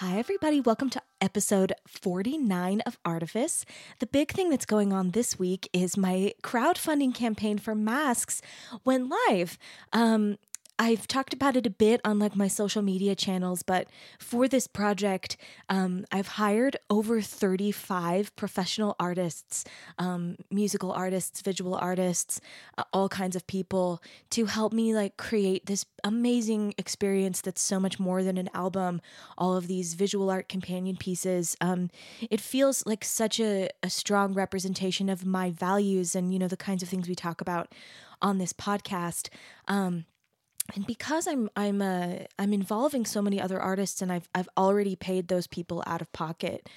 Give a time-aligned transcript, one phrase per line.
[0.00, 0.60] Hi, everybody.
[0.60, 3.64] Welcome to episode 49 of Artifice.
[3.98, 8.42] The big thing that's going on this week is my crowdfunding campaign for masks
[8.84, 9.56] went live.
[9.94, 10.36] Um,
[10.78, 13.88] I've talked about it a bit on like my social media channels, but
[14.18, 15.38] for this project,
[15.70, 19.64] um, I've hired over 35 professional artists,
[19.98, 22.42] um, musical artists, visual artists,
[22.76, 27.80] uh, all kinds of people to help me like create this amazing experience that's so
[27.80, 29.00] much more than an album.
[29.38, 31.56] All of these visual art companion pieces.
[31.62, 31.90] Um,
[32.30, 36.56] it feels like such a, a strong representation of my values and, you know, the
[36.56, 37.72] kinds of things we talk about
[38.20, 39.28] on this podcast.
[39.68, 40.04] Um,
[40.74, 44.96] and because I'm I'm uh, I'm involving so many other artists, and I've I've already
[44.96, 46.68] paid those people out of pocket.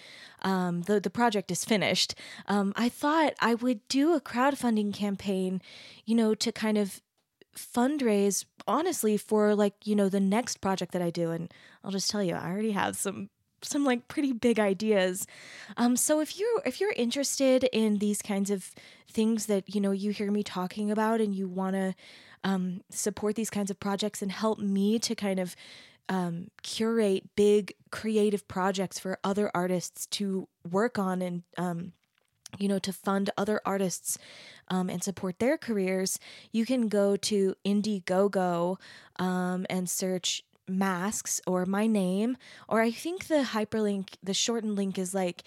[0.42, 2.16] Um, the the project is finished.
[2.48, 5.62] Um, I thought I would do a crowdfunding campaign,
[6.06, 7.02] you know, to kind of
[7.56, 11.32] fundraise honestly for like you know the next project that I do.
[11.32, 11.54] And
[11.84, 13.30] I'll just tell you, I already have some
[13.62, 15.28] some like pretty big ideas.
[15.78, 18.72] Um, so if you're if you're interested in these kinds of
[19.10, 21.96] things that you know you hear me talking about, and you want to
[22.44, 25.56] um, support these kinds of projects and help me to kind of
[26.08, 31.94] um, curate big creative projects for other artists to work on and um,
[32.58, 34.18] you know to fund other artists
[34.70, 36.18] um, and support their careers
[36.52, 38.78] you can go to indiegogo
[39.18, 42.38] um, and search masks or my name
[42.68, 45.44] or i think the hyperlink the shortened link is like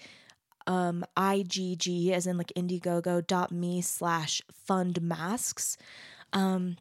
[0.67, 3.51] um igg as in like indiegogo dot
[3.83, 5.77] slash fund masks.
[6.31, 6.77] Um,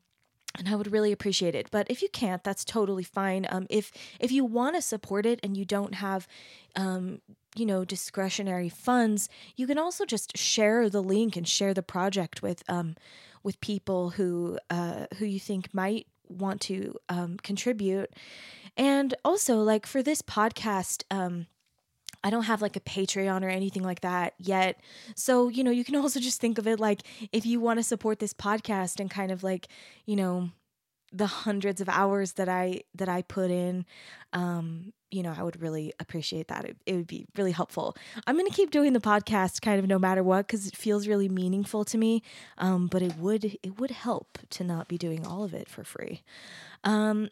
[0.59, 1.71] and I would really appreciate it.
[1.71, 3.47] But if you can't, that's totally fine.
[3.49, 6.29] Um, if if you want to support it and you don't have,
[6.77, 7.21] um,
[7.55, 12.43] you know, discretionary funds, you can also just share the link and share the project
[12.43, 12.97] with um,
[13.43, 18.11] with people who uh, who you think might want to um, contribute.
[18.77, 21.47] And also, like for this podcast, um,
[22.25, 24.81] I don't have like a Patreon or anything like that yet.
[25.17, 27.83] So, you know, you can also just think of it like if you want to
[27.83, 29.69] support this podcast and kind of like,
[30.07, 30.51] you know,
[31.13, 33.85] the hundreds of hours that I that I put in,
[34.33, 36.65] um, you know, I would really appreciate that.
[36.65, 37.95] It, it would be really helpful.
[38.27, 41.07] I'm going to keep doing the podcast kind of no matter what because it feels
[41.07, 42.23] really meaningful to me.
[42.57, 45.85] Um, but it would it would help to not be doing all of it for
[45.85, 46.23] free.
[46.83, 47.29] Um,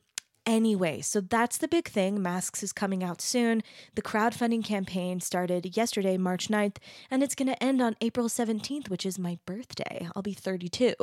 [0.50, 2.20] Anyway, so that's the big thing.
[2.20, 3.62] Masks is coming out soon.
[3.94, 6.78] The crowdfunding campaign started yesterday, March 9th,
[7.08, 10.08] and it's going to end on April 17th, which is my birthday.
[10.16, 10.94] I'll be 32.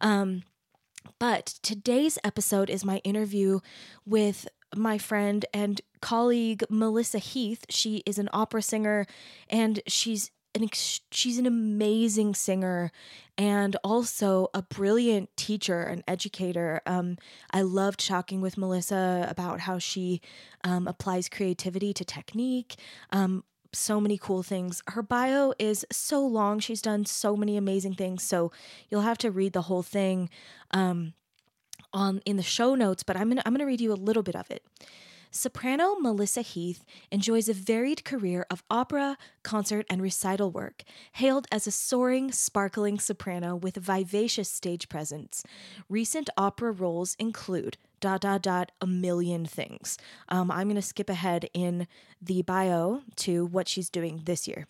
[0.00, 0.44] Um,
[1.18, 3.58] but today's episode is my interview
[4.04, 4.46] with
[4.76, 7.64] my friend and colleague Melissa Heath.
[7.68, 9.04] She is an opera singer
[9.50, 12.90] and she's an ex- she's an amazing singer
[13.38, 16.80] and also a brilliant teacher and educator.
[16.86, 17.18] Um,
[17.50, 20.20] I loved talking with Melissa about how she
[20.64, 22.76] um, applies creativity to technique.
[23.10, 24.82] Um, so many cool things.
[24.88, 26.60] Her bio is so long.
[26.60, 28.22] She's done so many amazing things.
[28.22, 28.50] So
[28.88, 30.30] you'll have to read the whole thing
[30.70, 31.12] um,
[31.92, 33.02] on in the show notes.
[33.02, 34.64] But I'm gonna I'm gonna read you a little bit of it.
[35.30, 40.82] Soprano Melissa Heath enjoys a varied career of opera, concert, and recital work,
[41.12, 45.44] hailed as a soaring, sparkling soprano with vivacious stage presence.
[45.88, 49.98] Recent opera roles include dot dot dot a million things.
[50.28, 51.86] Um, I'm going to skip ahead in
[52.20, 54.66] the bio to what she's doing this year.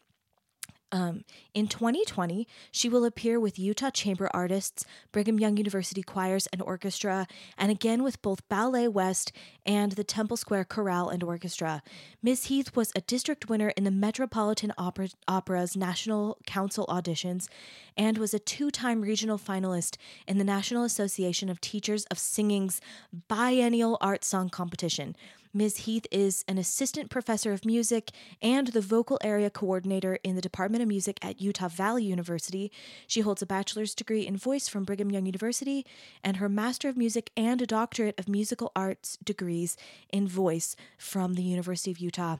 [0.92, 6.62] Um, in 2020, she will appear with Utah Chamber Artists, Brigham Young University Choirs and
[6.62, 7.26] Orchestra,
[7.58, 9.32] and again with both Ballet West
[9.64, 11.82] and the Temple Square Chorale and Orchestra.
[12.22, 12.44] Ms.
[12.44, 17.48] Heath was a district winner in the Metropolitan Opera, Opera's National Council auditions
[17.96, 19.96] and was a two time regional finalist
[20.26, 22.80] in the National Association of Teachers of Singing's
[23.28, 25.16] biennial art song competition.
[25.52, 25.78] Ms.
[25.78, 28.10] Heath is an assistant professor of music
[28.42, 32.70] and the vocal area coordinator in the Department of Music at Utah Valley University.
[33.06, 35.86] She holds a bachelor's degree in voice from Brigham Young University
[36.22, 39.76] and her Master of Music and a Doctorate of Musical Arts degrees
[40.10, 42.36] in voice from the University of Utah.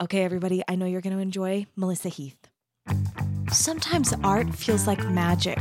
[0.00, 2.48] Okay, everybody, I know you're going to enjoy Melissa Heath.
[3.52, 5.58] Sometimes art feels like magic,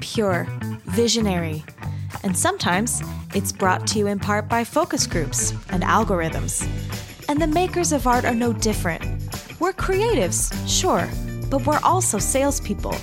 [0.00, 0.46] pure,
[0.86, 1.64] visionary.
[2.26, 3.04] And sometimes
[3.36, 6.66] it's brought to you in part by focus groups and algorithms.
[7.28, 9.04] And the makers of art are no different.
[9.60, 11.08] We're creatives, sure,
[11.48, 12.96] but we're also salespeople.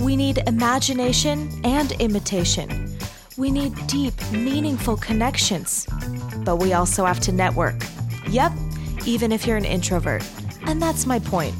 [0.00, 2.98] We need imagination and imitation.
[3.36, 5.86] We need deep, meaningful connections.
[6.38, 7.76] But we also have to network.
[8.28, 8.50] Yep,
[9.06, 10.28] even if you're an introvert.
[10.66, 11.54] And that's my point.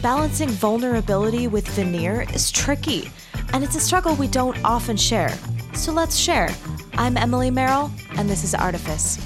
[0.00, 3.10] Balancing vulnerability with veneer is tricky,
[3.52, 5.36] and it's a struggle we don't often share.
[5.74, 6.50] So let's share.
[6.94, 9.18] I'm Emily Merrill, and this is Artifice.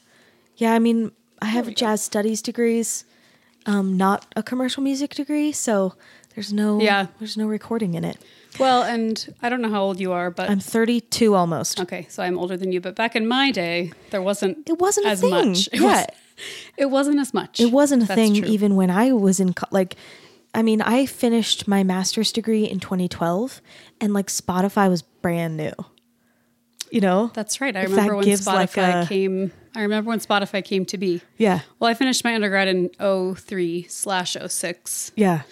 [0.57, 1.13] yeah, I mean,
[1.43, 1.77] I have we go.
[1.77, 3.05] jazz studies degrees,
[3.67, 5.95] um, not a commercial music degree, so
[6.35, 7.07] there's no Yeah.
[7.19, 8.19] there's no recording in it.
[8.59, 11.81] Well, and I don't know how old you are, but I'm 32 almost.
[11.81, 12.81] okay, so I'm older than you.
[12.81, 15.69] But back in my day, there wasn't It wasn't as much.
[15.73, 16.07] It Yeah.
[16.77, 17.61] It wasn't as much.
[17.61, 18.49] It wasn't a That's thing true.
[18.49, 19.97] even when I was in co- like
[20.55, 23.61] I mean, I finished my master's degree in 2012
[24.01, 25.73] and like Spotify was brand new.
[26.91, 27.31] You know?
[27.35, 27.77] That's right.
[27.77, 29.53] I If remember when gives, like, Spotify a- came.
[29.77, 31.21] I remember when Spotify came to be.
[31.39, 31.61] yeah.
[31.79, 35.13] Well, I finished my undergrad in 03 slash 06.
[35.15, 35.43] Yeah.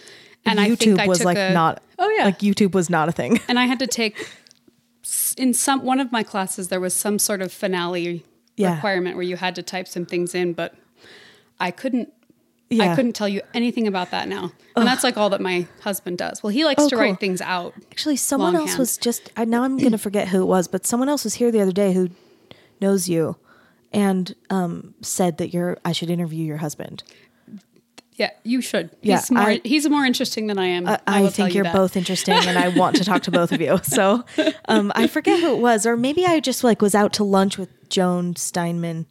[0.44, 2.24] And I YouTube think I was like a- not Oh, yeah.
[2.24, 3.38] Like YouTube was not a thing.
[3.46, 4.16] and I had to take
[5.36, 8.24] in some one of my classes there was some sort of finale
[8.62, 8.74] Yeah.
[8.74, 10.74] requirement where you had to type some things in, but
[11.60, 12.12] I couldn't.
[12.70, 12.92] Yeah.
[12.92, 16.18] I couldn't tell you anything about that now, and that's like all that my husband
[16.18, 16.42] does.
[16.42, 17.02] Well, he likes Oh, to cool.
[17.04, 17.72] write things out.
[17.90, 19.30] Actually, someone else was just.
[19.38, 21.60] I, now I'm going to forget who it was, but someone else was here the
[21.62, 22.10] other day who
[22.78, 23.36] knows you,
[23.90, 25.78] and um, said that you're.
[25.82, 27.04] I should interview your husband.
[28.18, 28.90] Yeah, you should.
[29.00, 29.42] Yeah, he's more.
[29.42, 30.86] I- he's more interesting than I am.
[30.88, 31.72] I, I, I think you you're that.
[31.74, 33.78] both interesting, and I want to talk to both of you.
[33.84, 34.24] So,
[34.68, 37.56] um, I forget who it was, or maybe I just like was out to lunch
[37.58, 39.06] with Joan Steinman.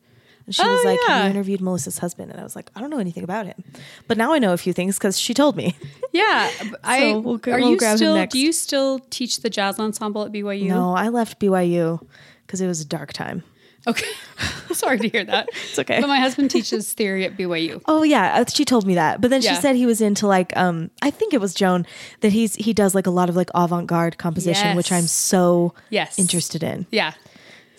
[0.46, 1.24] And she was Oh, like, "Have yeah.
[1.26, 3.64] you interviewed Melissa's husband?" And I was like, "I don't know anything about him,
[4.08, 5.76] but now I know a few things because she told me."
[6.14, 6.52] Yeah,
[6.84, 7.14] I.
[7.16, 8.26] we'll go- are we'll you still?
[8.28, 10.68] Do you still teach the jazz ensemble at BYU?
[10.68, 12.06] no, I left BYU
[12.46, 13.44] because it was a dark time.
[13.88, 14.06] Okay.
[14.74, 15.48] Sorry to hear that.
[15.70, 16.02] It's okay.
[16.02, 17.82] But my husband teaches theory at BYU.
[17.86, 19.22] Oh yeah, uh, she told me that.
[19.22, 19.60] But then she Yeah.
[19.60, 21.86] said he was into like um I think it was Joan
[22.22, 26.20] that he's he does like a lot of like avant-garde composition which I'm so Yes.
[26.20, 26.86] interested in.
[26.92, 27.14] Yeah.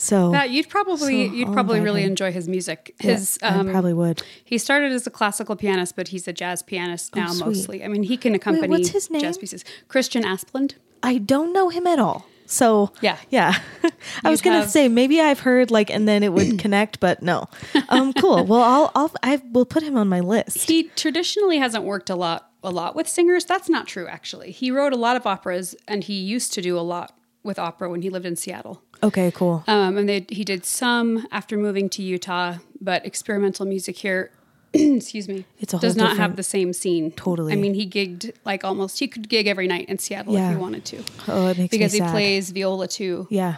[0.01, 2.95] So That you'd probably So you'd probably really enjoy his music.
[3.01, 4.23] yeah, His I um, probably would.
[4.45, 7.47] he started as a classical pianist, but he's a jazz pianist now Oh, sweet.
[7.47, 7.85] mostly.
[7.85, 9.23] I mean, he can accompany what's his name?
[9.23, 9.65] jazz pieces.
[9.89, 10.75] Christian Asplund.
[11.03, 12.27] I don't know him at all.
[12.51, 13.19] So Yeah.
[13.31, 13.59] yeah.
[14.25, 17.23] I was gonna have- say maybe I've heard like and then it would connect, but
[17.23, 17.47] no.
[17.91, 18.45] Um, cool.
[18.45, 20.69] Well, I'll I'll I will put him on my list.
[20.69, 23.45] He traditionally hasn't worked a lot a lot with singers.
[23.45, 24.51] That's not true actually.
[24.51, 27.15] He wrote a lot of operas and he used to do a lot
[27.45, 28.83] with opera when he lived in Seattle.
[29.03, 29.63] Okay, cool.
[29.69, 34.33] Um, and they, he did some after moving to Utah, but experimental music here,
[34.75, 37.11] excuse me, It's a does not have the same scene.
[37.13, 37.53] Totally.
[37.53, 40.51] I mean, he gigged like almost, he could gig every night in Seattle Yeah.
[40.51, 41.03] if he wanted to.
[41.27, 42.11] Oh, it makes because he sad.
[42.11, 43.27] plays viola too.
[43.31, 43.57] Yeah.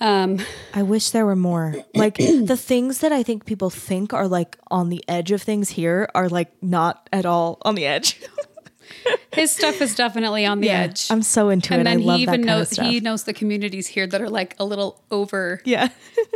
[0.00, 0.38] Um,
[0.72, 1.74] I wish there were more.
[1.94, 5.70] Like the things that I think people think are like on the edge of things
[5.70, 8.18] here are like not at all on the edge.
[9.34, 11.10] his stuff is definitely on the edge.
[11.10, 11.90] I'm so into and it.
[11.90, 14.64] And then love he even knows he knows the communities here that are like a
[14.64, 15.88] little over yeah.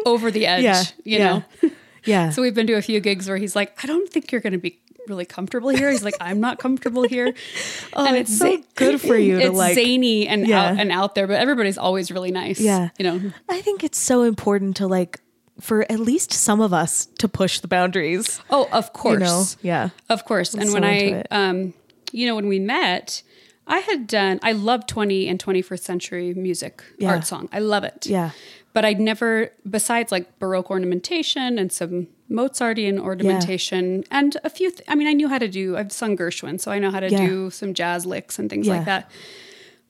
[0.05, 0.63] over the edge.
[0.65, 0.83] yeah.
[1.05, 1.43] you yeah.
[1.63, 1.71] know.
[2.05, 2.31] Yeah.
[2.31, 4.53] So we've been to a few gigs where he's like, I don't think you're going
[4.53, 5.91] to be really comfortable here.
[5.91, 7.35] He's like, I'm not comfortable here.
[7.93, 10.71] oh, it's so good for you to it's like zany and Yeah.
[10.71, 12.59] out and out there, but everybody's always really nice.
[12.61, 12.89] Yeah.
[12.99, 13.33] you know.
[13.49, 15.21] I think it's so important to like
[15.61, 18.41] for at least some of us to push the boundaries.
[18.51, 19.45] Oh, of course, You know?
[19.63, 19.89] Yeah.
[20.09, 20.55] of course.
[20.55, 21.75] and so when I, um,
[22.11, 23.23] you know, when we met,
[23.67, 24.41] I had done.
[24.43, 27.11] I love 20 and 21st century music, Yeah.
[27.11, 27.49] art song.
[27.53, 28.07] I love it.
[28.07, 28.31] Yeah.
[28.75, 34.83] But I'd never, besides like Baroque ornamentation and some Mozartian ornamentation and a few, th-
[34.89, 37.09] I mean, I knew how to do, I've sung Gershwin, so I know how to
[37.09, 37.25] Yeah.
[37.27, 38.75] do some jazz licks and things Yeah.
[38.79, 39.11] like that.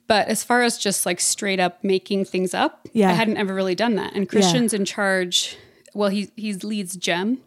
[0.07, 3.09] But as far as just like straight up making things up, Yeah.
[3.09, 4.15] I hadn't ever really done that.
[4.15, 5.57] And Christian's in charge.
[5.95, 7.39] Well, he he leads GEM,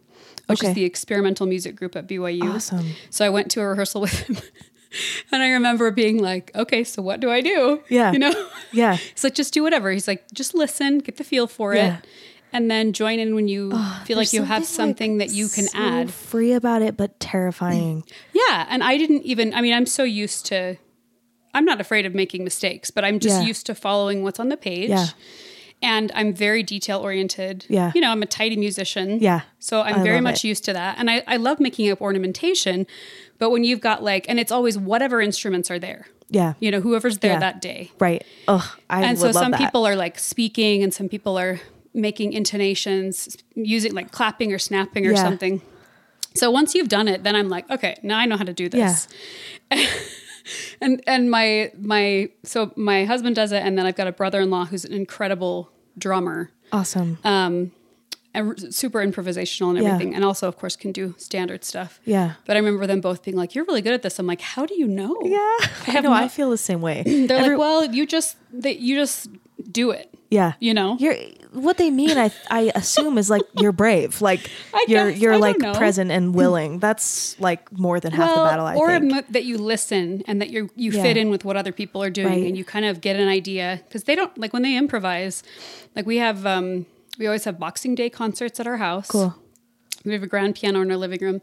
[0.46, 0.70] which Okay.
[0.70, 2.42] is the experimental music group at BYU.
[2.54, 2.94] Awesome.
[3.10, 4.38] So I went to a rehearsal with him.
[5.32, 7.82] and I remember being like, okay, so what do I do?
[7.88, 8.12] Yeah.
[8.12, 8.48] You know?
[8.72, 8.96] Yeah.
[9.14, 9.90] He's like, just do whatever.
[9.90, 11.98] He's like, just listen, get the feel for Yeah.
[11.98, 12.06] it,
[12.52, 15.48] and then join in when you oh, feel like you have something like, that you
[15.48, 16.10] can so add.
[16.10, 18.04] Free about it, but terrifying.
[18.32, 18.66] Yeah.
[18.70, 20.76] And I didn't even, I mean, I'm so used to,
[21.52, 23.46] I'm not afraid of making mistakes, but I'm just Yeah.
[23.48, 24.88] used to following what's on the page.
[24.88, 25.08] Yeah.
[25.82, 27.66] And I'm very detail oriented.
[27.68, 27.92] Yeah.
[27.94, 29.18] You know, I'm a tidy musician.
[29.20, 29.42] Yeah.
[29.58, 30.48] So I'm I very much it.
[30.48, 30.96] used to that.
[30.98, 32.86] And I, I love making up ornamentation.
[33.38, 36.54] But when you've got like, and it's always whatever instruments are there, Yeah.
[36.60, 37.38] you know, whoever's there Yeah.
[37.40, 37.90] that day.
[38.00, 38.24] Right.
[38.48, 39.08] Oh, I love that.
[39.10, 39.60] and so some that.
[39.60, 41.60] people are like speaking and some people are
[41.94, 45.22] making intonations using like clapping or snapping or Yeah.
[45.22, 45.62] something
[46.34, 48.68] so once you've done it then i'm like okay now i know how to do
[48.68, 49.08] this
[49.72, 49.84] Yeah.
[50.80, 54.66] and and my my so my husband does it and then i've got a brother-in-law
[54.66, 57.18] who's an incredible drummer Awesome.
[57.24, 57.72] um
[58.38, 59.92] and super improvisational and Yeah.
[59.94, 62.34] everything and also of course can do standard stuff yeah.
[62.46, 64.64] but i remember them both being like you're really good at this i'm like how
[64.66, 65.38] do you know Yeah.
[65.86, 66.10] I have know.
[66.10, 67.02] no- I feel the same way.
[67.28, 69.28] they're Every- like well you just they, you just
[69.70, 70.52] do it yeah.
[70.60, 71.16] you know You're
[71.52, 72.18] what they mean.
[72.18, 74.20] I I assume is like you're brave.
[74.20, 76.78] Like I you're you're I like present and willing.
[76.80, 78.66] That's like more than half the battle.
[78.66, 79.32] I or think.
[79.32, 81.02] that you listen and that you you Yeah.
[81.02, 82.46] fit in with what other people are doing Right.
[82.46, 85.42] and you kind of get an idea because they don't like when they improvise.
[85.96, 86.84] Like we have, um,
[87.18, 89.08] we always have Boxing Day concerts at our house.
[89.08, 89.34] Cool.
[90.04, 91.42] We have a grand piano in our living room,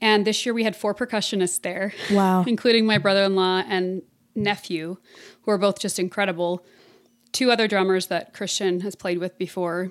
[0.00, 1.92] and this year we had four percussionists there.
[2.10, 2.44] Wow.
[2.46, 4.02] including my brother-in-law and
[4.34, 4.96] nephew,
[5.42, 6.64] who are both just incredible.
[7.32, 9.90] Two other drummers that Christian has played with before,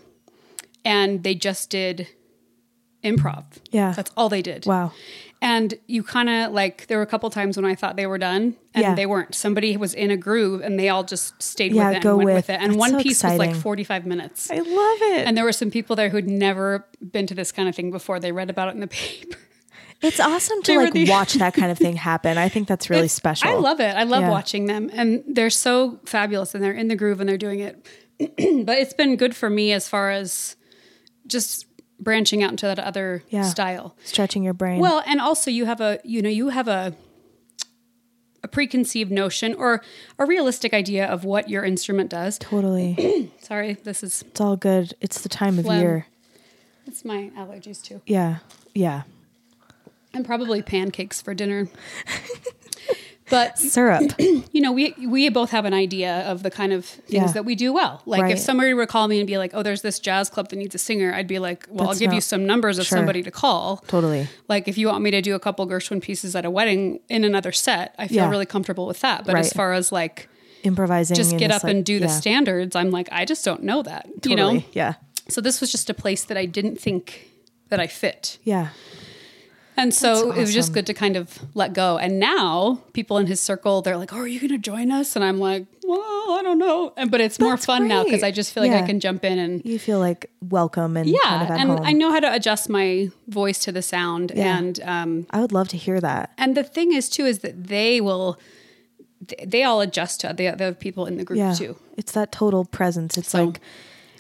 [0.84, 2.08] and they just did
[3.04, 3.44] improv.
[3.72, 3.92] Yeah.
[3.92, 4.66] That's all they did.
[4.66, 4.94] Wow.
[5.46, 8.18] And you kind of like, there were a couple times when I thought they were
[8.18, 8.96] done and Yeah.
[8.96, 9.36] they weren't.
[9.36, 12.18] Somebody was in a groove and they all just stayed Yeah, with it go and
[12.20, 12.36] went with.
[12.36, 12.62] with, it.
[12.62, 14.50] And That's one so piece was like 45 minutes.
[14.50, 14.66] I love
[15.02, 15.28] it.
[15.28, 18.22] And there were some people there who'd never been to this kind of thing before.
[18.22, 19.38] They read about it in the paper.
[20.02, 22.38] it's awesome to like the- watch that kind of thing happen.
[22.38, 23.50] I think that's really It's- special.
[23.50, 23.96] I love it.
[23.98, 24.30] I love Yeah.
[24.30, 24.90] watching them.
[24.94, 27.86] And they're so fabulous and they're in the groove and they're doing it.
[28.66, 30.56] but it's been good for me as far as
[31.28, 31.66] just
[32.04, 33.44] branching out into that other Yeah.
[33.44, 33.96] style.
[34.04, 34.80] stretching your brain.
[34.80, 36.94] Well, and also you have a you know you have a
[38.44, 39.82] a preconceived notion or
[40.20, 42.38] a realistic idea of what your instrument does.
[42.38, 43.32] totally.
[43.40, 44.94] Sorry, this is It's all good.
[45.00, 45.80] It's the time of Phlegm.
[45.82, 46.08] year.
[46.86, 48.02] it's my allergies too.
[48.06, 48.40] Yeah.
[48.76, 49.04] Yeah.
[50.14, 51.70] And probably pancakes for dinner.
[53.30, 54.12] but Syrup.
[54.20, 57.28] you know, we we both have an idea of the kind of things Yeah.
[57.34, 58.02] that we do well.
[58.06, 58.32] Like Right.
[58.34, 60.56] if somebody were to call me and be like, "Oh, there's this jazz club that
[60.58, 62.98] needs a singer," I'd be like, "Well, That's I'll give you some numbers of Sure.
[62.98, 64.28] somebody to call." totally.
[64.48, 67.24] Like if you want me to do a couple Gershwin pieces at a wedding in
[67.24, 68.30] another set, I feel Yeah.
[68.30, 69.26] really comfortable with that.
[69.26, 70.28] But as far as like
[70.64, 71.16] Improvising.
[71.16, 73.82] just get up like- and do the yeah, standards, I'm like, I just don't know
[73.84, 74.08] that.
[74.26, 74.64] You know?
[74.74, 74.94] Yeah.
[75.30, 77.30] So this was just a place that I didn't think
[77.70, 78.38] that I fit.
[78.44, 78.70] Yeah.
[79.76, 81.98] And so That's it was just good to kind of let go.
[81.98, 85.16] And now people in his circle, they're like, "Oh, are you going to join us?"
[85.16, 88.24] And I'm like, "Well, I don't know." And but it's more That's fun now because.
[88.24, 91.18] I just feel like I can jump in and You feel like welcome and yeah,
[91.24, 91.80] kind of at and home.
[91.84, 94.32] I know how to adjust my voice to the sound.
[94.36, 94.58] Yeah.
[94.58, 96.32] And um, I would love to hear that.
[96.38, 98.38] and the thing is too is that they will,
[99.28, 101.54] they- they all adjust to the other people in the group Yeah.
[101.54, 101.78] too.
[101.98, 103.18] It's that total presence.
[103.18, 103.60] It's So- like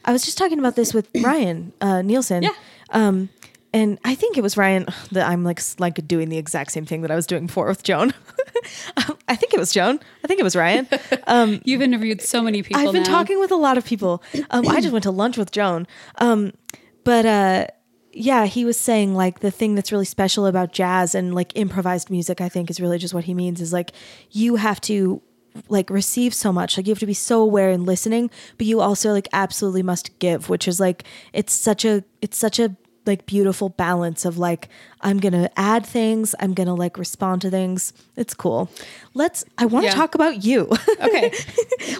[0.06, 2.44] I was just talking about this with Brian uh, Nielsen.
[2.44, 2.50] Yeah.
[2.90, 3.30] Um,
[3.74, 7.02] and I think it was Ryan that I'm like like doing the exact same thing
[7.02, 8.14] that I was doing before with Joan.
[8.96, 10.00] Um, I think it was Joan.
[10.24, 10.88] I think it was Ryan.
[11.66, 12.82] You've interviewed so many people.
[12.82, 13.10] I've been now.
[13.10, 14.24] talking with a lot of people.
[14.52, 15.86] Um, I just went to lunch with Joan.
[16.20, 16.54] Um,
[17.04, 17.68] but uh,
[18.14, 22.10] yeah, he was saying like the thing that's really special about jazz and like improvised
[22.10, 23.92] music, I think is really just what he means is like
[24.32, 25.22] you have to
[25.68, 28.28] like receive so much like you have to be so aware and listening
[28.58, 32.58] but you also like absolutely must give which is like it's such a it's such
[32.58, 32.76] a
[33.06, 34.70] like beautiful balance of like
[35.02, 38.70] i'm gonna add things i'm gonna like respond to things it's cool
[39.14, 39.96] let's i want to Yeah.
[39.96, 40.70] talk about you
[41.02, 41.32] Okay.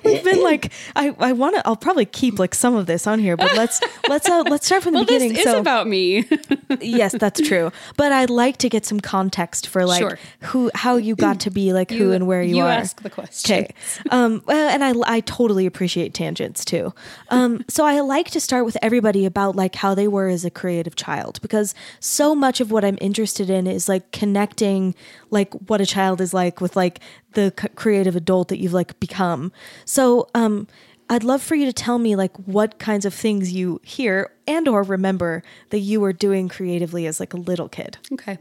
[0.06, 3.20] we've been like i i want to i'll probably keep like some of this on
[3.20, 5.88] here but let's let's uh let's start from the well, this beginning is so about
[5.88, 6.26] me.
[6.82, 10.18] yes that's true but i'd like to get some context for like Sure.
[10.42, 13.10] who how you got to be like who and where you, you are ask the
[13.10, 13.64] question.
[13.64, 13.74] Okay.
[14.10, 16.94] Um, well, and I, I totally appreciate tangents too.
[17.30, 20.50] Um, so I like to start with everybody about like how they were as a
[20.50, 24.96] creative child because so much of what I'm interested in is like connecting
[25.30, 27.00] like what a child is like with like
[27.34, 29.52] the creative adult that you've like become.
[29.86, 30.68] So, um,
[31.10, 34.68] I'd love for you to tell me like what kinds of things you hear and
[34.68, 37.98] or remember that you were doing creatively as like a little kid.
[38.14, 38.38] Okay.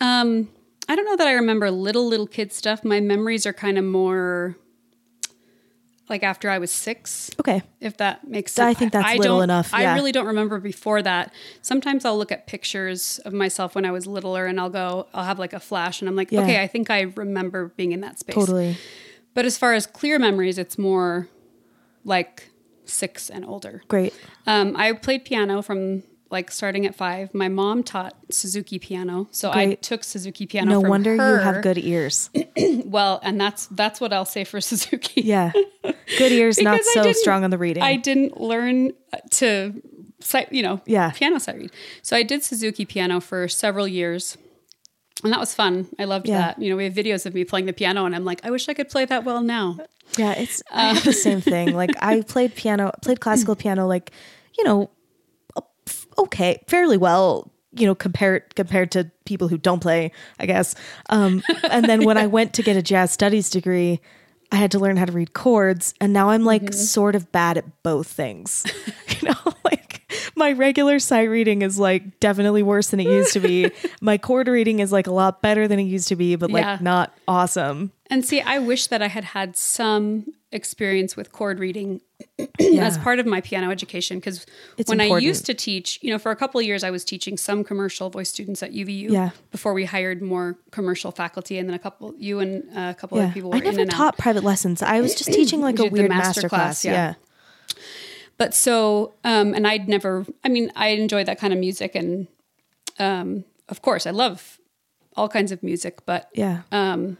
[0.00, 0.48] Um,
[0.88, 2.84] I don't know that I remember little little kid stuff.
[2.84, 4.56] My memories are kind of more
[6.08, 7.30] like after I was six.
[7.40, 7.62] Okay.
[7.80, 8.66] If that makes sense.
[8.66, 11.32] I think that's little don't- enough, I really don't remember before that.
[11.62, 15.24] Sometimes I'll look at pictures of myself when I was littler and I'll go, I'll
[15.24, 16.42] have like a flash and I'm like, Yeah.
[16.42, 18.34] okay, I think I remember being in that space.
[18.34, 18.76] Totally.
[19.34, 21.28] But as far as clear memories, it's more
[22.04, 22.50] like
[22.84, 23.82] six and older.
[23.88, 24.14] Great.
[24.46, 27.32] Um, I played piano from like starting at five.
[27.34, 30.70] My mom taught Suzuki piano, so I took Suzuki piano.
[30.70, 31.36] No wonder her.
[31.36, 32.30] you have good ears.
[32.84, 35.20] Well, and that's that's what I'll say for Suzuki.
[35.22, 35.52] Yeah.
[36.18, 37.82] Good ears, not so strong on the reading.
[37.82, 38.92] I didn't learn
[39.32, 39.80] to
[40.50, 41.10] you know, Yeah.
[41.10, 41.70] piano sight read.
[42.02, 44.36] So I did Suzuki piano for several years.
[45.24, 45.86] And that was fun.
[45.98, 46.38] I loved Yeah.
[46.38, 46.60] that.
[46.60, 48.68] You know, we have videos of me playing the piano and I'm like, I wish
[48.68, 49.78] I could play that well now.
[50.18, 51.72] Yeah, it's Uh, the same thing.
[51.82, 54.10] Like I played piano, played classical piano, like
[54.58, 54.90] you know,
[56.18, 57.50] okay, fairly well.
[57.72, 60.74] You know, compared compared to people who don't play, I guess.
[61.10, 64.00] Um, and then when I went to get a jazz studies degree,
[64.50, 67.58] I had to learn how to read chords, and now I'm like sort of bad
[67.58, 68.64] at both things.
[69.20, 73.40] you know, like my regular sight reading is like definitely worse than it used to
[73.40, 73.70] be.
[74.00, 76.64] my chord reading is like a lot better than it used to be, but like
[76.64, 76.78] Yeah.
[76.80, 77.92] not awesome.
[78.08, 82.00] And see, I wish that I had had some experience with chord reading
[82.58, 82.84] Yeah.
[82.86, 84.44] as part of my piano education because
[84.86, 87.36] when I used to teach, you know, for a couple of years I was teaching
[87.36, 89.30] some commercial voice students at UVU Yeah.
[89.52, 93.24] before we hired more commercial faculty and then a couple you and a couple Yeah.
[93.26, 93.96] other people were I in never and out.
[93.96, 94.82] taught private lessons.
[94.82, 96.84] I was just teaching like a weird master master class, class.
[96.84, 96.92] yeah.
[96.92, 97.14] Yeah.
[98.38, 101.94] But so, um, and I'd never, I mean, I enjoyed that kind of music.
[101.94, 102.26] And
[102.98, 104.58] um, of course, I love
[105.16, 106.62] all kinds of music, but Yeah.
[106.72, 107.14] um, Yeah,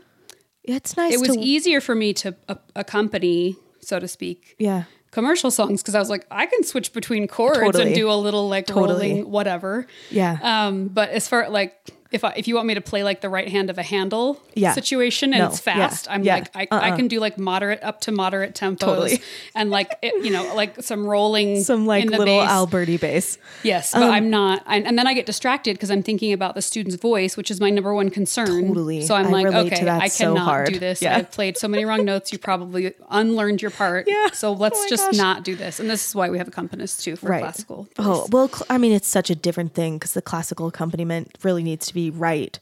[0.66, 4.85] it's nice it was easier for me to a- accompany, so to speak, Yeah.
[5.11, 7.87] commercial songs because I was like, I can switch between chords Totally.
[7.87, 9.08] and do a little like Totally.
[9.14, 9.87] rolling whatever.
[10.11, 10.38] Yeah.
[10.42, 11.75] Um, but as far like
[12.12, 14.40] if I, if you want me to play like the right hand of a Handel
[14.54, 14.72] Yeah.
[14.72, 15.48] situation and No.
[15.48, 16.12] it's fast, Yeah.
[16.12, 16.34] I'm Yeah.
[16.36, 16.96] like I, I Uh-uh.
[16.96, 19.20] can do like moderate up to moderate tempos Totally.
[19.54, 22.49] and like it, you know like some rolling Some like little bass.
[22.49, 23.38] Alberti bass.
[23.62, 24.62] Yes, but um, I'm not.
[24.66, 27.60] I, and then I get distracted because I'm thinking about the student's voice, which is
[27.60, 28.69] my number one concern.
[28.69, 29.02] Totally.
[29.02, 30.73] So I'm I like, okay, I so cannot hard.
[30.73, 31.02] do this.
[31.02, 32.32] I've played so many wrong notes.
[32.32, 34.06] You probably unlearned your part.
[34.08, 34.30] Yeah.
[34.32, 35.16] So oh let's Oh just gosh.
[35.16, 35.80] not do this.
[35.80, 37.40] And this is why we have accompanist too for Right.
[37.42, 37.88] classical.
[37.99, 41.62] Oh, well, cl- I mean, it's such a different thing because the classical accompaniment really
[41.62, 42.59] needs to be right.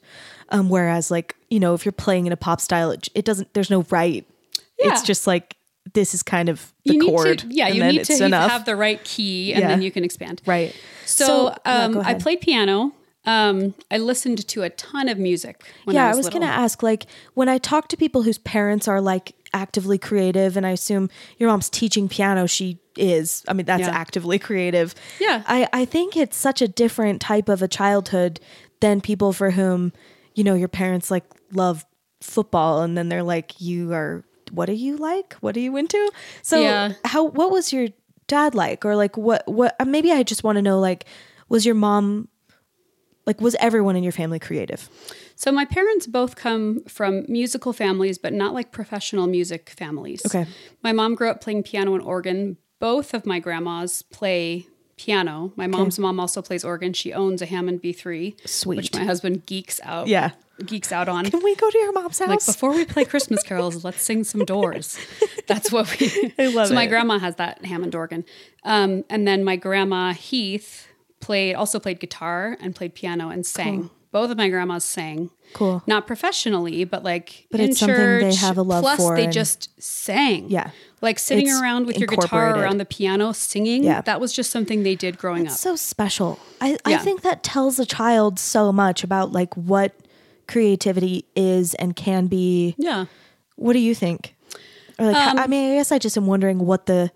[0.49, 3.53] Um, whereas, like, you know, if you're playing in a pop style, it, it doesn't,
[3.53, 4.25] there's no right.
[4.77, 5.55] It's just like,
[5.93, 7.39] this is kind of the you need chord.
[7.39, 8.49] to, yeah, you need to enough.
[8.51, 9.67] have the right key, and Yeah.
[9.69, 10.41] then you can expand.
[10.45, 10.75] right.
[11.05, 12.93] So, yeah, um, go I played piano.
[13.27, 15.63] Um, I listened to a ton of music.
[15.85, 18.21] When yeah, I was, I was going to ask, like, when I talk to people
[18.23, 23.43] whose parents are like actively creative, and I assume your mom's teaching piano, she is.
[23.47, 23.89] I mean, that's Yeah.
[23.89, 24.93] actively creative.
[25.19, 25.43] Yeah.
[25.47, 28.39] I, I think it's such a different type of a childhood
[28.79, 29.91] than people for whom,
[30.33, 31.85] you know, your parents like love
[32.21, 35.33] football, and then they're like, you are, what are you like?
[35.35, 36.11] What are you into?
[36.41, 36.93] So, Yeah.
[37.03, 37.89] how, what was your
[38.27, 38.85] dad like?
[38.85, 41.05] Or like, what, what, uh, maybe I just want to know, like,
[41.49, 42.27] was your mom,
[43.25, 44.89] like, was everyone in your family creative?
[45.35, 50.25] So my parents both come from musical families, but not like professional music families.
[50.25, 50.45] Okay.
[50.81, 52.57] My mom grew up playing piano and organ.
[52.79, 55.51] Both of my grandmas play piano.
[55.55, 56.93] My mom's mom also plays organ.
[56.93, 58.77] She owns a Hammond B3, Sweet.
[58.77, 60.07] which my husband geeks out.
[60.07, 60.31] Yeah.
[60.65, 61.25] geeks out on.
[61.29, 62.29] Can we go to your mom's house?
[62.29, 64.97] Like before we play Christmas carols, let's sing some Doors.
[65.47, 66.33] That's what we.
[66.39, 68.23] I love so my grandma has that Hammond organ,
[68.63, 70.87] um, and then my grandma Heath
[71.19, 73.89] played also played guitar and played piano and sang.
[74.11, 75.29] Both of my grandmas sang.
[75.53, 75.83] Cool.
[75.87, 79.25] Not professionally, but like But in it's something they have a love Plus, for they
[79.25, 80.49] and- just sang.
[80.49, 80.69] Yeah.
[81.05, 83.85] Like sitting It's around with your guitar or on the piano singing.
[83.85, 84.01] Yeah.
[84.01, 85.53] that was just something they did growing up.
[85.53, 86.37] so special.
[86.59, 89.93] I, I think that tells a child so much about like what
[90.47, 92.75] creativity is and can be.
[92.77, 93.05] Yeah.
[93.55, 94.35] What do you think?
[94.99, 97.11] Or like, how- Um, I mean, I guess I just am wondering what the.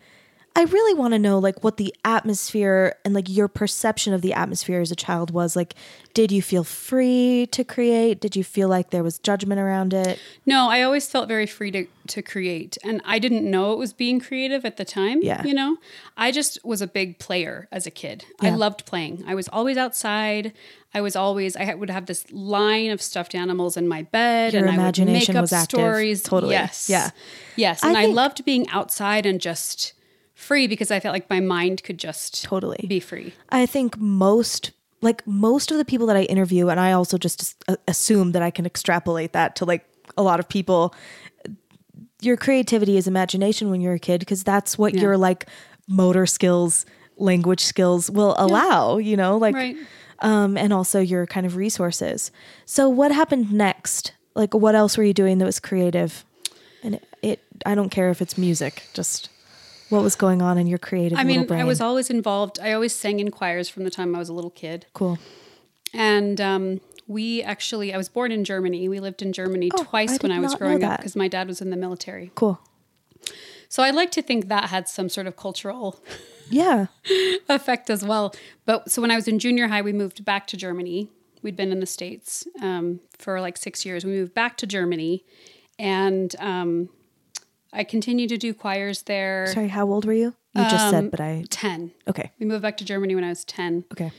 [0.55, 4.33] I really want to know like what the atmosphere and like your perception of the
[4.33, 5.55] atmosphere as a child was.
[5.55, 5.75] Like,
[6.13, 8.19] did you feel free to create?
[8.19, 10.19] Did you feel like there was judgment around it?
[10.45, 12.77] No, I always felt very free to, to create.
[12.83, 15.19] And I didn't know it was being creative at the time.
[15.21, 15.43] Yeah.
[15.45, 15.77] You know,
[16.17, 18.25] I just was a big player as a kid.
[18.41, 19.23] I loved playing.
[19.27, 20.51] I was always outside.
[20.93, 24.63] I was always, I would have this line of stuffed animals in my bed Your
[24.63, 25.79] and I would imagination make up was active.
[25.79, 26.23] stories.
[26.23, 26.53] Totally.
[26.53, 26.89] Yes.
[26.89, 27.11] Yeah.
[27.55, 27.83] Yes.
[27.83, 29.93] I And I, think- loved being outside and just
[30.39, 32.85] free because I felt like my mind could just Totally.
[32.87, 33.33] be free.
[33.49, 34.71] I think most
[35.01, 38.51] like most of the people that I interview, and I also just assume that I
[38.51, 39.85] can extrapolate that to like
[40.17, 40.93] a lot of people.
[42.21, 45.01] Your creativity is imagination when you're a kid because that's what Yeah.
[45.01, 45.45] your like
[45.87, 46.85] motor skills,
[47.17, 48.97] language skills will allow.
[48.97, 49.77] You know, like Right.
[50.19, 52.31] um, and also your kind of resources.
[52.65, 54.11] So what happened next?
[54.35, 56.25] Like, what else were you doing that was creative?
[56.83, 58.83] And it, it I don't care if it's music.
[58.93, 59.29] Just
[59.89, 61.51] what was going on in your creative I mean.
[61.51, 62.59] I was always involved.
[62.61, 64.85] I always sang in choirs from the time I was a little kid.
[64.93, 65.17] cool.
[65.93, 68.87] And um, we actually, I was born in Germany.
[68.87, 71.47] We lived in Germany Oh, twice I when I was growing up because my dad
[71.47, 72.31] was in the military.
[72.35, 72.59] Cool.
[73.67, 75.99] So I like to think that had some sort of cultural
[76.51, 76.87] Yeah.
[77.47, 78.33] effect as well.
[78.65, 81.09] But so when I was in junior high, we moved back to Germany.
[81.41, 84.03] We'd been in the States um, for like six years.
[84.05, 85.23] We moved back to Germany
[85.77, 86.89] and um,
[87.71, 89.47] I continued to do choirs there.
[89.47, 90.35] Sorry, how old were you?
[90.55, 91.91] You just Um, said, but I 10.
[92.07, 92.31] okay.
[92.39, 93.85] We moved back to Germany when I was 10.
[93.93, 94.11] Okay.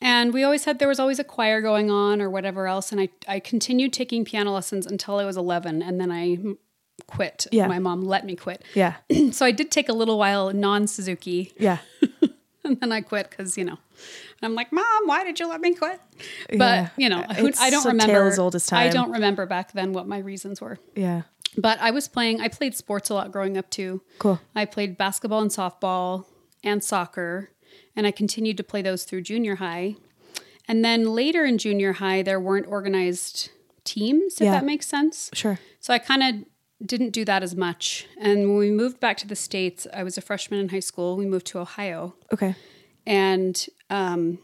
[0.00, 2.90] And we always had, there was always a choir going on or whatever else.
[2.92, 5.80] And I, I continued taking piano lessons until I was 11.
[5.82, 6.36] And then I
[7.06, 7.46] quit.
[7.52, 7.68] Yeah.
[7.68, 8.62] My mom let me quit.
[8.74, 8.96] Yeah.
[9.30, 11.52] so I did take a little while non Suzuki.
[11.58, 11.78] Yeah.
[12.64, 13.76] And then I quit because, you know,
[14.40, 16.00] I'm like, Mom, why did you let me quit?
[16.48, 16.58] Yeah.
[16.58, 18.12] But, you know, It's I don't remember.
[18.12, 18.86] tale as old as time.
[18.86, 20.78] I don't remember back then what my reasons were.
[20.94, 21.22] Yeah.
[21.56, 24.00] But I was playing, I played sports a lot growing up too.
[24.18, 24.40] Cool.
[24.54, 26.24] I played basketball and softball
[26.64, 27.50] and soccer,
[27.94, 29.96] and I continued to play those through junior high.
[30.68, 33.50] And then later in junior high, there weren't organized
[33.84, 34.52] teams, if Yeah.
[34.52, 35.28] that makes sense.
[35.34, 35.58] Sure.
[35.80, 38.06] So I kind of didn't do that as much.
[38.18, 41.16] And when we moved back to the States, I was a freshman in high school.
[41.16, 42.14] We moved to Ohio.
[42.32, 42.54] Okay.
[43.06, 44.38] And um,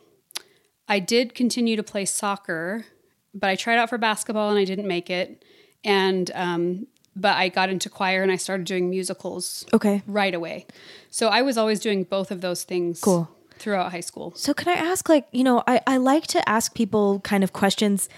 [0.88, 2.84] I did continue to play soccer,
[3.32, 5.44] but I tried out for basketball and I didn't make it.
[5.84, 6.86] And um,
[7.20, 10.02] but I got into choir and I started doing musicals Okay.
[10.06, 10.66] right away.
[11.10, 13.28] So I was always doing both of those things Cool.
[13.58, 14.32] throughout high school.
[14.36, 17.52] So can I ask like, you know, I, I like to ask people kind of
[17.52, 18.08] questions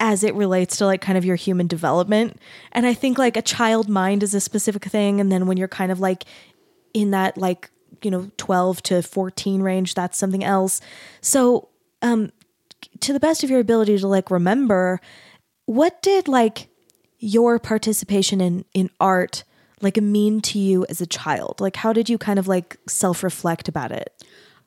[0.00, 2.38] as it relates to like kind of your human development.
[2.72, 5.20] And I think like a child mind is a specific thing.
[5.20, 6.24] And then when you're kind of like
[6.94, 7.70] in that like,
[8.02, 10.80] you know, 12 to 14 range, that's something else.
[11.20, 11.68] So
[12.02, 12.32] um
[13.00, 15.00] to the best of your ability to like remember,
[15.66, 16.68] what did like
[17.20, 19.44] your participation in in art
[19.82, 21.60] like a mean to you as a child?
[21.60, 24.12] Like how did you kind of like self-reflect about it?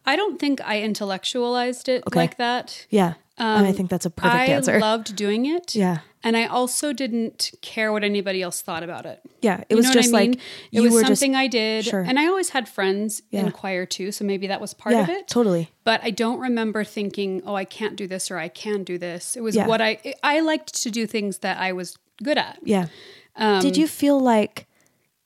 [0.06, 2.20] I don't think I intellectualized it Okay.
[2.20, 2.86] like that.
[2.90, 3.14] Yeah.
[3.38, 4.80] and I think that's a perfect Um, I answer.
[4.80, 5.76] loved doing it.
[5.76, 6.00] Yeah.
[6.26, 9.20] And I also didn't care what anybody else thought about it.
[9.42, 10.32] Yeah, it You was just I mean?
[10.32, 10.40] like
[10.72, 12.02] it was were just something I did, Sure.
[12.02, 13.42] and I always had friends Yeah.
[13.42, 15.28] in choir too, so maybe that was part yeah, of it.
[15.28, 15.72] totally.
[15.84, 19.36] But I don't remember thinking, "Oh, I can't do this" or "I can do this."
[19.36, 19.68] It was Yeah.
[19.68, 22.60] what I I liked to do things that I was good at.
[22.64, 22.88] Yeah.
[23.36, 24.68] Um, did you feel like,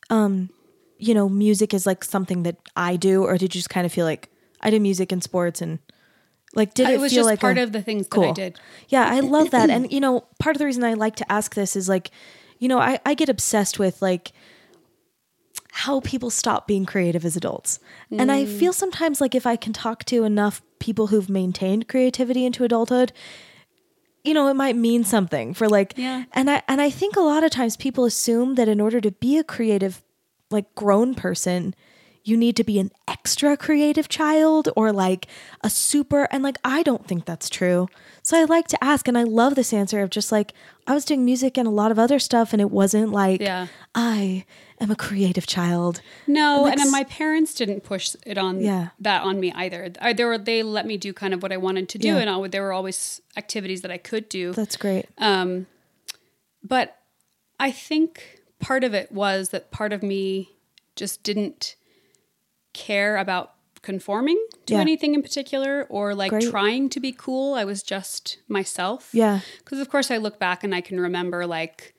[0.09, 0.49] um,
[0.97, 3.91] you know, music is like something that I do, or did you just kind of
[3.91, 4.29] feel like
[4.61, 5.79] I did music and sports and
[6.55, 8.31] like did it, It was feel just like part a- of the things that I
[8.31, 8.59] did.
[8.87, 9.69] Yeah, I love that.
[9.69, 12.09] and you know, part of the reason I like to ask this is like,
[12.59, 14.31] you know, I, I get obsessed with like
[15.71, 17.79] how people stop being creative as adults.
[18.09, 18.47] And I Mm.
[18.59, 23.11] feel sometimes like if I can talk to enough people who've maintained creativity into adulthood,
[24.27, 26.25] you know, it might mean something for like Yeah.
[26.33, 29.11] and I and I think a lot of times people assume that in order to
[29.11, 30.03] be a creative
[30.51, 31.73] like grown person,
[32.23, 35.27] you need to be an extra creative child or like
[35.61, 37.87] a super and like I don't think that's true.
[38.21, 40.53] So I like to ask and I love this answer of just like
[40.85, 43.67] I was doing music and a lot of other stuff and it wasn't like Yeah.
[43.95, 44.45] I
[44.79, 46.01] am a creative child.
[46.27, 48.89] No, Like and then my parents didn't push it on Yeah.
[48.99, 49.91] that on me either.
[50.01, 52.17] I, they were they let me do kind of what I wanted to do, Yeah.
[52.17, 54.53] and there were always activities that I could do.
[54.53, 55.07] That's great.
[55.17, 55.67] Um,
[56.63, 56.97] but
[57.59, 60.49] I think part of it was that part of me
[60.95, 61.75] just didn't
[62.73, 64.81] care about conforming to Yeah.
[64.81, 66.49] anything in particular or like Great.
[66.49, 67.53] trying to be cool.
[67.53, 69.09] I was just myself.
[69.13, 69.39] Yeah.
[69.59, 71.93] Because of course I look back and I can remember like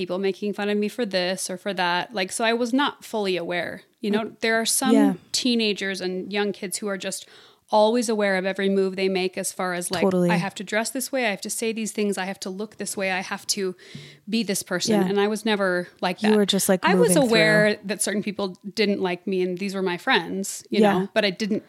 [0.00, 2.14] people making fun of me for this or for that.
[2.14, 3.82] Like so I was not fully aware.
[4.00, 5.12] You know, there are some Yeah.
[5.32, 7.26] teenagers and young kids who are just
[7.72, 10.30] always aware of every move they make as far as like Totally.
[10.30, 12.50] I have to dress this way, I have to say these things, I have to
[12.50, 13.76] look this way, I have to
[14.28, 14.94] be this person.
[15.00, 15.06] Yeah.
[15.10, 16.36] And I was never like You that.
[16.38, 19.82] were just, like, I was aware that certain people didn't like me and these were
[19.82, 20.92] my friends, you Yeah.
[21.00, 21.62] know, but I didn't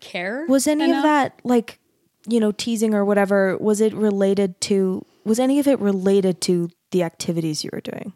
[0.00, 0.44] care.
[0.48, 0.98] Was any enough.
[0.98, 1.78] of that like,
[2.26, 6.70] you know, teasing or whatever, was it related to was any of it related to
[6.90, 8.12] the activities you were doing?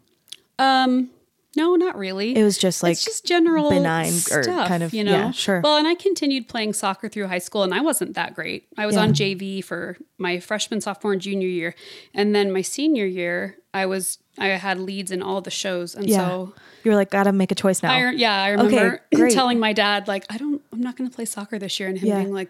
[0.59, 1.09] Um,
[1.55, 2.35] no, not really.
[2.35, 5.11] It was just like it's just general benign or kind of- you know.
[5.11, 5.61] yeah, sure.
[5.63, 8.67] Well, and I continued playing soccer through high school, and I wasn't that great.
[8.77, 9.01] I was Yeah.
[9.03, 11.75] on JV for my freshman, sophomore, and junior year,
[12.13, 16.07] and then my senior year, I was I had leads in all the shows, and
[16.09, 16.17] yeah.
[16.27, 17.93] so you were like, gotta make a choice now.
[17.93, 19.33] I yeah I remember great.
[19.33, 21.99] telling my dad like I don't I'm not going to play soccer this year, and
[21.99, 22.49] him being like,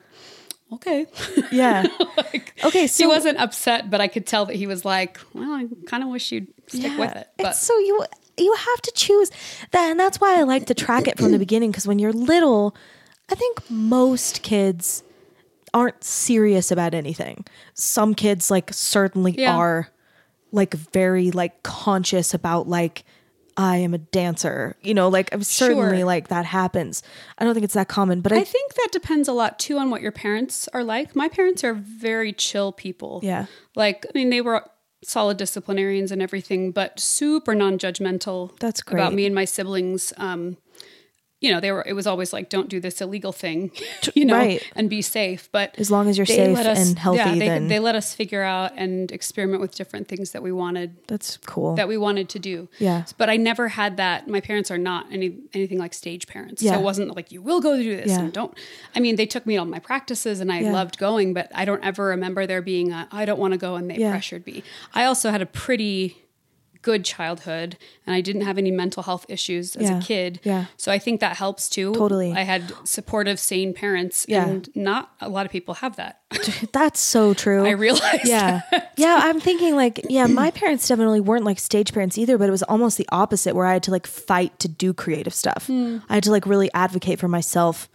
[0.76, 1.06] okay.
[1.52, 1.86] yeah.
[2.18, 5.52] like, Okay, So he wasn't upset, but I could tell that he was like, well,
[5.52, 7.48] I kind of wish you'd stick Yeah, with it, but.
[7.48, 8.06] It's so you
[8.38, 9.30] you have to choose
[9.72, 11.70] that, and that's why I like to track it from the beginning.
[11.72, 12.76] Because when you're little,
[13.30, 15.04] I think most kids
[15.74, 17.46] aren't serious about anything.
[17.76, 19.56] Some kids like certainly Yeah.
[19.56, 19.90] are
[20.52, 23.04] like very like conscious about like
[23.58, 24.76] I am a dancer.
[24.82, 26.06] You know, like I'm certainly Sure.
[26.06, 27.04] like that happens.
[27.38, 29.78] I don't think it's that common, but I, I think that depends a lot too
[29.78, 31.16] on what your parents are like.
[31.16, 33.20] My parents are very chill people.
[33.24, 33.46] Yeah.
[33.76, 34.64] Like, I mean, they were
[35.04, 38.58] solid disciplinarians and everything, but super non judgmental.
[38.60, 40.14] That's About me and my siblings.
[40.18, 40.58] Um,
[41.44, 43.70] you know, they were, it was always like, don't do this illegal thing,
[44.16, 44.64] you know, Right.
[44.76, 45.50] and be safe.
[45.52, 48.16] But as long as you're safe us- and healthy, yeah, they, then they let us
[48.16, 51.76] figure out and experiment with different things that we wanted that's cool.
[51.76, 52.70] that we wanted to do.
[52.80, 53.04] Yeah.
[53.18, 54.28] But I never had that.
[54.28, 56.62] My parents are not any anything like stage parents.
[56.64, 56.72] Yeah.
[56.74, 58.20] So it wasn't like you will go do this Yeah.
[58.22, 58.58] and don't.
[58.96, 60.72] I mean, they took me on my practices and I Yeah.
[60.72, 63.76] loved going, but I don't ever remember there being a I don't want to go
[63.76, 64.64] and they pressured me.
[64.94, 66.18] I also had a pretty
[66.84, 69.98] good childhood and I didn't have any mental health issues as Yeah.
[69.98, 70.40] a kid.
[70.44, 70.66] Yeah.
[70.78, 71.94] So I think that helps too.
[71.94, 72.32] Totally.
[72.34, 74.46] I had supportive, sane parents Yeah.
[74.48, 76.20] and not a lot of people have that.
[76.72, 77.66] that's so true.
[77.66, 78.28] I realized.
[78.28, 78.62] yeah.
[78.98, 79.20] Yeah.
[79.24, 82.64] I'm thinking like, yeah, my parents definitely weren't like stage parents either, but it was
[82.64, 85.66] almost the opposite where I had to like fight to do creative stuff.
[85.68, 85.98] Hmm.
[86.10, 87.90] I had to like really advocate for myself.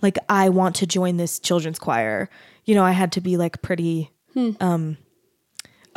[0.00, 2.30] Like, I want to join this children's choir.
[2.64, 4.50] You know, I had to be like pretty Hmm.
[4.60, 4.96] um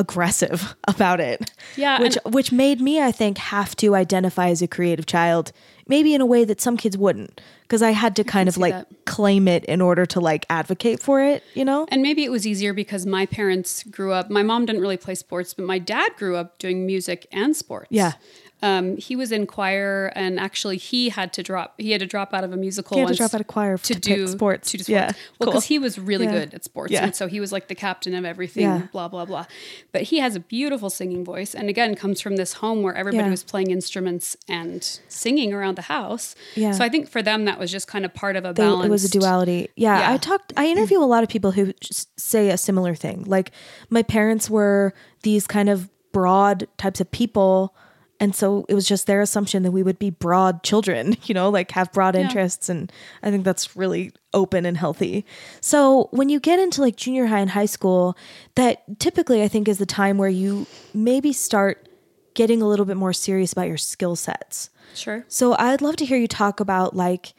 [0.01, 1.51] aggressive about it.
[1.77, 5.53] Yeah, Which which made me, I think, have to identify as a creative child,
[5.87, 7.39] maybe in a way that some kids wouldn't.
[7.63, 8.87] Because I had to kind of like that.
[9.05, 11.87] claim it in order to like advocate for it, you know?
[11.89, 14.29] And maybe it was easier because my parents grew up.
[14.29, 17.87] My mom didn't really play sports, but my dad grew up doing music and sports.
[17.89, 18.13] Yeah.
[18.61, 21.73] Um, he was in choir, and actually, he had to drop.
[21.79, 22.95] He had to drop out of a musical.
[22.97, 24.71] He had to drop out of choir to, to do sports.
[24.71, 24.89] To do sports.
[24.89, 25.05] Yeah,
[25.39, 25.51] Well, cool.
[25.53, 26.31] because he was really Yeah.
[26.31, 27.03] good at sports, Yeah.
[27.05, 28.63] and so he was like the captain of everything.
[28.63, 28.83] Yeah.
[28.91, 29.45] Blah blah blah.
[29.91, 33.29] But he has a beautiful singing voice, and again, comes from this home where everybody
[33.29, 36.35] was playing instruments and singing around the house.
[36.55, 36.71] Yeah.
[36.71, 38.85] So I think for them, that was just kind of part of a They- balance.
[38.85, 39.69] it was a duality.
[39.75, 40.13] Yeah, Yeah.
[40.13, 40.53] I talked.
[40.55, 41.73] I interview a lot of people who
[42.17, 43.23] say a similar thing.
[43.25, 43.51] Like
[43.89, 44.93] my parents were
[45.23, 47.73] these kind of broad types of people,
[48.21, 51.17] and so it was just their assumption that we would be broad children.
[51.31, 52.91] You know, like have broad interests, and
[53.23, 55.25] I think that's really open and healthy.
[55.61, 58.17] So when you get into like junior high and high school,
[58.55, 61.87] that typically I think is the time where you maybe start
[62.33, 64.71] getting a little bit more serious about your skill sets.
[64.93, 65.23] Sure.
[65.29, 67.33] So I'd love to hear you talk about like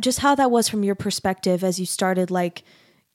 [0.00, 2.62] just how that was from your perspective as you started like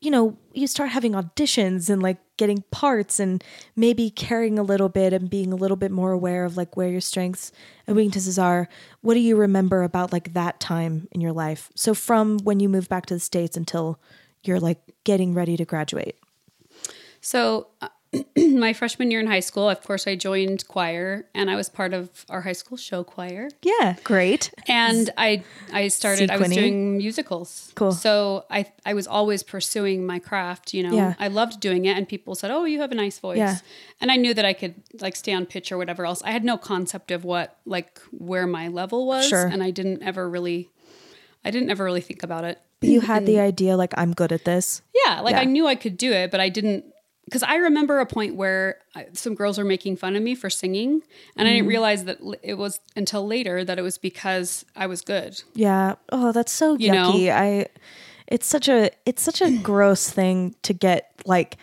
[0.06, 3.44] you know, you start having auditions and like getting parts and
[3.76, 6.90] maybe caring a little bit and being a little bit more aware of like where
[6.90, 7.52] your strengths
[7.88, 8.70] and weaknesses are.
[9.02, 11.72] What do you remember about like that time in your life?
[11.74, 14.00] So from when you moved back to the states until
[14.44, 16.20] you're like getting ready to graduate.
[17.20, 17.88] So, uh,
[18.38, 21.94] my freshman year in high school, of course, I joined choir and I was part
[21.94, 23.50] of our high school show choir.
[23.62, 24.52] Yeah, great.
[24.68, 27.72] And I I started I was doing musicals.
[27.76, 27.92] Cool.
[27.92, 30.96] So I I was always pursuing my craft, you know.
[30.96, 31.14] Yeah.
[31.20, 33.58] I loved doing it and people said, "Oh, you have a nice voice." Yeah.
[34.02, 36.22] And I knew that I could like stay on pitch or whatever else.
[36.24, 39.46] I had no concept of what like where my level was Sure.
[39.48, 40.70] and I didn't ever really
[41.44, 42.60] I didn't ever really think about it.
[42.80, 44.82] But you had the idea like I'm good at this.
[45.06, 45.42] Yeah, like Yeah.
[45.42, 46.86] I knew I could do it, but I didn't
[47.26, 48.78] because I remember a point where
[49.14, 51.02] some girls were making fun of me for singing,
[51.36, 51.56] and I Mm.
[51.56, 55.42] didn't realize that it was until later that it was because I was good.
[55.54, 55.96] Yeah.
[56.12, 57.12] Oh, that's so You know?
[57.14, 57.32] yucky.
[57.34, 57.68] I
[58.28, 61.58] it's such a it's such a gross thing to get like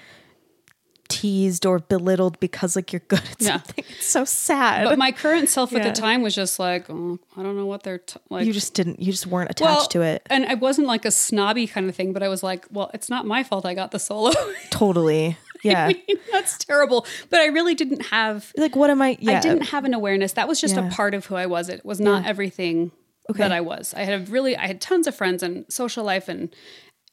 [1.09, 3.53] teased or belittled because like you're good at Yeah.
[3.59, 3.85] something.
[3.91, 4.85] It's so sad.
[4.89, 7.83] But my current self at the time was just like, oh, I don't know what
[7.83, 8.47] they're t- like.
[8.47, 10.23] you just didn't you just weren't attached well, to it.
[10.31, 13.11] and it wasn't like a snobby kind of thing, but I was like, well, it's
[13.11, 14.33] not my fault I got the solo.
[14.71, 15.37] Totally.
[15.73, 15.85] Yeah.
[15.87, 17.07] I mean, that's terrible.
[17.31, 19.39] But I really didn't have like what am I yeah.
[19.39, 20.33] I didn't have an awareness.
[20.33, 20.89] That was just Yeah.
[20.89, 21.69] a part of who I was.
[21.69, 22.91] It was not everything
[23.31, 23.39] Okay.
[23.39, 23.95] that I was.
[23.95, 26.53] I had a really, I had tons of friends and social life and,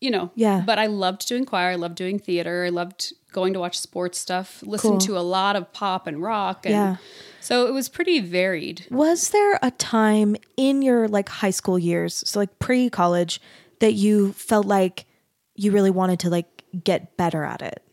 [0.01, 0.63] you know, Yeah.
[0.65, 1.69] But I loved doing choir.
[1.69, 2.65] I loved doing theater.
[2.65, 4.99] I loved going to watch sports stuff, listen Cool.
[5.01, 6.65] to a lot of pop and rock.
[6.65, 6.95] And Yeah.
[7.41, 8.87] So it was pretty varied.
[8.89, 13.39] Was there a time in your like high school years, so like pre college,
[13.79, 15.05] that you felt like
[15.55, 17.83] you really wanted to like get better at it?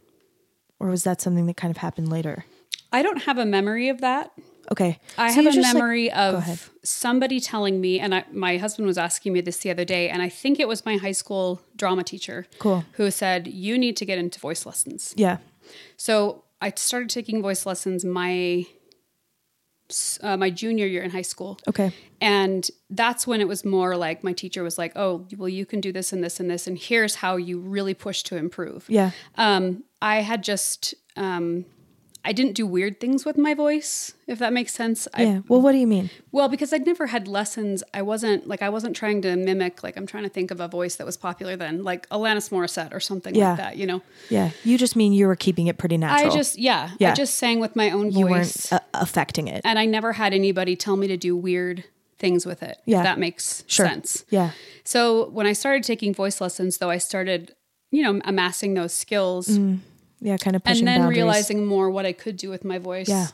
[0.79, 2.45] Or was that something that kind of happened later?
[2.93, 4.33] I don't have a memory of that.
[4.71, 4.99] Okay.
[5.17, 8.87] I So have a just, like- memory of somebody telling me, and I, my husband
[8.87, 11.61] was asking me this the other day, and I think it was my high school
[11.77, 12.85] drama teacher Cool.
[12.93, 15.15] who said, You need to get into voice lessons.
[15.17, 15.39] yeah.
[15.97, 18.67] So I started taking voice lessons my
[20.23, 21.59] uh, my junior year in high school.
[21.69, 21.93] Okay.
[22.21, 25.81] And that's when it was more like my teacher was like, "Oh, well, you can
[25.81, 29.11] do this and this and this, and here's how you really push to improve." Yeah.
[29.37, 31.67] Um, I had just um,
[32.27, 35.07] I didn't do weird things with my voice, if that makes sense.
[35.15, 35.41] I, Yeah.
[35.49, 36.11] Well, what do you mean?
[36.33, 39.83] well, because I'd never had lessons, I wasn't like I wasn't trying to mimic.
[39.83, 42.93] Like I'm trying to think of a voice that was popular then, like Alanis Morissette
[42.93, 43.51] or something Yeah.
[43.51, 43.77] like that.
[43.77, 44.51] You know, Yeah.
[44.65, 46.33] You just mean you were keeping it pretty natural.
[46.33, 47.13] I just yeah, Yeah.
[47.13, 49.61] I just sang with my own you voice, weren't uh, affecting it.
[49.65, 51.85] and I never had anybody tell me to do weird
[52.19, 52.79] things with it.
[52.87, 52.99] Yeah.
[52.99, 53.87] if that makes Sure.
[53.87, 54.25] sense.
[54.31, 54.51] Yeah.
[54.85, 57.55] So when I started taking voice lessons, though, I started
[57.93, 59.49] you know amassing those skills.
[60.21, 60.37] Yeah.
[60.39, 61.17] Kind of pushing and then boundaries.
[61.19, 63.09] realizing more what I could do with my voice.
[63.09, 63.29] Yeah.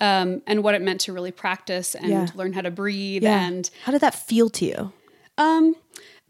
[0.00, 2.26] Um, and what it meant to really practice and Yeah.
[2.34, 3.22] learn how to breathe.
[3.24, 3.46] Yeah.
[3.46, 4.92] And How did that feel to you?
[5.38, 5.74] um,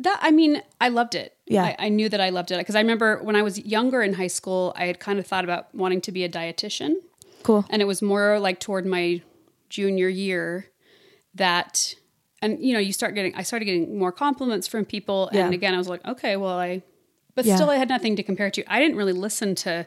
[0.00, 1.34] that, I mean, I loved it.
[1.46, 1.64] Yeah.
[1.64, 4.12] I, I knew that I loved it because I remember when I was younger in
[4.14, 6.94] high school, I had kind of thought about wanting to be a dietitian.
[7.42, 7.64] Cool.
[7.68, 9.22] And it was more like toward my
[9.68, 10.66] junior year
[11.34, 11.94] that,
[12.40, 15.28] and you know, you start getting, I started getting more compliments from people.
[15.32, 15.46] Yeah.
[15.46, 16.82] And again, I was like, okay, well, I,
[17.38, 17.54] but Yeah.
[17.54, 18.64] still I had nothing to compare to.
[18.66, 19.86] I didn't really listen to,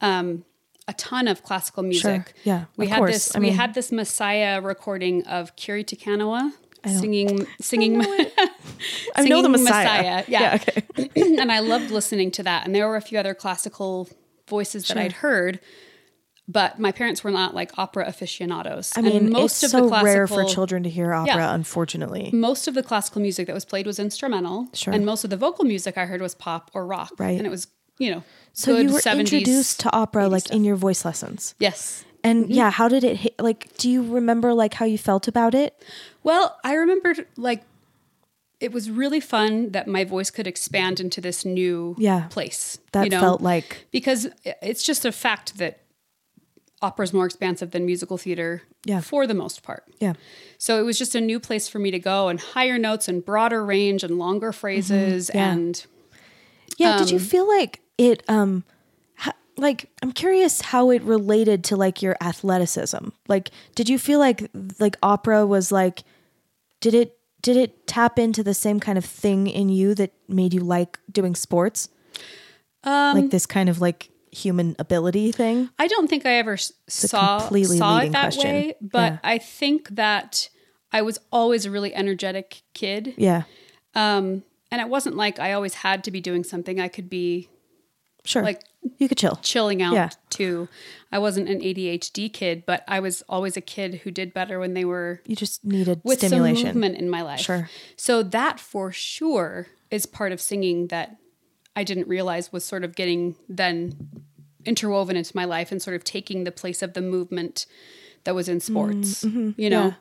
[0.00, 0.44] um,
[0.88, 2.34] a ton of classical music.
[2.42, 3.12] Yeah, we had course.
[3.12, 3.36] this.
[3.36, 6.50] I we mean- had this Messiah recording of Kiri Te Kanawa
[6.84, 8.00] singing, singing,
[9.14, 10.24] I know the singing Messiah.
[10.26, 10.82] Yeah, okay.
[11.40, 12.66] and I loved listening to that.
[12.66, 14.08] And there were a few other classical
[14.48, 15.60] voices that I'd heard,
[16.48, 18.92] but my parents were not like opera aficionados.
[18.96, 21.34] I mean, and most it's of so the classical, rare for children to hear opera,
[21.36, 21.54] Yeah.
[21.54, 22.30] unfortunately.
[22.32, 24.92] Most of the classical music that was played was instrumental, Sure.
[24.92, 27.12] and most of the vocal music I heard was pop or rock.
[27.18, 27.38] Right.
[27.38, 28.24] and it was you know
[28.54, 30.56] So good you were 70s, introduced to opera like stuff.
[30.56, 31.54] in your voice lessons.
[31.58, 32.04] yes.
[32.24, 32.52] And mm-hmm.
[32.52, 33.34] yeah, how did it hit?
[33.40, 35.74] Like, do you remember like how you felt about it?
[36.22, 37.62] Well, I remembered like
[38.60, 42.28] it was really fun that my voice could expand into this new Yeah.
[42.30, 42.78] place.
[42.92, 43.18] That you know?
[43.20, 45.80] felt like because it's just a fact that
[46.82, 49.00] opera is more expansive than musical theater Yeah.
[49.00, 49.84] for the most part.
[50.00, 50.14] yeah,
[50.58, 53.24] So it was just a new place for me to go and higher notes and
[53.24, 55.38] broader range and longer phrases Mm-hmm.
[55.38, 55.52] Yeah.
[55.52, 55.86] and
[56.78, 56.98] yeah.
[56.98, 58.22] did you feel like it?
[58.28, 58.64] Um,
[59.16, 63.08] ha- like I'm curious how it related to like your athleticism.
[63.28, 66.02] Like, did you feel like like opera was like?
[66.80, 70.54] Did it did it tap into the same kind of thing in you that made
[70.54, 71.88] you like doing sports?
[72.84, 75.68] um, like this kind of like human ability thing?
[75.78, 78.42] I don't think I ever s- saw saw it that question.
[78.54, 79.18] way, but Yeah.
[79.22, 80.48] I think that
[80.92, 83.14] I was always a really energetic kid.
[83.16, 83.42] Yeah,
[83.94, 86.80] Um, and it wasn't like I always had to be doing something.
[86.80, 87.48] I could be
[88.24, 88.42] sure.
[88.42, 88.62] like
[88.98, 89.38] you could chill.
[89.42, 90.10] chilling out Yeah.
[90.30, 90.68] too.
[91.10, 94.72] I wasn't an ADHD kid, but I was always a kid who did better when
[94.74, 96.68] they were You just needed with stimulation.
[96.68, 97.40] some movement in my life.
[97.40, 97.68] Sure.
[97.96, 101.16] So that for sure is part of singing that
[101.74, 103.94] I didn't realize was sort of getting then
[104.64, 107.66] interwoven into my life and sort of taking the place of the movement
[108.24, 109.24] that was in sports.
[109.24, 109.92] You know, Mm, yeah.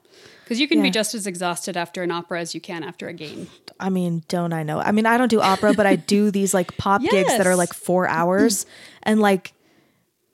[0.43, 0.83] because you can Yeah.
[0.83, 3.47] be just as exhausted after an opera as you can after a game.
[3.79, 4.79] I mean, don't I know?
[4.79, 7.55] I mean, I don't do opera, but I do these like pop gigs that are
[7.55, 8.67] like four hours.
[9.01, 9.53] And like,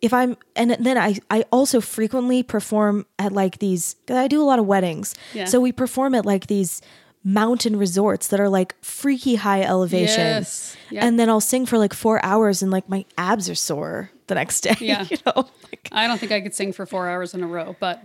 [0.02, 4.44] if I'm, and then I, I also frequently perform at like these, I do a
[4.46, 5.16] lot of weddings.
[5.34, 5.46] Yeah.
[5.46, 6.82] So we perform at like these
[7.24, 10.20] mountain resorts that are like freaky high elevation.
[10.22, 10.78] Yes.
[10.90, 11.06] Yeah.
[11.06, 14.36] And then I'll sing for like four hours and like my abs are sore the
[14.36, 14.76] next day.
[14.80, 15.06] Yeah.
[15.10, 15.48] you know?
[15.64, 18.02] Like, I don't think I could sing for four hours in a row, but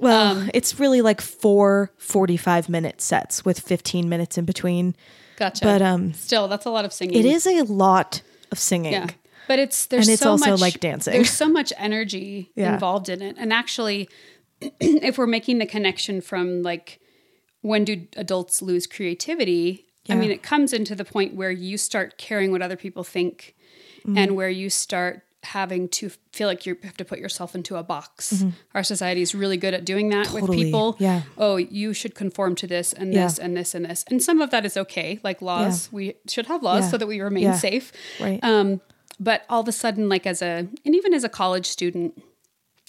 [0.00, 4.94] well, Um, it's really like four 45 minute sets with 15 minutes in between.
[5.36, 5.64] gotcha.
[5.64, 7.18] But um, still, that's a lot of singing.
[7.18, 8.92] it is a lot of singing.
[8.92, 9.06] Yeah.
[9.48, 11.12] But it's there's And it's so also much, like dancing.
[11.14, 12.74] There's so much energy Yeah.
[12.74, 13.36] involved in it.
[13.38, 14.08] And actually
[14.60, 16.99] if we're making the connection from like
[17.62, 19.86] when do adults lose creativity?
[20.08, 23.54] I mean, it comes into the point where you start caring what other people think
[24.00, 24.16] Mm-hmm.
[24.16, 27.82] and where you start having to feel like you have to put yourself into a
[27.82, 28.42] box.
[28.74, 30.52] Our society is really good at doing that with Mm-hmm.
[30.54, 30.96] People.
[30.98, 31.22] Yeah.
[31.36, 33.24] Oh, you should conform to this and Yeah.
[33.26, 34.06] this and this and this.
[34.08, 35.90] And some of that is okay, like laws.
[35.92, 36.90] We should have laws Yeah.
[36.92, 37.56] so that we remain Yeah.
[37.58, 37.92] safe.
[38.18, 38.42] Right.
[38.42, 38.80] Um,
[39.18, 42.20] but all of a sudden, like as a, and even as a college student,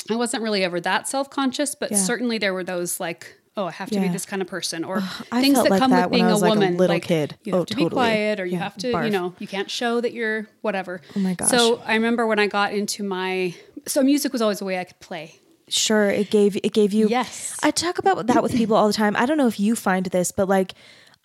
[0.10, 1.98] I wasn't really ever that self conscious, but Yeah.
[1.98, 5.02] certainly there were those like, oh, I have to be this kind of person, or
[5.02, 6.78] things that like come that with when being a like, a woman.
[6.78, 7.38] little like, kid.
[7.44, 9.06] You have Oh, to be quiet, or you Yeah, have to, barf.
[9.06, 11.02] you know, you can't show that you're whatever.
[11.16, 11.50] Oh my gosh.
[11.50, 13.54] So I remember when I got into my,
[13.86, 15.36] so music was always a way I could play.
[15.68, 17.08] Sure, it gave it gave you.
[17.08, 17.58] Yes.
[17.64, 19.16] I talk about that with people all the time.
[19.16, 20.74] I don't know if you find this, but like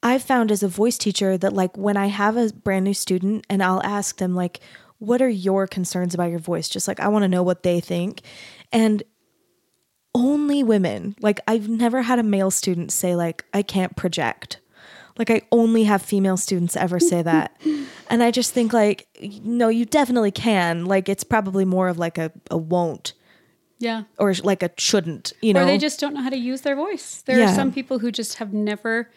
[0.05, 3.45] I've found as a voice teacher that like when I have a brand new student
[3.51, 4.61] and I'll ask them like,
[4.99, 7.81] "What are your concerns about your voice?" Just like I want to know what they
[7.81, 8.21] think,
[8.71, 9.03] and
[10.17, 14.61] only women like I've never had a male student say like I can't project.
[15.19, 17.59] Like I only have female students ever say that.
[18.11, 19.07] and I just think like
[19.43, 20.85] no, you definitely can.
[20.87, 23.13] Like it's probably more of like a, a won't
[23.79, 24.05] Yeah.
[24.19, 25.63] or like a shouldn't, you know.
[25.63, 27.23] Or they just don't know how to use their voice.
[27.27, 27.51] There Yeah.
[27.53, 29.11] are some people who just have never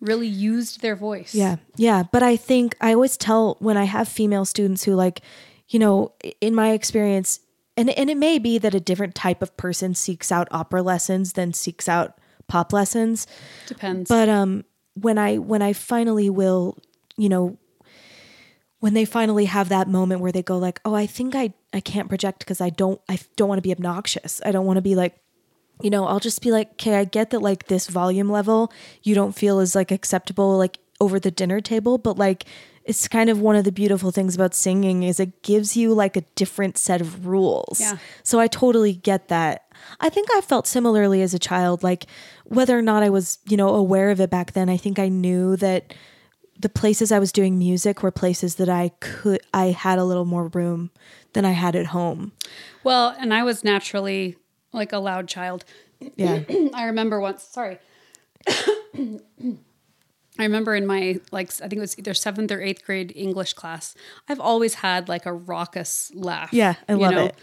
[0.00, 1.34] really used their voice.
[1.34, 1.56] yeah.
[1.76, 5.20] Yeah, but I think I always tell when I have female students who like,
[5.68, 7.40] you know, in my experience,
[7.76, 11.32] and and it may be that a different type of person seeks out opera lessons
[11.32, 13.26] than seeks out pop lessons.
[13.66, 14.08] Depends.
[14.08, 14.64] But um
[14.94, 16.78] when I when I finally will,
[17.16, 17.58] you know,
[18.80, 21.80] when they finally have that moment where they go like, "Oh, I think I I
[21.80, 24.40] can't project because I don't I don't want to be obnoxious.
[24.44, 25.16] I don't want to be like
[25.82, 28.72] you know, I'll just be like, "Okay, I get that like this volume level
[29.02, 32.44] you don't feel is like acceptable like over the dinner table, but like
[32.84, 36.16] it's kind of one of the beautiful things about singing is it gives you like
[36.16, 37.80] a different set of rules.
[37.80, 37.96] Yeah.
[38.22, 39.64] So I totally get that.
[40.00, 42.06] I think I felt similarly as a child like
[42.44, 45.08] whether or not I was, you know, aware of it back then, I think I
[45.08, 45.94] knew that
[46.58, 50.24] the places I was doing music were places that I could I had a little
[50.24, 50.90] more room
[51.32, 52.32] than I had at home.
[52.84, 54.36] well, and I was naturally
[54.72, 55.64] like a loud child.
[56.16, 56.40] Yeah.
[56.74, 57.78] I remember once, sorry.
[60.38, 63.52] I remember in my like I think it was either seventh or eighth grade English
[63.54, 63.94] class,
[64.28, 66.52] I've always had like a raucous laugh.
[66.52, 67.24] Yeah, I you love know?
[67.26, 67.36] it.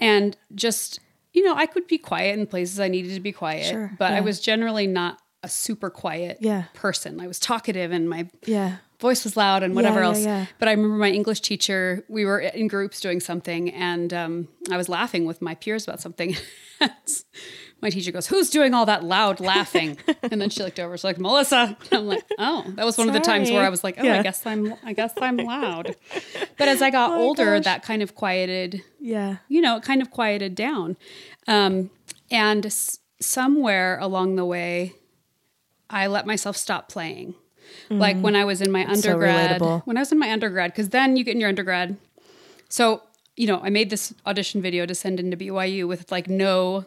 [0.00, 1.00] And just
[1.32, 4.12] you know, I could be quiet in places I needed to be quiet, Sure, but
[4.12, 6.64] I was generally not a super quiet Yeah.
[6.74, 7.20] person.
[7.20, 8.76] I was talkative and my Yeah.
[8.98, 10.24] voice was loud and whatever yeah, else.
[10.24, 10.46] yeah.
[10.58, 14.76] But I remember my English teacher, we were in groups doing something and um, I
[14.76, 16.36] was laughing with my peers about something.
[17.80, 19.98] my teacher goes, Who's doing all that loud laughing?
[20.22, 21.76] and then she looked over, she's like, Melissa.
[21.90, 24.02] And I'm like, Oh, that was one of the times where I was like, Oh,
[24.04, 24.18] Yeah.
[24.18, 25.94] I guess I'm I guess I'm loud.
[26.58, 27.64] But as I got Oh older, gosh.
[27.64, 29.36] that kind of quieted Yeah.
[29.48, 30.96] you know, it kind of quieted down.
[31.46, 31.90] Um,
[32.30, 34.94] and s- somewhere along the way,
[35.90, 37.34] I let myself stop playing.
[37.90, 38.96] Like when I was in my Mm.
[38.96, 39.82] so undergrad, relatable.
[39.86, 41.96] when I was in my undergrad, because then you get in your undergrad.
[42.68, 43.02] So,
[43.36, 46.84] you know, I made this audition video to send into BYU with like no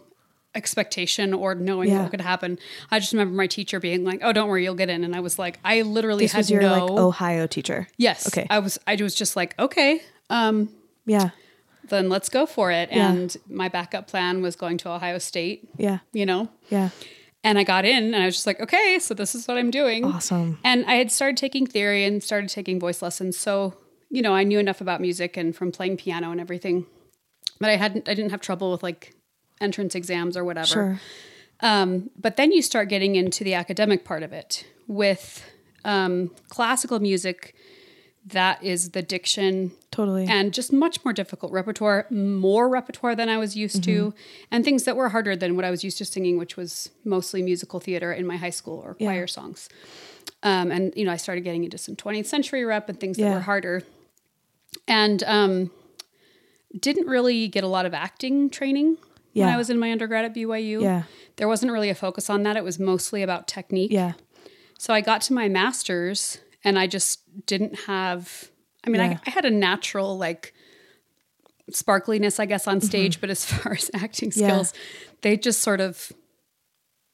[0.54, 2.02] expectation or knowing Yeah.
[2.04, 2.60] what could happen.
[2.92, 5.20] I just remember my teacher being like, "Oh, don't worry, you'll get in." And I
[5.20, 6.86] was like, I literally This had was your no.
[6.86, 7.88] like Ohio teacher.
[7.98, 8.28] yes.
[8.28, 8.48] Okay.
[8.50, 8.78] I was.
[8.88, 10.02] I was just like, okay.
[10.30, 10.70] Um,
[11.06, 11.30] Yeah.
[11.90, 12.90] then let's go for it.
[12.92, 13.12] Yeah.
[13.12, 16.00] And my backup plan was going to Ohio State, Yeah.
[16.14, 16.48] you know?
[16.70, 16.90] Yeah.
[17.44, 19.72] And I got in and I was just like, okay, so this is what I'm
[19.72, 20.06] doing.
[20.06, 20.60] Awesome.
[20.64, 23.36] And I had started taking theory and started taking voice lessons.
[23.36, 23.74] So,
[24.10, 26.86] you know, I knew enough about music and from playing piano and everything.
[27.60, 29.16] But I hadn't I didn't have trouble with like
[29.62, 30.68] entrance exams or whatever.
[30.68, 31.00] Sure.
[31.62, 35.44] Um, but then you start getting into the academic part of it with
[35.86, 37.56] um, classical music.
[38.26, 40.28] That is the diction Totally.
[40.28, 44.18] and just much more difficult repertoire, more repertoire than I was used to, Mm-hmm.
[44.52, 47.42] and things that were harder than what I was used to singing, which was mostly
[47.42, 49.08] musical theater in my high school or Yeah.
[49.08, 49.70] choir songs.
[50.44, 53.34] Um, and you know, I started getting into some 20th century rep and things that
[53.34, 53.82] were harder,
[54.88, 55.72] and um,
[56.80, 58.98] didn't really get a lot of acting training
[59.34, 59.54] when Yeah.
[59.54, 60.82] I was in my undergrad at BYU.
[60.82, 61.04] Yeah.
[61.38, 62.58] There wasn't really a focus on that.
[62.58, 63.92] It was mostly about technique.
[63.92, 64.14] yeah.
[64.78, 68.50] So I got to my master's and I just didn't have,
[68.86, 69.18] I mean, Yeah.
[69.26, 70.54] I, I had a natural like
[71.72, 72.88] sparkliness, I guess, on Mm-hmm.
[72.88, 74.48] stage, but as far as acting Yeah.
[74.48, 74.74] skills,
[75.22, 76.12] they just sort of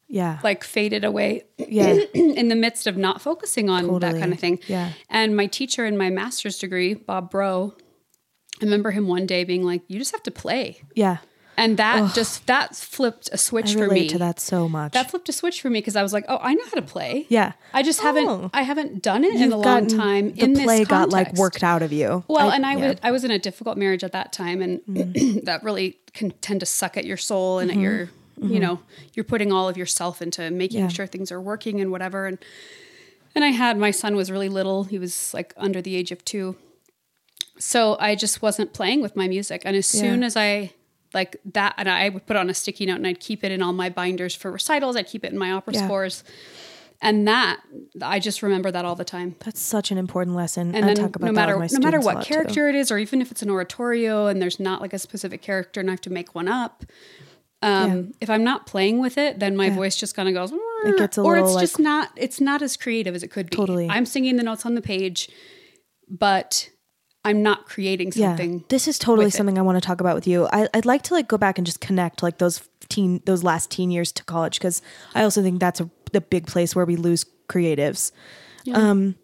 [0.07, 0.39] Yeah.
[0.43, 1.93] like faded away yeah.
[2.13, 4.59] in the midst of not focusing on that kind of thing.
[4.67, 4.93] Yeah.
[5.09, 7.73] And my teacher in my master's degree, Bob Bro,
[8.61, 10.81] I remember him one day being like, you just have to play.
[10.95, 11.17] Yeah.
[11.59, 14.07] And that just, that flipped a switch I for me.
[14.09, 14.91] to that so much.
[14.93, 16.81] That flipped a switch for me because I was like, oh, I know how to
[16.83, 17.25] play.
[17.29, 17.53] yeah.
[17.73, 18.03] I just Oh.
[18.03, 20.33] haven't I haven't done it in You've a long time.
[20.33, 22.23] The in play this got like worked out of you.
[22.27, 22.77] Well, I- and I yeah.
[22.77, 22.87] Mm.
[22.89, 24.81] was I was in a difficult marriage at that time, and
[25.45, 27.79] that really can tend to suck at your soul and Mm-hmm.
[27.79, 28.79] at your you know
[29.15, 30.89] you're putting all of yourself into making Yeah.
[30.89, 32.27] sure things are working and whatever.
[32.27, 32.37] And
[33.33, 36.23] and I had my son was really little; he was like under the age of
[36.23, 36.55] two,
[37.57, 39.63] so I just wasn't playing with my music.
[39.65, 40.01] And as Yeah.
[40.01, 40.73] soon as I
[41.13, 43.61] like that, and I would put on a sticky note and I'd keep it in
[43.61, 44.95] all my binders for recitals.
[44.95, 45.85] I'd keep it in my opera Yeah.
[45.85, 46.23] scores.
[46.99, 47.59] And that
[48.01, 49.35] I just remember that all the time.
[49.45, 50.73] That's such an important lesson.
[50.73, 52.33] And I then talk about no matter no matter what lot, too.
[52.33, 55.41] character it is, or even if it's an oratorio and there's not like a specific
[55.43, 56.83] character and I have to make one up.
[57.61, 60.51] Um, If I'm not playing with it, then my voice just kind of goes.
[60.85, 62.09] It gets a or little, it's like- just not.
[62.15, 63.55] It's not as creative as it could be.
[63.57, 63.87] Totally.
[63.89, 65.29] I'm singing the notes on the page,
[66.09, 66.69] but
[67.27, 68.53] I'm not creating something.
[68.53, 70.47] Yeah, this is totally something I want to talk about with you.
[70.53, 73.69] I, I'd like to like go back and just connect like those teen, those last
[73.69, 74.81] teen years to college because
[75.13, 78.11] I also think that's a the big place where we lose creatives.
[78.73, 79.15] Um,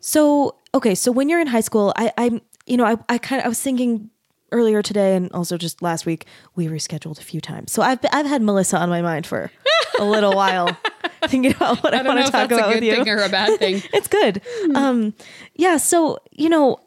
[0.00, 3.40] so okay, so when you're in high school, I, I'm, you know, I, I kind
[3.40, 4.10] of I was thinking
[4.52, 7.72] earlier today and also just last week we rescheduled a few times.
[7.72, 9.50] So I've I've had Melissa on my mind for
[9.98, 10.76] a little while,
[11.28, 12.86] thinking about what I, I don't want know to if talk about a with good
[12.86, 13.82] you thing or a bad thing.
[13.92, 14.42] it's good.
[14.74, 15.14] Um,
[15.54, 15.76] yeah.
[15.76, 16.78] So you know,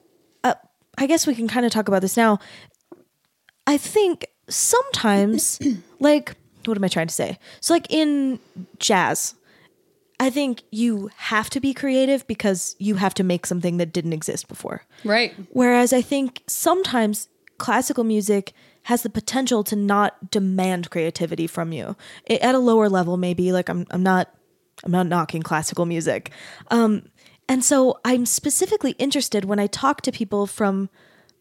[0.97, 2.39] I guess we can kind of talk about this now.
[3.65, 5.59] I think sometimes,
[5.99, 6.35] like,
[6.65, 7.37] what am I trying to say?
[7.61, 8.39] So, like in
[8.79, 9.35] jazz,
[10.19, 14.13] I think you have to be creative because you have to make something that didn't
[14.13, 14.83] exist before.
[15.03, 15.33] right.
[15.51, 21.95] Whereas I think sometimes classical music has the potential to not demand creativity from you
[22.29, 24.29] I- at a lower level maybe like i'm, I'm not
[24.83, 26.29] i'm not knocking classical music
[26.69, 27.09] um,
[27.47, 30.89] and so i'm specifically interested when i talk to people from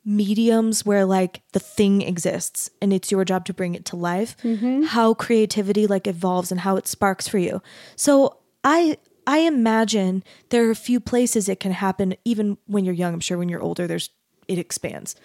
[0.07, 4.37] mediums where like the thing exists and it's your job to bring it to life
[4.45, 4.83] mm-hmm.
[4.85, 7.61] how creativity like evolves and how it sparks for you.
[7.97, 8.97] So i
[9.27, 13.21] i imagine there are a few places it can happen even when you're young i'm
[13.21, 14.11] sure when you're older there's
[14.47, 15.17] it expands.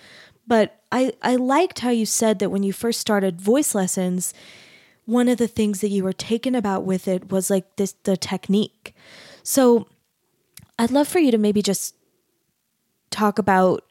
[0.47, 4.33] But i i liked how you said that when you first started voice lessons
[5.05, 8.17] one of the things that you were taken about with it was like this the
[8.17, 8.95] technique.
[9.43, 9.87] So
[10.81, 11.95] i'd love for you to maybe just
[13.09, 13.83] talk about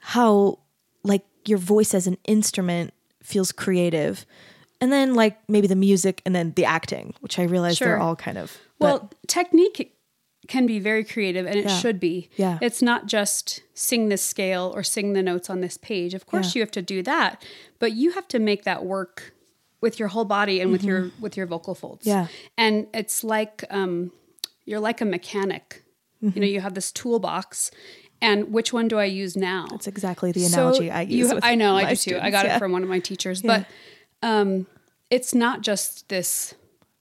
[0.00, 0.58] how
[1.02, 4.24] like your voice as an instrument feels creative
[4.80, 8.16] and then like maybe the music and then the acting which i realize they're all
[8.16, 9.94] kind of Well, technique
[10.46, 11.78] can be very creative and it Yeah.
[11.78, 12.30] should be.
[12.36, 12.58] Yeah.
[12.62, 16.14] It's not just sing this scale or sing the notes on this page.
[16.14, 16.60] Of course Yeah.
[16.60, 17.44] you have to do that,
[17.78, 19.34] but you have to make that work
[19.82, 22.06] with your whole body and with your with your vocal folds.
[22.06, 22.18] Mm-hmm.
[22.20, 22.26] Yeah.
[22.56, 24.10] And it's like um
[24.64, 25.82] you're like a mechanic.
[26.20, 26.40] You Mm-hmm.
[26.40, 27.70] know, you have this toolbox
[28.20, 29.66] and which one do I use now?
[29.70, 32.18] that's exactly the So analogy i use you- I know, I do too.
[32.20, 32.56] I got yeah.
[32.56, 33.64] it from one of my teachers, Yeah.
[34.20, 34.66] but um,
[35.10, 36.54] it's not just this.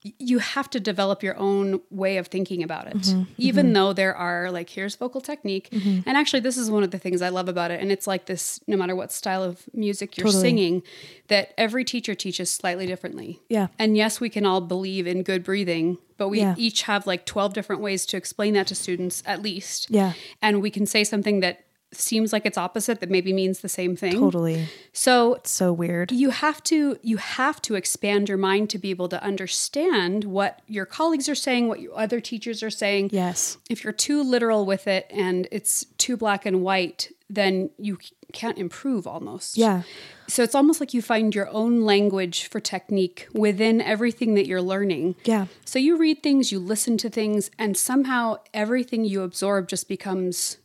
[0.04, 4.16] You have to develop your own way of thinking about it, Mm-hmm, even though there
[4.16, 7.50] are like here's vocal technique, and actually this is one of the things I love
[7.50, 10.41] about it, and it's like this no matter what style of music you're Totally.
[10.41, 10.84] singing,
[11.30, 13.39] that every teacher teaches slightly differently.
[13.50, 13.68] Yeah.
[13.80, 16.54] and yes, we can all believe in good breathing, but we Yeah.
[16.58, 19.88] each have like twelve different ways to explain that to students at least.
[19.89, 20.14] Yeah.
[20.41, 23.96] and we can say something that seems like it's opposite that maybe means the same
[23.96, 24.12] thing.
[24.14, 28.78] totally So it's so weird you have to you have to expand your mind to
[28.78, 33.10] be able to understand what your colleagues are saying, what your other teachers are saying.
[33.14, 37.98] yes If you're too literal with it and it's too black and white, then you
[38.34, 39.58] can't improve almost.
[39.58, 39.84] yeah
[40.28, 44.62] So it's almost like you find your own language for technique within everything that you're
[44.62, 45.16] learning.
[45.24, 49.88] yeah So you read things, you listen to things, and somehow everything you absorb just
[49.88, 50.58] becomes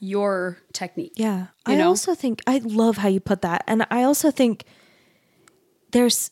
[0.00, 1.12] your technique.
[1.16, 1.48] Yeah.
[1.68, 1.88] You I know?
[1.88, 3.62] also think I love how you put that.
[3.66, 4.64] And I also think
[5.92, 6.30] there's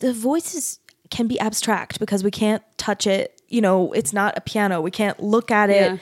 [0.00, 0.78] the voices
[1.10, 3.40] can be abstract because we can't touch it.
[3.48, 4.80] You know, it's not a piano.
[4.80, 5.92] We can't look at it.
[5.92, 5.96] Yeah.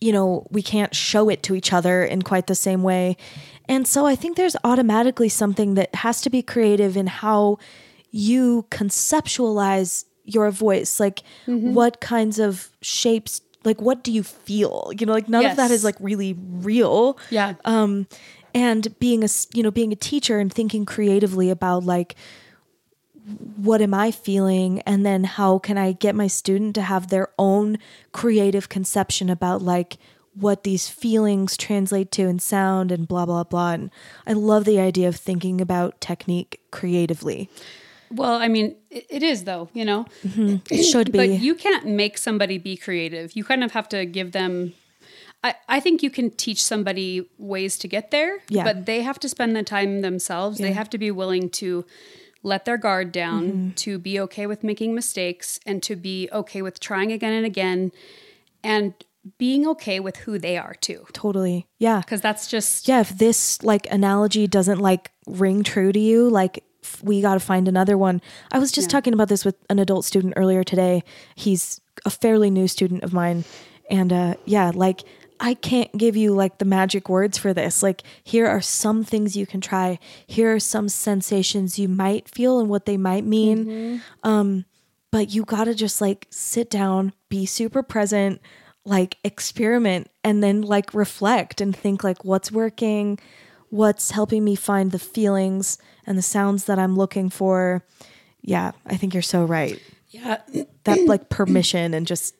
[0.00, 3.16] You know, we can't show it to each other in quite the same way.
[3.68, 7.58] And so I think there's automatically something that has to be creative in how
[8.10, 10.98] you conceptualize your voice.
[11.00, 11.74] Like Mm-hmm.
[11.74, 14.92] what kinds of shapes like what do you feel?
[14.98, 17.18] You know, like none of that is like really real.
[17.30, 17.54] Yeah.
[17.64, 18.06] um
[18.54, 22.16] and being a you know being a teacher and thinking creatively about like
[23.56, 24.80] what am i feeling?
[24.80, 27.78] And then how can i get my student to have their own
[28.12, 29.98] creative conception about like
[30.34, 33.72] what these feelings translate to in sound and blah blah blah.
[33.72, 33.90] And
[34.26, 37.48] i love the idea of thinking about technique creatively
[38.12, 40.06] Well, I mean, it, it is though, you know.
[40.70, 43.34] it should be But you can't make somebody be creative.
[43.36, 44.72] You kind of have to give them.
[45.42, 48.64] I, I think you can teach somebody ways to get there, Yeah.
[48.64, 50.58] but they have to spend the time themselves.
[50.58, 51.86] They have to be willing to
[52.42, 53.70] let their guard down, Mm-hmm.
[53.84, 57.90] to be okay with making mistakes, and to be okay with trying again and again,
[58.62, 58.92] and
[59.38, 61.06] being okay with who they are too.
[61.12, 65.98] totally yeah Because that's just yeah if this like analogy doesn't like ring true to
[66.00, 66.64] you like
[67.02, 68.20] we got to find another one.
[68.52, 71.02] I was just talking about this with an adult student earlier today.
[71.34, 73.44] He's a fairly new student of mine.
[73.90, 75.02] And uh yeah like
[75.40, 77.82] i can't give you like the magic words for this.
[77.82, 79.98] Like here are some things you can try.
[80.26, 84.02] Here are some sensations you might feel and what they might mean.
[84.22, 84.64] Um
[85.10, 88.40] but you got to just like sit down be super present
[88.84, 93.18] like experiment and then like reflect and think like what's working
[93.70, 97.84] what's helping me find the feelings and the sounds that i'm looking for
[98.42, 100.40] yeah i think you're so right yeah.
[100.84, 102.34] that like permission and just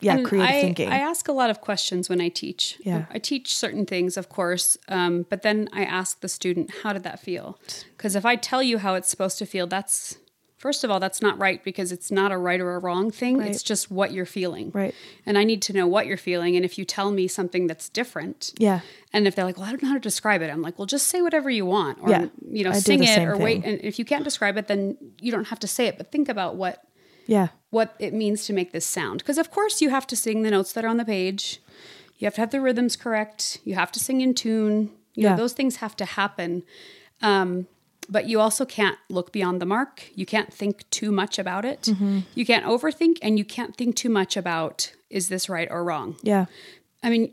[0.00, 2.78] yeah And creative I, thinking I ask a lot of questions when I teach.
[2.84, 3.06] Yeah.
[3.10, 7.04] I teach certain things, of course, um, but then I ask the student, how did
[7.04, 7.58] that feel?
[7.96, 10.18] Because if I tell you how it's supposed to feel, that's,
[10.64, 13.34] first of all, that's not right because it's not a right or a wrong thing.
[13.42, 14.70] It's just what you're feeling.
[14.72, 14.94] Right.
[15.26, 16.56] And I need to know what you're feeling.
[16.56, 18.80] And if you tell me something that's different, yeah
[19.12, 20.86] and if they're like, well, I don't know how to describe it, I'm like, well,
[20.86, 22.26] just say whatever you want, or Yeah.
[22.50, 23.62] you know, I sing it, or wait.
[23.64, 25.98] And if you can't describe it, then you don't have to say it.
[25.98, 26.76] But think about what
[27.26, 29.18] yeah what it means to make this sound.
[29.18, 31.60] Because, of course, you have to sing the notes that are on the page.
[32.18, 33.58] You have to have the rhythms correct.
[33.64, 34.76] You have to sing in tune.
[35.14, 35.30] You Yeah.
[35.30, 36.62] know, those things have to happen.
[37.22, 37.66] Um,
[38.08, 40.10] but you also can't look beyond the mark.
[40.14, 41.82] You can't think too much about it.
[41.82, 42.20] Mm-hmm.
[42.34, 46.16] You can't overthink, and you can't think too much about is this right or wrong.
[46.22, 46.46] yeah
[47.02, 47.32] I mean,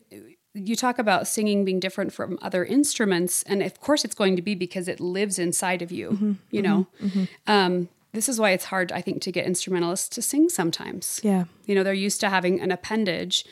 [0.54, 4.42] you talk about singing being different from other instruments, and of course it's going to
[4.42, 6.12] be because it lives inside of you.
[6.12, 6.88] Mm-hmm, you know,
[7.48, 11.22] um, this is why it's hard, I think, to get instrumentalists to sing sometimes.
[11.24, 11.46] Yeah.
[11.66, 13.46] You know, they're used to having an appendage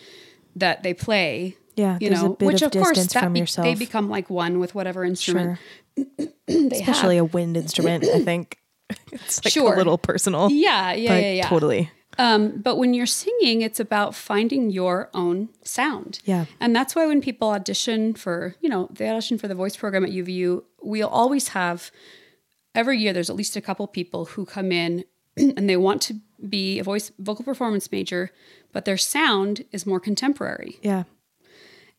[0.56, 1.56] that they play.
[1.76, 5.06] Yeah, You know, which of of, course that be- they become like one with whatever
[5.06, 5.60] instrument Sure.
[6.48, 7.26] They Especially have.
[7.26, 8.58] a wind instrument, I think.
[9.12, 9.74] It's like Sure.
[9.74, 10.50] a little personal.
[10.50, 11.48] Yeah, yeah, but yeah, yeah.
[11.48, 11.92] Totally.
[12.18, 16.20] Um, but when you're singing, it's about finding your own sound.
[16.26, 16.46] Yeah.
[16.60, 20.04] And that's why when people audition for, you know, they audition for the voice program
[20.04, 21.92] at UVU, we'll always have,
[22.74, 25.06] every year, there's at least a couple people who come in
[25.38, 26.16] and they want to
[26.50, 28.32] be a voice vocal performance major,
[28.74, 30.80] but their sound is more contemporary.
[30.82, 31.04] Yeah.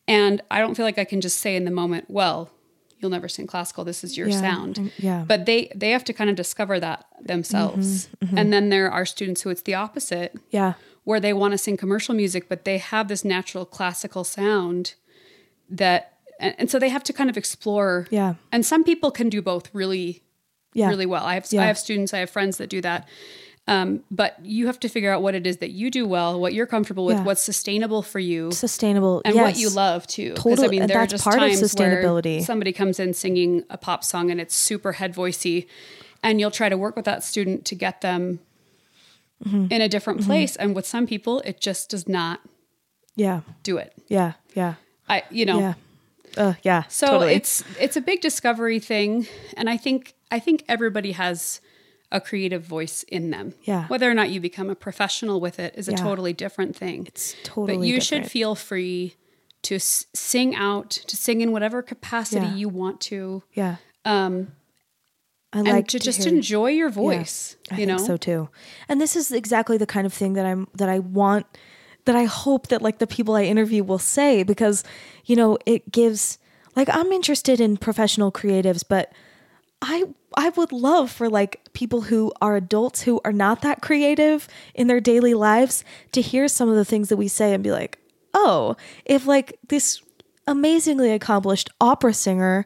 [0.09, 2.51] And I don't feel like I can just say in the moment, well,
[3.01, 3.83] you'll never sing classical.
[3.83, 4.91] This is your Yeah, sound.
[4.97, 5.25] yeah.
[5.27, 8.07] But they they have to kind of discover that themselves.
[8.23, 10.73] Mm-hmm, And then there are students who it's the opposite, Yeah.
[11.03, 14.93] where they want to sing commercial music, but they have this natural classical sound
[15.69, 18.07] that and, and so they have to kind of explore.
[18.09, 18.35] Yeah.
[18.51, 20.23] And some people can do both really,
[20.73, 20.89] Yeah.
[20.89, 21.23] really well.
[21.25, 21.63] I have Yeah.
[21.63, 23.07] I have students, I have friends that do that.
[23.71, 26.53] Um, but you have to figure out what it is that you do well, what
[26.53, 27.23] you're comfortable with, Yeah.
[27.23, 29.21] what's sustainable for you Sustainable.
[29.23, 29.43] and yes.
[29.43, 30.33] what you love too.
[30.33, 32.43] Totally, I mean, there are just part of times where sustainability.
[32.43, 35.67] somebody comes in singing a pop song and it's super head voicey,
[36.21, 38.39] and you'll try to work with that student to get them
[39.45, 39.67] Mm-hmm.
[39.73, 40.55] in a different place.
[40.55, 42.41] And with some people, it just does not
[43.15, 43.41] Yeah.
[43.63, 43.91] do it.
[44.07, 44.33] Yeah.
[44.53, 44.75] Yeah.
[45.09, 45.73] I, you know, Yeah.
[46.37, 46.83] Uh, yeah.
[46.89, 47.33] so totally.
[47.33, 49.25] it's it's a big discovery thing,
[49.57, 51.59] and I think I think everybody has
[52.11, 53.53] a creative voice in them.
[53.63, 53.87] Yeah.
[53.87, 55.97] Whether or not you become a professional with it is a Yeah.
[55.97, 57.05] totally different thing.
[57.07, 58.23] It's totally But you different.
[58.25, 59.15] should feel free
[59.63, 62.55] to s- sing out, to sing in whatever capacity Yeah.
[62.55, 63.75] you want to, yeah.
[64.05, 64.53] um,
[65.53, 67.55] I and like to, just hear- enjoy your voice.
[67.69, 68.49] I you think know, so too.
[68.89, 71.45] And this is exactly the kind of thing that I'm that I want
[72.05, 74.83] that I hope that like the people I interview will say because
[75.25, 76.39] you know it gives
[76.75, 79.11] like I'm interested in professional creatives but
[79.81, 80.05] I
[80.37, 84.87] I would love for like people who are adults who are not that creative in
[84.87, 87.97] their daily lives to hear some of the things that we say and be like,
[88.33, 88.75] "Oh,
[89.05, 90.01] if like this
[90.47, 92.65] amazingly accomplished opera singer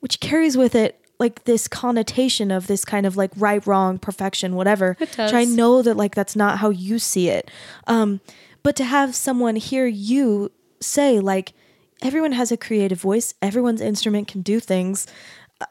[0.00, 4.54] which carries with it like this connotation of this kind of like right wrong perfection
[4.54, 7.50] whatever which i know that like that's not how you see it.
[7.86, 8.20] Um
[8.62, 11.54] but to have someone hear you say like
[12.02, 15.06] everyone has a creative voice everyone's instrument can do things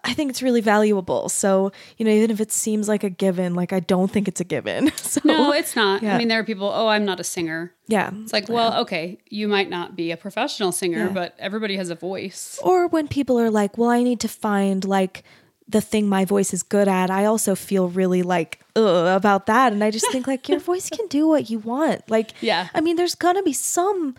[0.04, 3.54] i think it's really valuable so you know even if it seems like a given
[3.54, 6.02] like i don't think it's a given so no, it's not.
[6.02, 6.16] Yeah.
[6.16, 6.72] I mean, there are people.
[6.74, 7.74] Oh, I'm not a singer.
[7.88, 11.10] yeah It's like, well, okay, you might not be a professional singer, Yeah.
[11.14, 12.60] but everybody has a voice.
[12.64, 15.24] or when people are like, well, I need to find like
[15.68, 19.72] the thing my voice is good at, I also feel really like Ugh, about that.
[19.74, 22.10] And I just think like your voice can do what you want.
[22.10, 22.68] Like, Yeah.
[22.74, 24.16] I mean, there's gonna be some,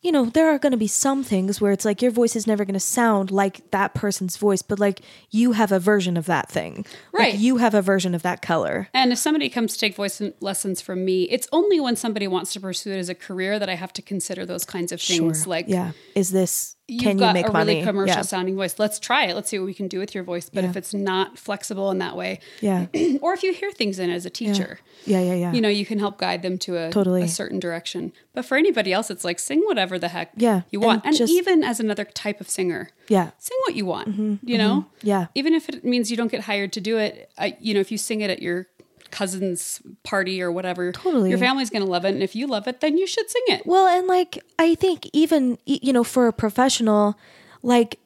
[0.00, 2.64] you know, there are gonna be some things where it's like your voice is never
[2.64, 6.86] gonna sound like that person's voice, but like you have a version of that thing.
[7.12, 7.32] Right.
[7.32, 8.88] Like you have a version of that color.
[8.94, 12.52] And if somebody comes to take voice lessons from me, it's only when somebody wants
[12.52, 15.46] to pursue it as a career that I have to consider those kinds of things.
[15.46, 15.92] Like, yeah.
[16.14, 17.74] Is this you've can you got make a money?
[17.74, 18.22] really commercial yeah.
[18.22, 18.78] sounding voice.
[18.78, 19.34] Let's try it.
[19.34, 20.48] Let's see what we can do with your voice.
[20.50, 22.86] But if it's not flexible in that way, Yeah.
[23.20, 25.52] or if you hear things in it as a teacher, Yeah, yeah, yeah.
[25.52, 27.22] you know, you can help guide them to a, Totally.
[27.22, 28.12] a certain direction.
[28.32, 31.04] But for anybody else, it's like sing whatever the heck Yeah, you want.
[31.04, 33.30] and And, just- even as another type of singer, yeah.
[33.38, 34.86] sing what you want, mm-hmm, you know?
[34.96, 35.06] Mm-hmm.
[35.06, 35.26] Yeah.
[35.34, 37.92] Even if it means you don't get hired to do it, I, you know, if
[37.92, 38.66] you sing it at your
[39.10, 41.30] cousin's party or whatever, Totally.
[41.30, 42.14] your family's going to love it.
[42.14, 43.66] And if you love it, then you should sing it.
[43.66, 47.18] Well, and like I think even you know for a professional,
[47.62, 47.98] like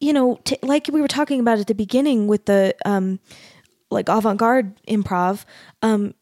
[0.00, 3.20] you know, t- like we were talking about at the beginning with the um,
[3.90, 5.44] like avant-garde improv,
[5.82, 6.14] um,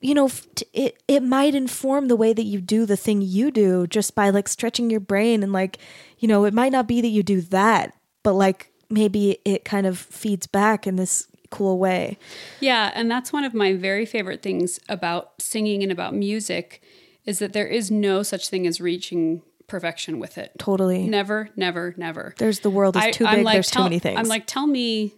[0.00, 0.30] you know,
[0.72, 4.30] it it might inform the way that you do the thing you do just by
[4.30, 5.78] like stretching your brain and like
[6.18, 9.86] you know, it might not be that you do that, but like maybe it kind
[9.86, 12.18] of feeds back in this cool way.
[12.60, 16.82] Yeah, and that's one of my very favorite things about singing and about music
[17.24, 20.52] is that there is no such thing as reaching perfection with it.
[20.58, 21.06] Totally.
[21.06, 22.34] Never, never, never.
[22.38, 23.46] There's the world is too big.
[23.46, 24.18] there's tell- too many things.
[24.18, 25.14] I'm like, tell me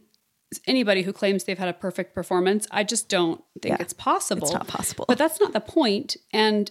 [0.66, 2.66] anybody who claims they've had a perfect performance.
[2.70, 4.42] I just don't think Yeah, it's possible.
[4.46, 5.06] it's not possible.
[5.08, 6.16] But that's not the point.
[6.32, 6.70] And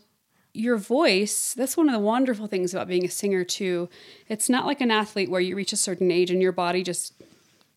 [0.54, 3.90] your voice, that's one of the wonderful things about being a singer too.
[4.28, 7.14] It's not like an athlete where you reach a certain age and your body just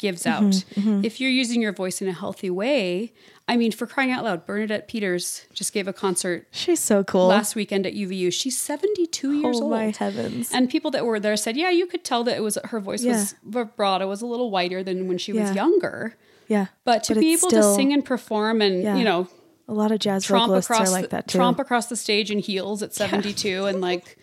[0.05, 0.43] gives out.
[0.77, 3.13] Mm-hmm, If you're using your voice in a healthy way,
[3.49, 7.27] I mean, for crying out loud, Bernadette Peters just gave a concert She's so cool.
[7.27, 8.33] last weekend at UVU.
[8.33, 9.71] She's 72 years oh old.
[9.73, 10.51] my heavens.
[10.53, 13.05] And people that were there said, yeah, you could tell that it was her voice
[13.05, 16.17] was vibrato, was a little whiter than when she was younger.
[16.49, 16.67] yeah.
[16.85, 18.97] But to be able still- to sing and perform and Yeah.
[18.97, 19.29] you know
[19.69, 21.39] A lot of jazz tromp vocalists across are like the, that too.
[21.39, 24.17] tromp across the stage in heels at 72 and like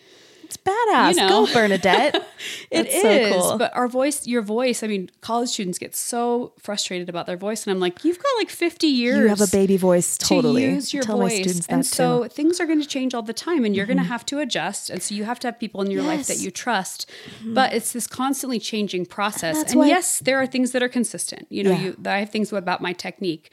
[0.53, 1.09] It's badass.
[1.11, 1.45] You know.
[1.45, 2.27] Go, Bernadette.
[2.71, 3.57] It That's so cool.
[3.59, 4.81] but our voice, your voice.
[4.81, 8.29] I mean, college students get so frustrated about their voice, and I'm like, you've got
[8.37, 9.17] like 50 years.
[9.19, 10.17] you have a baby voice.
[10.17, 10.63] Totally.
[10.63, 11.89] To use your tell voice, my students that and too.
[12.01, 12.23] Mm-hmm.
[12.23, 14.39] so things are going to change all the time, and you're going to have to
[14.39, 14.89] adjust.
[14.89, 16.37] And so you have to have people in your life that Yes.
[16.39, 16.45] Mm-hmm.
[16.45, 17.09] you trust.
[17.45, 19.57] But it's this constantly changing process.
[19.57, 21.45] that's And, yes, there are things that are consistent.
[21.49, 21.81] You know, Yeah.
[21.81, 23.51] you I have things about my technique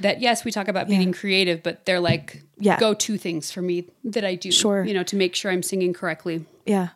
[0.00, 2.78] that yes, we talk about being creative, but they're like Yeah.
[2.78, 4.50] go-to things for me that I do.
[4.52, 4.84] Sure.
[4.84, 6.44] you know, to make sure I'm singing correctly.
[6.66, 6.88] Yeah.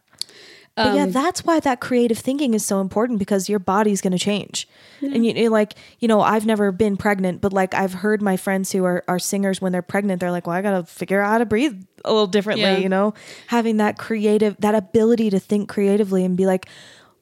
[0.75, 4.13] But Um, yeah, that's why that creative thinking is so important because your body's going
[4.15, 4.67] to change.
[5.03, 8.39] And you, you like, you know, I've never been pregnant, but like I've heard my
[8.39, 11.21] friends who are, are singers when they're pregnant, they're like, well, I got to figure
[11.21, 12.79] out how to breathe a little differently, Yeah.
[12.79, 13.13] you know,
[13.49, 16.67] having that creative, that ability to think creatively and be like,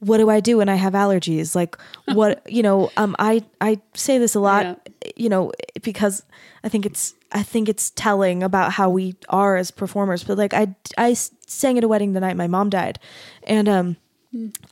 [0.00, 1.54] what do I do when I have allergies?
[1.54, 1.76] Like
[2.06, 5.10] what, you know, um, I, I say this a lot, Yeah.
[5.16, 6.22] you know, because
[6.64, 10.24] I think it's I think it's telling about how we are as performers.
[10.24, 12.98] But like I I sang at a wedding the night my mom died,
[13.44, 13.96] and um,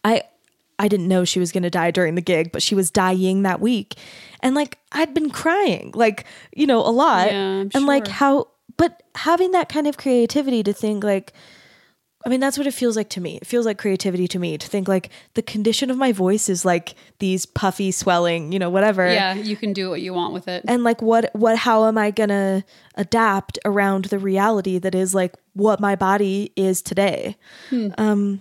[0.04, 0.22] I
[0.78, 3.60] I didn't know she was gonna die during the gig, but she was dying that
[3.60, 3.94] week,
[4.40, 6.24] and like I'd been crying, like
[6.54, 10.72] you know a lot, Yeah, and like how, but having that kind of creativity to
[10.72, 11.32] think like.
[12.26, 13.36] I mean, that's what it feels like to me.
[13.36, 16.64] It feels like creativity to me to think like the condition of my voice is
[16.64, 20.48] like these puffy swelling, you know, whatever Yeah, you can do what you want with
[20.48, 20.64] it.
[20.66, 22.64] and like what what how am i gonna
[22.96, 27.36] adapt around the reality that is like what my body is today
[27.70, 27.88] hmm.
[27.98, 28.40] um,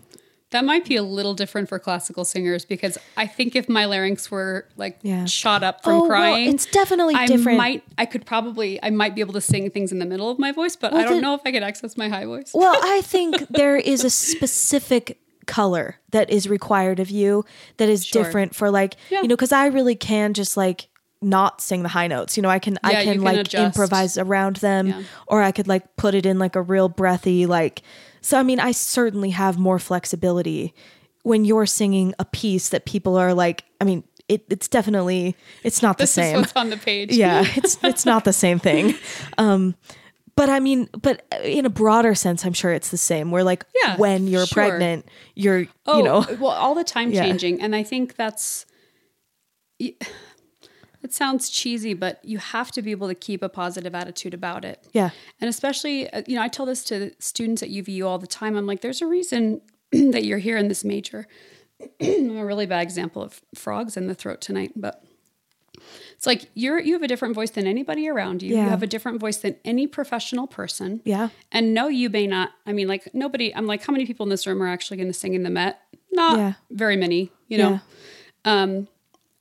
[0.52, 4.32] That might be a little different for classical singers because I think if my larynx
[4.32, 5.26] were like Yeah.
[5.26, 7.58] shot up from Oh, well, crying, it's definitely I different.
[7.58, 10.40] might, I could probably, I might be able to sing things in the middle of
[10.40, 12.52] my voice, but I don't then- know if I could access my high voice.
[12.54, 17.44] well i think there is a specific color that is required of you
[17.78, 18.24] that is Sure.
[18.24, 19.22] different for like Yeah.
[19.22, 20.88] you know because i really can just like
[21.22, 23.38] not sing the high notes you know i can i Yeah, you can, can like
[23.38, 23.66] adjust.
[23.66, 25.02] improvise around them Yeah.
[25.28, 27.82] or i could like put it in like a real breathy like
[28.28, 30.74] so i mean i certainly have more flexibility
[31.24, 35.82] when you're singing a piece that people are like i mean it, it's definitely it's
[35.82, 37.12] not the this is same what's on the page.
[37.24, 38.94] yeah it's it's not the same thing
[39.38, 39.74] um
[40.36, 43.66] but i mean but in a broader sense i'm sure it's the same where like
[43.84, 44.64] Yeah, when you're sure.
[44.64, 45.06] pregnant
[45.36, 47.24] you're Oh, you know well, all the time Yeah.
[47.24, 47.62] changing.
[47.62, 48.66] And I think that's,
[51.04, 54.66] it sounds cheesy, but you have to be able to keep a positive attitude about
[54.66, 54.86] it.
[54.94, 58.28] yeah And especially, uh, you know, I tell this to students at UVU all the
[58.28, 58.56] time.
[58.58, 61.28] I'm like, there's a reason that you're here in this major.
[62.02, 65.04] I'm a really bad example of frogs in the throat tonight, but
[66.16, 68.56] it's like you're you have a different voice than anybody around you.
[68.56, 68.64] Yeah.
[68.64, 71.02] You have a different voice than any professional person.
[71.06, 72.50] yeah And no, you may not.
[72.66, 73.54] I mean, like nobody.
[73.56, 75.52] I'm like, how many people in this room are actually going to sing in the
[75.52, 75.80] Met?
[76.12, 76.54] Not Yeah.
[76.72, 77.32] very many.
[77.48, 77.80] You know.
[78.46, 78.88] Um,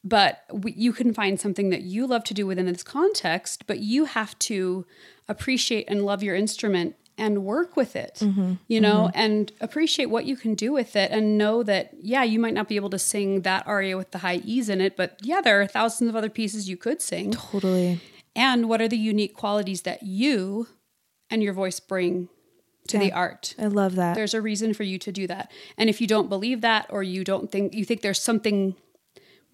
[0.09, 3.79] but we, you can find something that you love to do within this context, but
[3.81, 4.87] you have to
[5.29, 8.55] appreciate and love your instrument and work with it, Mm-hmm.
[8.69, 12.39] you know, and appreciate what you can do with it and know that, yeah, you
[12.39, 15.19] might not be able to sing that aria with the high E's in it, but
[15.23, 17.33] yeah, there are thousands of other pieces you could sing.
[17.33, 18.01] totally
[18.35, 20.69] And what are the unique qualities that you
[21.31, 22.29] and your voice bring
[22.89, 23.55] to the art?
[23.59, 25.51] i love that There's a reason for you to do that.
[25.79, 28.77] And if you don't believe that or you don't think you think there's something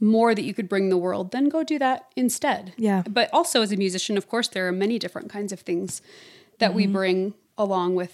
[0.03, 2.75] more that you could bring the world, then go do that instead.
[2.77, 3.03] Yeah.
[3.09, 6.03] But also as a musician, of course, there are many different kinds of things
[6.59, 8.13] that we bring along with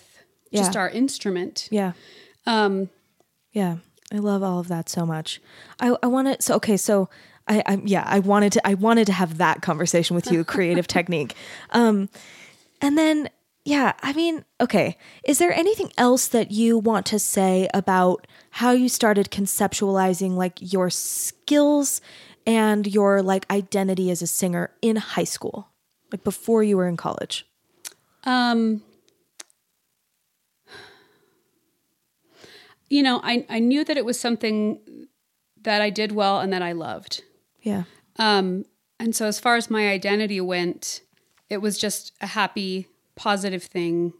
[0.52, 0.72] just Mm-hmm.
[0.74, 0.80] Yeah.
[0.80, 1.68] our instrument.
[1.70, 1.92] yeah
[2.46, 2.88] Um,
[3.52, 3.76] Yeah,
[4.12, 5.40] I love all of that so much.
[5.80, 7.08] I I want to so okay, so
[7.46, 10.86] I I yeah, I wanted to I wanted to have that conversation with you, creative
[10.86, 11.34] technique.
[11.70, 12.08] Um
[12.80, 13.28] and then
[13.64, 18.72] yeah, I mean, okay, is there anything else that you want to say about how
[18.72, 22.00] you started conceptualizing like your skills
[22.46, 25.68] and your like identity as a singer in high school?
[26.10, 27.44] Like before you were in college?
[28.24, 28.82] um,
[32.90, 35.06] you know, I, I knew that it was something
[35.62, 37.22] that I did well and that I loved.
[37.62, 37.84] Yeah.
[38.16, 38.64] Um,
[39.00, 41.02] and so as far as my identity went,
[41.48, 42.86] it was just a happy,
[43.18, 44.12] positive thing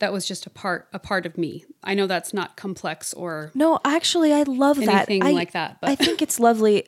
[0.00, 1.64] that was just a part a part of me.
[1.82, 5.08] I know that's not complex or No, actually, I love that.
[5.08, 6.86] Anything I, like that, but- I think it's lovely.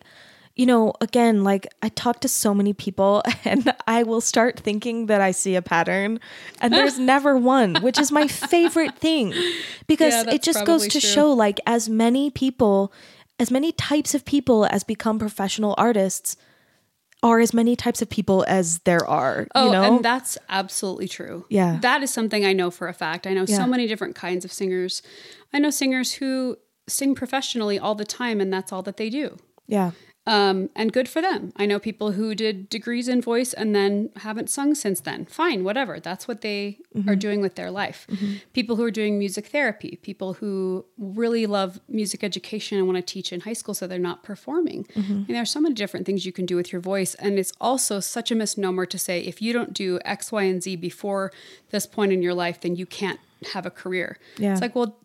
[0.59, 5.05] You know, again, like I talk to so many people and I will start thinking
[5.07, 6.19] that I see a pattern
[6.63, 9.35] and there's never one, which is my favorite thing
[9.87, 11.01] because Yeah, it just goes to true.
[11.01, 12.91] show like as many people,
[13.39, 16.37] as many types of people as become professional artists
[17.27, 19.83] are as many types of people as there are, Oh, you know?
[19.97, 21.45] and that's absolutely true.
[21.49, 21.79] Yeah.
[21.83, 23.27] That is something I know for a fact.
[23.27, 23.57] I know Yeah.
[23.57, 25.03] so many different kinds of singers.
[25.53, 26.57] I know singers who
[26.89, 29.37] sing professionally all the time and that's all that they do.
[29.67, 29.91] yeah.
[30.27, 31.53] Um, and good for them.
[31.57, 35.25] I know people who did degrees in voice and then haven't sung since then.
[35.27, 36.01] Fine, whatever.
[36.01, 37.11] That's what they Mm-hmm.
[37.11, 38.07] are doing with their life.
[38.55, 43.03] People who are doing music therapy, people who really love music education and want to
[43.03, 44.85] teach in high school so they're not performing.
[44.85, 45.13] Mm-hmm.
[45.13, 47.15] And there are so many different things you can do with your voice.
[47.17, 50.63] And it's also such a misnomer to say if you don't do X, Y, and
[50.63, 51.33] Z before
[51.69, 53.21] this point in your life, then you can't
[53.53, 54.19] have a career.
[54.39, 54.53] Yeah.
[54.53, 54.97] It's like, well,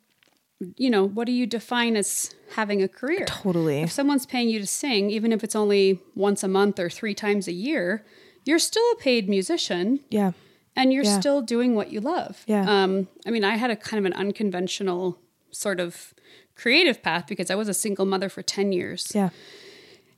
[0.78, 3.26] you know, what do you define as having a career?
[3.26, 3.82] Totally.
[3.82, 7.14] If someone's paying you to sing, even if it's only once a month or three
[7.14, 8.06] times a year,
[8.46, 10.32] you're still a paid musician Yeah.
[10.76, 11.20] and you're Yeah.
[11.20, 12.44] still doing what you love.
[12.48, 12.66] Yeah.
[12.84, 15.18] Um, I mean, I had a kind of an unconventional
[15.52, 16.14] sort of
[16.56, 19.12] creative path because I was a single mother for 10 years.
[19.16, 19.30] Yeah.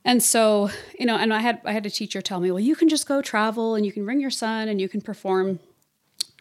[0.04, 2.76] And so, you know, and I had I had a teacher tell me, "Well, you
[2.76, 5.60] can just go travel and you can bring your son and you can perform."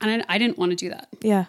[0.02, 1.08] And I, I didn't want to do that.
[1.22, 1.46] Yeah.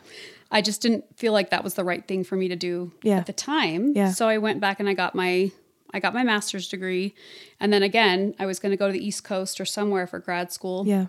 [0.51, 3.19] I just didn't feel like that was the right thing for me to do Yeah.
[3.19, 3.93] at the time.
[3.97, 4.11] Yeah.
[4.13, 5.51] So I went back and I got my
[5.93, 7.15] I got my master's degree,
[7.61, 10.19] and then again I was going to go to the East Coast or somewhere for
[10.19, 10.85] grad school.
[10.87, 11.07] Yeah.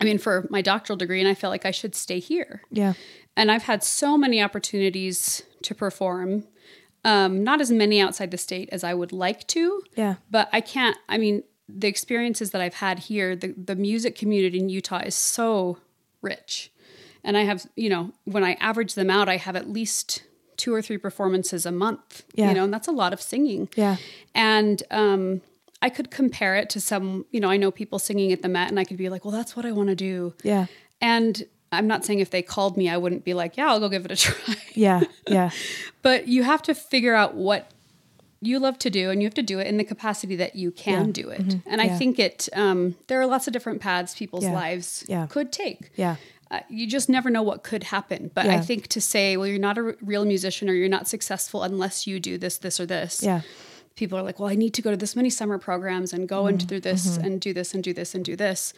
[0.00, 2.62] I mean, for my doctoral degree, and I felt like I should stay here.
[2.70, 2.94] Yeah.
[3.36, 6.44] And I've had so many opportunities to perform,
[7.04, 9.82] um, not as many outside the state as I would like to.
[9.96, 10.14] Yeah.
[10.30, 14.58] But I can't, I mean, the experiences that I've had here, the, the music community
[14.58, 15.78] in Utah is so
[16.22, 16.70] rich.
[17.24, 20.22] And I have, you know, when I average them out, I have at least
[20.56, 22.48] two or three performances a month, Yeah.
[22.50, 23.68] you know, and that's a lot of singing.
[23.74, 23.96] Yeah.
[24.34, 25.40] And um,
[25.82, 28.68] I could compare it to some, you know, I know people singing at the Met,
[28.68, 30.34] and I could be like, well, that's what I want to do.
[30.44, 30.66] Yeah.
[31.00, 33.88] And I'm not saying if they called me, I wouldn't be like, yeah, I'll go
[33.88, 34.54] give it a try.
[34.74, 35.02] Yeah.
[35.28, 35.50] Yeah.
[36.02, 37.70] but you have to figure out what
[38.40, 40.70] you love to do and you have to do it in the capacity that you
[40.70, 41.56] can do it.
[41.66, 44.52] And I think it, um, there are lots of different paths people's Yeah.
[44.52, 45.26] lives Yeah.
[45.26, 45.90] could take.
[45.96, 46.16] Yeah.
[46.50, 48.30] Uh, you just never know what could happen.
[48.34, 51.08] But I think to say, well, you're not a r- real musician or you're not
[51.08, 53.22] successful unless you do this, this, or this.
[53.22, 53.40] Yeah.
[53.96, 56.40] People are like, well, I need to go to this many summer programs and go
[56.42, 56.48] Mm-hmm.
[56.50, 58.74] into through this and do this and do this and do this.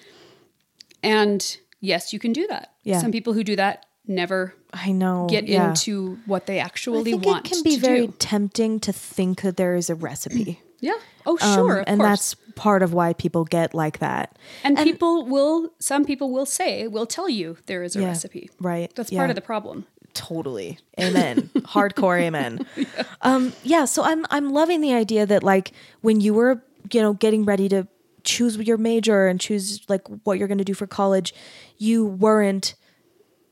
[1.03, 2.73] And yes, you can do that.
[2.83, 3.01] Yeah.
[3.01, 5.27] Some people who do that never I know.
[5.29, 5.71] get yeah.
[5.71, 8.15] into what they I actually think want it can be very do.
[8.19, 10.61] tempting to think that there is a recipe.
[10.81, 10.99] Yeah.
[11.25, 11.79] Oh, Um, sure.
[11.79, 12.09] of and course.
[12.11, 14.39] that's part of why people get like that.
[14.63, 15.73] and, people will.
[15.79, 18.09] Some people will say, will tell you there is a Yeah.
[18.09, 18.51] recipe.
[18.61, 18.93] Right.
[18.95, 19.21] That's Yeah.
[19.21, 19.87] part of the problem.
[20.15, 20.79] Totally.
[21.01, 21.51] Amen.
[21.75, 22.67] Hardcore amen.
[23.23, 25.73] Um yeah, so I'm I'm loving the idea that like
[26.03, 26.63] when you were,
[26.93, 27.87] you know, getting ready to
[28.25, 31.35] choose your major and choose like what you're going to do for college,
[31.79, 32.75] you weren't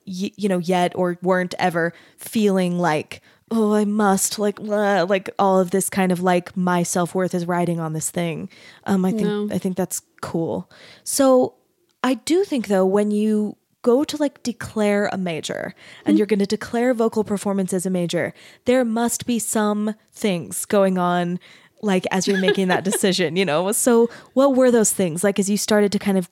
[0.07, 3.21] y- you know yet or weren't ever feeling like
[3.55, 7.47] oh I must like blah, like all of this kind of like my self-worth is
[7.47, 8.49] riding on this thing.
[8.85, 9.49] Um I think No.
[9.51, 10.69] I think that's cool.
[11.05, 11.55] So
[12.03, 15.75] I do think though when you go to like declare a major
[16.07, 18.33] and you're going to declare vocal performance as a major,
[18.65, 21.39] there must be some things going on
[21.83, 23.71] like as you're making that decision, you know.
[23.73, 26.31] So what were those things like as you started to kind of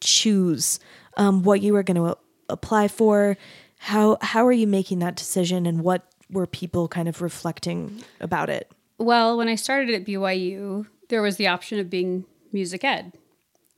[0.00, 0.78] choose
[1.16, 2.16] um, what you were going to
[2.48, 3.36] apply for?
[3.78, 8.50] How how are you making that decision and what were people kind of reflecting about
[8.50, 8.70] it?
[8.98, 13.12] Well, when I started at BYU, there was the option of being music ed,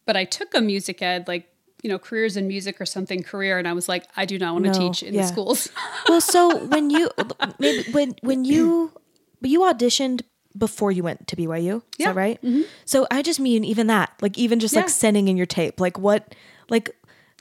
[0.06, 1.48] but I took a music ed like
[1.82, 4.54] you know careers in music or something career, and I was like, I do not
[4.54, 5.22] want to No, teach in yeah.
[5.22, 5.68] the schools.
[6.08, 7.10] Well, so when you
[7.58, 8.92] maybe when when you
[9.40, 10.22] but you auditioned
[10.56, 12.08] before you went to BYU, is Yeah.
[12.08, 12.40] that right?
[12.42, 12.62] Mm-hmm.
[12.84, 14.80] So I just mean even that, like even just Yeah.
[14.80, 16.34] like sending in your tape, like what,
[16.70, 16.94] like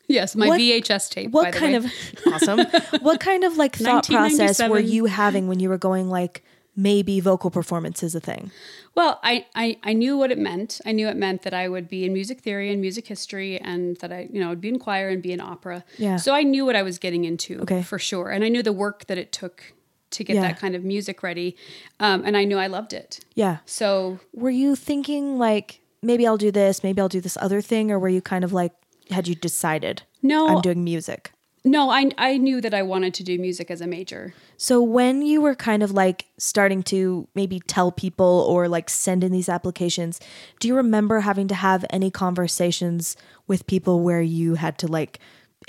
[0.07, 1.31] yes, my What- VHS tape.
[1.31, 1.89] what by the kind way.
[2.25, 2.59] of awesome?
[3.01, 6.43] What kind of like thought process were you having when you were going like
[6.75, 8.51] maybe vocal performance is a thing?
[8.95, 10.79] Well, I, I, I knew what it meant.
[10.85, 13.97] I knew it meant that I would be in music theory and music history and
[13.97, 15.83] that I, you know, would be in choir and be in opera.
[15.97, 16.17] Yeah.
[16.17, 17.81] So I knew what I was getting into Okay.
[17.81, 18.29] for sure.
[18.29, 19.73] And I knew the work that it took
[20.11, 20.41] to get Yeah.
[20.43, 21.55] that kind of music ready.
[21.99, 23.19] Um, and I knew I loved it.
[23.33, 23.57] Yeah.
[23.65, 27.89] So Were you thinking like maybe I'll do this, maybe I'll do this other thing,
[27.91, 28.73] or were you kind of like
[29.11, 30.03] had you decided?
[30.21, 30.47] No.
[30.47, 31.31] I'm doing music.
[31.65, 34.33] no, I, I knew that I wanted to do music as a major.
[34.57, 39.23] So when you were kind of like starting to maybe tell people or like send
[39.23, 40.19] in these applications,
[40.59, 43.15] do you remember having to have any conversations
[43.47, 45.19] with people where you had to like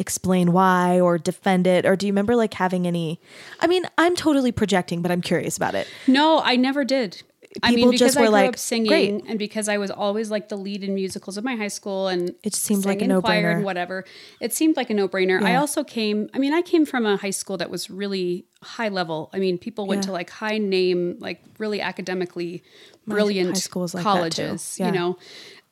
[0.01, 3.20] explain why or defend it or do you remember like having any
[3.61, 5.87] I mean, I'm totally projecting, but I'm curious about it.
[6.09, 7.22] No, I never did.
[7.63, 10.31] I mean, because just I grew like, up singing "Great." and because I was always
[10.31, 13.09] like the lead in musicals of my high school and It seemed like a choir
[13.21, 13.55] no-brainer.
[13.57, 14.05] and whatever.
[14.41, 15.41] It seemed like a no brainer.
[15.43, 18.89] I also came, I mean, I came from a high school that was really high
[18.89, 19.31] level.
[19.33, 20.07] I mean, people went Yeah.
[20.07, 22.63] to like high name, like really academically
[23.07, 24.87] brilliant high school was like colleges, Yeah.
[24.87, 25.19] you know,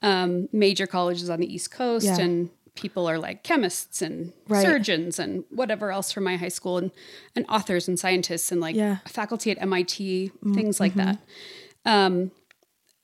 [0.02, 2.18] um, major colleges on the East Coast Yeah.
[2.20, 4.64] and people are like chemists and Right.
[4.64, 6.90] surgeons and whatever else from my high school and,
[7.36, 8.96] and authors and scientists and like Yeah.
[8.96, 9.08] Mm-hmm.
[9.08, 11.18] faculty at MIT, things like that.
[11.84, 12.30] Um,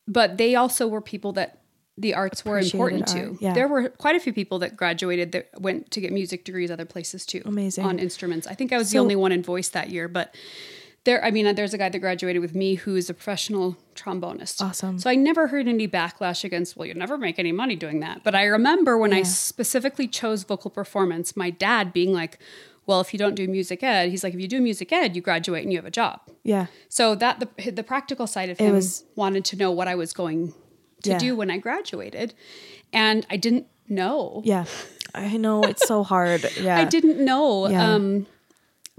[0.06, 1.60] but they also were people that
[1.96, 3.44] the arts were important Appreciated to.
[3.44, 3.54] yeah.
[3.54, 6.84] There were quite a few people that graduated that went to get music degrees other
[6.84, 7.42] places too.
[7.44, 7.84] Amazing.
[7.84, 8.46] On instruments.
[8.46, 10.34] I think I was the only one in voice that year, but
[11.04, 14.62] there I mean there's a guy that graduated with me who is a professional trombonist.
[14.62, 14.98] Awesome.
[14.98, 18.22] So I never heard any backlash against, well, you'd never make any money doing that.
[18.22, 22.38] But I remember when I specifically chose vocal performance, my dad being like,
[22.88, 25.22] well, if you don't do music ed, he's like, if you do music ed, you
[25.22, 26.18] graduate and you have a job.
[26.42, 26.66] Yeah.
[26.88, 30.12] So that the the practical side of him was- wanted to know what I was
[30.12, 30.54] going
[31.04, 31.18] to Yeah.
[31.18, 32.34] do when I graduated,
[32.92, 34.42] and I didn't know.
[34.44, 34.64] Yeah.
[35.14, 36.44] I know it's so hard.
[36.60, 36.78] Yeah.
[36.80, 37.68] I didn't know.
[37.68, 37.94] Yeah.
[37.94, 38.26] Um,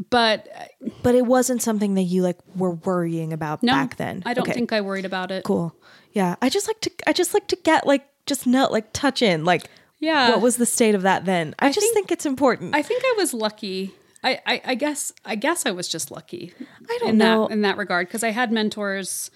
[0.10, 4.24] but uh, But it wasn't something that you like were worrying about no, back then.
[4.26, 5.44] I don't Okay, think I worried about it.
[5.44, 5.76] cool.
[6.14, 6.36] Yeah.
[6.42, 9.44] I just like to I just like to get like just not like touch in
[9.46, 9.64] like
[10.00, 10.30] Yeah.
[10.32, 11.56] what was the state of that then?
[11.60, 12.74] I, just think- think, it's important.
[12.76, 13.94] I think I was lucky.
[14.24, 16.54] I, I, I guess I guess I was just lucky.
[16.90, 17.48] I don't in know.
[17.48, 19.32] that in that regard because I had mentors.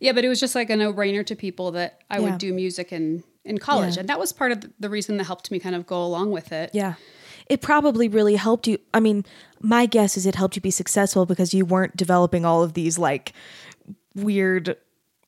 [0.00, 2.30] Yeah, but it was just like a no brainer to people that I Yeah.
[2.30, 4.00] would do music in in college, Yeah.
[4.00, 6.50] and that was part of the reason that helped me kind of go along with
[6.50, 6.70] it.
[6.74, 6.94] Yeah.
[7.48, 8.78] It probably really helped you.
[8.92, 9.24] I mean,
[9.60, 12.98] my guess is it helped you be successful because you weren't developing all of these
[12.98, 13.32] like
[14.16, 14.76] weird,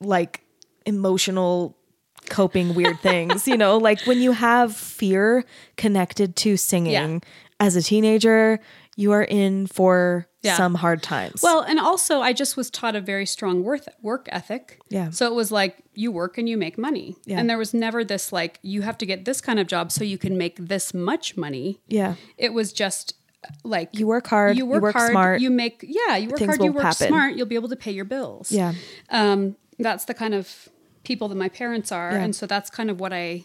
[0.00, 0.42] like
[0.84, 1.77] emotional
[2.26, 3.76] coping weird things, you know?
[3.78, 5.44] Like when you have fear
[5.76, 7.18] connected to singing Yeah.
[7.60, 8.60] as a teenager,
[8.96, 10.56] you are in for Yeah.
[10.56, 11.40] some hard times.
[11.42, 14.80] Well, and also I just was taught a very strong work work ethic.
[14.88, 15.10] Yeah.
[15.10, 17.16] So it was like you work and you make money.
[17.24, 17.38] Yeah.
[17.38, 20.04] And there was never this like you have to get this kind of job so
[20.04, 21.80] you can make this much money.
[21.88, 22.14] yeah.
[22.36, 23.14] It was just
[23.62, 25.40] like You work hard, you work hard, smart.
[25.40, 27.06] You make yeah, you work Things hard, you work happen.
[27.08, 28.50] smart, you'll be able to pay your bills.
[28.50, 28.74] Yeah.
[29.10, 30.68] Um, that's the kind of
[31.08, 32.22] people that my parents are, Yeah.
[32.24, 33.44] and so that's kind of what I,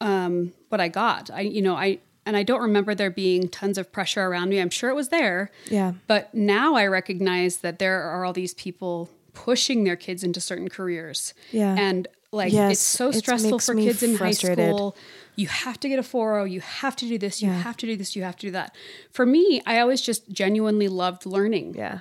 [0.00, 1.30] um, what I got.
[1.30, 4.58] I, you know, I and I don't remember there being tons of pressure around me.
[4.58, 5.50] I'm sure it was there.
[5.70, 5.92] Yeah.
[6.06, 10.70] But now I recognize that there are all these people pushing their kids into certain
[10.70, 11.34] careers.
[11.52, 11.74] Yeah.
[11.78, 14.58] And like Yes, it's so stressful makes for kids in frustrated.
[14.64, 14.96] high school.
[15.36, 17.58] You have to get a 4.0, you have to do this, you Yeah.
[17.60, 18.74] have to do this, you have to do that.
[19.12, 21.74] For me, I always just genuinely loved learning.
[21.76, 21.98] Yeah.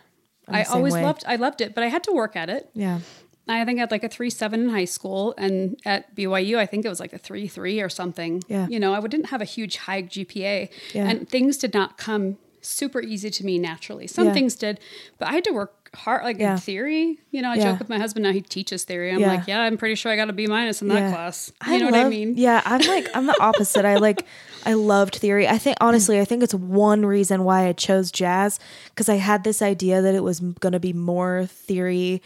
[0.47, 1.03] I'm I always way.
[1.03, 2.69] loved I loved it, but I had to work at it.
[2.73, 2.99] Yeah.
[3.47, 6.65] I think I had like a three seven in high school, and at BYU, I
[6.65, 8.41] think it was like a three three or something.
[8.47, 8.67] Yeah.
[8.69, 11.07] you know, I didn't have a huge high GPA, Yeah.
[11.09, 14.07] and things did not come super easy to me naturally.
[14.07, 14.33] Some Yeah.
[14.33, 14.79] things did,
[15.19, 16.23] but I had to work hard.
[16.23, 16.53] Like Yeah.
[16.53, 18.31] in theory, you know, I joke with my husband now.
[18.31, 19.11] He teaches theory.
[19.11, 21.51] I'm like, yeah, I'm pretty sure I got a B minus in that class.
[21.67, 22.35] You know what I mean?
[22.37, 23.83] Yeah, I'm like I'm the opposite.
[23.85, 24.25] I like
[24.65, 25.45] I loved theory.
[25.45, 29.43] I think honestly, I think it's one reason why I chose jazz because I had
[29.43, 32.21] this idea that it was going to be more theory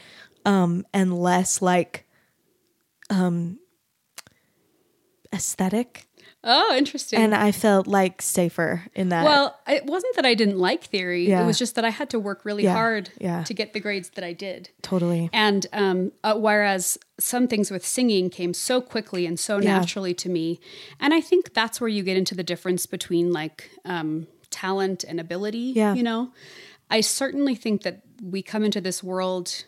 [0.48, 2.08] um and less like
[3.10, 3.60] um
[5.34, 6.06] aesthetic
[6.44, 7.20] Oh, interesting.
[7.20, 9.26] and I felt like safer in that.
[9.26, 11.28] well, it wasn't that I didn't like theory.
[11.28, 11.44] Yeah.
[11.44, 12.74] It was just that I had to work really Yeah.
[12.74, 13.44] hard Yeah.
[13.44, 14.70] to get the grades that I did.
[14.82, 15.30] totally.
[15.34, 20.30] And um, uh, whereas some things with singing came so quickly and so naturally to
[20.30, 20.60] me,
[21.02, 25.20] and I think that's where you get into the difference between like um, talent and
[25.20, 25.74] ability.
[25.76, 25.96] Yeah.
[25.96, 26.32] You know,
[26.90, 29.66] I certainly think that we come into this world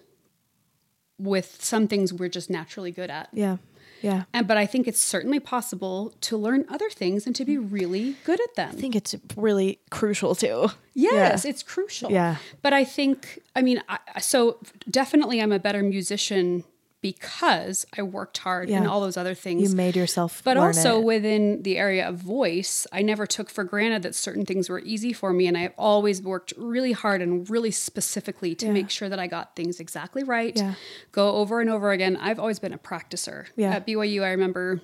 [1.19, 3.29] with some things we're just naturally good at.
[3.33, 3.57] Yeah.
[4.01, 4.23] Yeah.
[4.33, 8.15] And but I think it's certainly possible to learn other things and to be really
[8.23, 8.69] good at them.
[8.71, 10.69] I think it's really crucial too.
[10.93, 11.49] Yes, Yeah.
[11.49, 12.09] it's crucial.
[12.09, 12.37] Yeah.
[12.61, 14.57] But I think, I mean, I, so
[14.89, 16.63] definitely I'm a better musician
[17.01, 19.69] because I worked hard and all those other things.
[19.69, 21.05] You made yourself but also it.
[21.05, 25.13] within the area of voice, I never took for granted that certain things were easy
[25.13, 25.47] for me.
[25.47, 29.55] And I've always worked really hard and really specifically to make sure that I got
[29.55, 30.55] things exactly right.
[30.57, 30.73] Yeah.
[31.13, 32.17] Go over and over again.
[32.17, 33.45] I've always been a practicer.
[33.55, 33.75] Yeah.
[33.75, 34.81] At BYU, I remember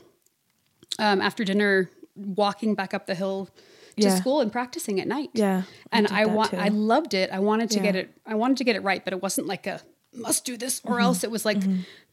[1.00, 3.50] um, after dinner walking back up the hill
[3.98, 4.16] to Yeah.
[4.16, 5.32] school and practicing at night.
[5.34, 7.30] Yeah, And I that want I loved it.
[7.32, 9.68] I wanted to get it I wanted to get it right, but it wasn't like
[9.68, 9.82] a
[10.16, 11.62] must do this or else it was like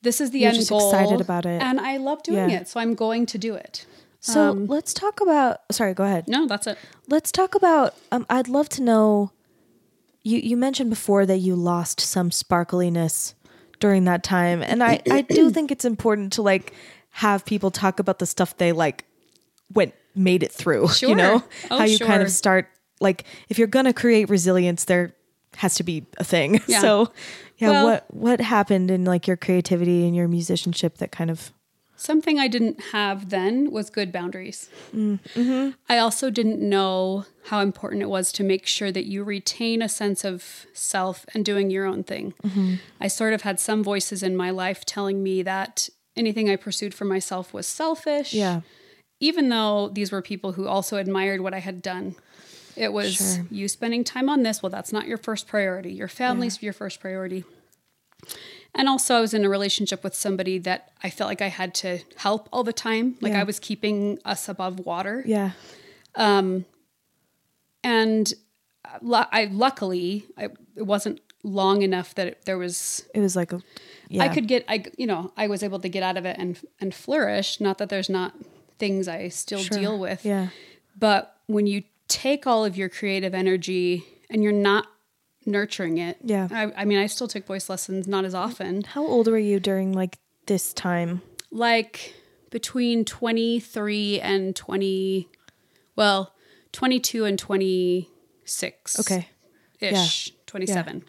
[0.02, 0.52] this is the Mm-hmm.
[0.54, 0.90] You're end goal.
[0.90, 1.62] excited about it.
[1.62, 2.60] And I love doing Yeah.
[2.60, 2.68] it.
[2.68, 3.86] So I'm going to do it.
[4.20, 5.60] So Um, let's talk about.
[5.70, 6.28] Sorry, go ahead.
[6.28, 6.78] no, that's it.
[7.08, 7.94] Let's talk about.
[8.12, 9.32] Um, I'd love to know.
[10.22, 13.34] You you mentioned before that you lost some sparkliness
[13.80, 16.72] during that time, and I I do think it's important to like
[17.10, 19.04] have people talk about the stuff they like
[19.74, 20.88] went made it through.
[20.88, 21.08] Sure.
[21.10, 22.68] You know Oh, how you kind of start
[23.00, 25.14] like if you're gonna create resilience, there
[25.56, 26.60] has to be a thing.
[26.68, 26.80] Yeah.
[26.80, 27.10] So
[27.62, 31.52] yeah, Well- what what happened in like your creativity and your musicianship that kind of
[31.94, 34.68] Something I didn't have then was good boundaries.
[34.92, 35.70] Mm-hmm.
[35.88, 39.88] I also didn't know how important it was to make sure that you retain a
[39.88, 42.34] sense of self and doing your own thing.
[42.42, 42.74] Mm-hmm.
[43.00, 46.92] I sort of had some voices in my life telling me that anything I pursued
[46.92, 48.34] for myself was selfish.
[48.34, 48.62] yeah
[49.20, 52.16] Even though these were people who also admired what I had done.
[52.76, 53.46] It was Sure.
[53.50, 54.62] you spending time on this.
[54.62, 55.92] Well, that's not your first priority.
[55.92, 57.44] Your family's your first priority.
[58.74, 61.74] And also, I was in a relationship with somebody that I felt like I had
[61.76, 63.16] to help all the time.
[63.20, 63.40] Like Yeah.
[63.40, 65.22] I was keeping us above water.
[65.26, 65.50] Yeah.
[66.14, 66.64] Um,
[67.84, 68.32] and
[68.84, 70.44] uh, lu- I luckily, I,
[70.76, 73.60] it wasn't long enough that it, there was It was like a
[74.08, 74.22] yeah.
[74.22, 76.58] I could get I you know I was able to get out of it and
[76.80, 77.60] and flourish.
[77.60, 78.32] Not that there's not
[78.78, 79.78] things I still Sure.
[79.78, 80.24] deal with.
[80.24, 80.48] Yeah.
[80.98, 81.82] But when you
[82.12, 84.86] take all of your creative energy and you're not
[85.46, 86.46] nurturing it, Yeah.
[86.50, 88.82] I, I mean, I still took voice lessons, not as often.
[88.82, 91.22] How old were you during like this time?
[91.50, 92.14] Like
[92.50, 95.28] between 23 and 20,
[95.96, 96.34] well,
[96.72, 99.00] 22 and 26.
[99.00, 99.28] Okay.
[99.80, 101.04] Ish, 27.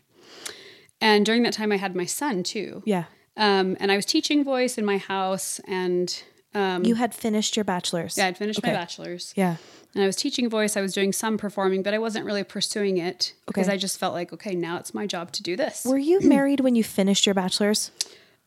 [1.00, 2.82] And during that time, I had my son too.
[2.86, 3.04] Yeah.
[3.36, 6.24] Um, and I was teaching voice in my house, and
[6.54, 8.18] um, You had finished your bachelor's.
[8.18, 9.34] yeah, I'd finished my bachelor's.
[9.36, 9.56] Yeah.
[9.96, 10.76] And I was teaching voice.
[10.76, 13.76] I was doing some performing, but I wasn't really pursuing it because Okay.
[13.76, 15.86] I just felt like, okay, now it's my job to do this.
[15.86, 17.92] Were you married when you finished your bachelor's?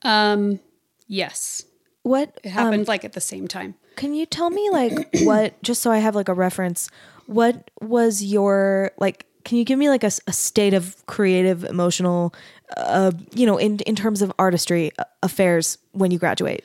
[0.03, 0.61] Um,
[1.07, 1.65] yes,
[2.03, 3.75] What it happened like at the same time.
[3.97, 4.93] Can you tell me like
[5.23, 6.89] what just so I have like a reference,
[7.27, 12.35] what was your like can you give me like a state of creative emotional
[12.77, 16.65] uh you know in in terms of artistry uh, affairs when you graduate?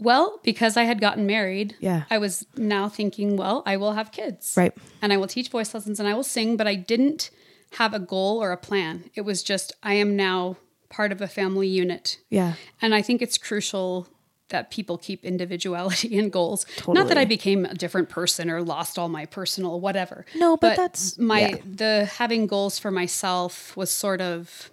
[0.00, 2.04] Well, because I had gotten married, Yeah.
[2.10, 4.54] I was now thinking, well, I will have kids.
[4.56, 4.72] Right.
[5.02, 7.30] And I will teach voice lessons and I will sing, but I didn't
[7.72, 9.10] have a goal or a plan.
[9.14, 10.56] It was just, I am now
[10.88, 12.18] part of a family unit.
[12.30, 12.54] Yeah.
[12.80, 14.06] And I think it's crucial
[14.50, 16.64] that people keep individuality and goals.
[16.86, 20.24] Not that I became a different person or lost all my personal whatever.
[20.36, 21.56] No, but that's- my yeah.
[21.66, 24.70] the having goals for myself was sort of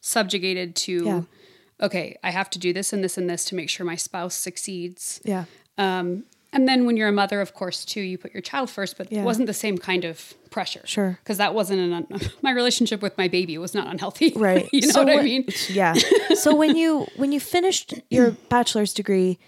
[0.00, 1.22] subjugated to Yeah.
[1.80, 4.34] Okay, I have to do this and this and this to make sure my spouse
[4.34, 5.20] succeeds.
[5.24, 5.44] Yeah.
[5.78, 8.96] Um, and then when you're a mother, of course, too, you put your child first,
[8.96, 9.20] but Yeah.
[9.20, 10.80] it wasn't the same kind of pressure.
[10.86, 11.18] Sure.
[11.22, 14.32] Because that wasn't an, un- my relationship with my baby was not unhealthy.
[14.36, 14.68] Right.
[14.72, 15.44] you know So what I mean?
[15.68, 15.94] Yeah.
[16.34, 19.38] So when you when you finished your bachelor's degree,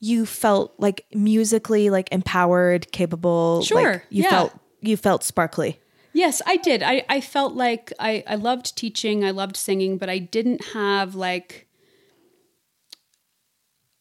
[0.00, 4.30] you felt like musically like empowered, capable, Sure, like you yeah.
[4.30, 5.78] felt you felt sparkly.
[6.12, 6.82] Yes, I did.
[6.82, 11.14] I, I felt like I, I loved teaching, I loved singing, but I didn't have
[11.14, 11.68] like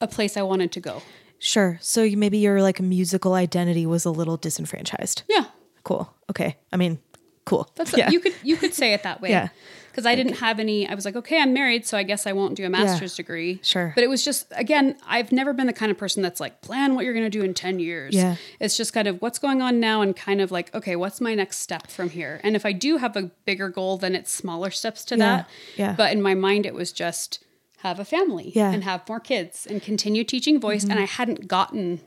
[0.02, 1.02] a place I wanted to go.
[1.40, 1.78] Sure.
[1.82, 5.24] So you, maybe your like musical identity was a little disenfranchised.
[5.30, 5.46] Yeah.
[5.84, 6.14] Cool.
[6.30, 6.58] Okay.
[6.72, 7.00] I mean,
[7.46, 7.70] cool.
[7.76, 8.10] That's yeah.
[8.10, 9.30] you could you could say it that way.
[9.30, 9.50] Yeah.
[9.92, 12.32] Because I didn't have any I was like, okay, I'm married, so I guess I
[12.34, 13.60] won't do a master's degree.
[13.64, 13.92] Sure.
[13.96, 16.96] But it was just again, I've never been the kind of person that's like, plan
[16.96, 18.14] what you're gonna do in 10 years.
[18.16, 18.36] Yeah.
[18.60, 21.34] It's just kind of what's going on now and kind of like, okay, what's my
[21.36, 22.40] next step from here?
[22.44, 25.26] And if I do have a bigger goal, then it's smaller steps to Yeah.
[25.38, 25.50] that.
[25.76, 25.94] Yeah.
[25.98, 27.44] But in my mind it was just
[27.80, 28.66] have a family Yeah.
[28.66, 28.74] Mm-hmm.
[28.76, 30.84] and have more kids and continue teaching voice.
[30.84, 32.02] And I hadn't gotten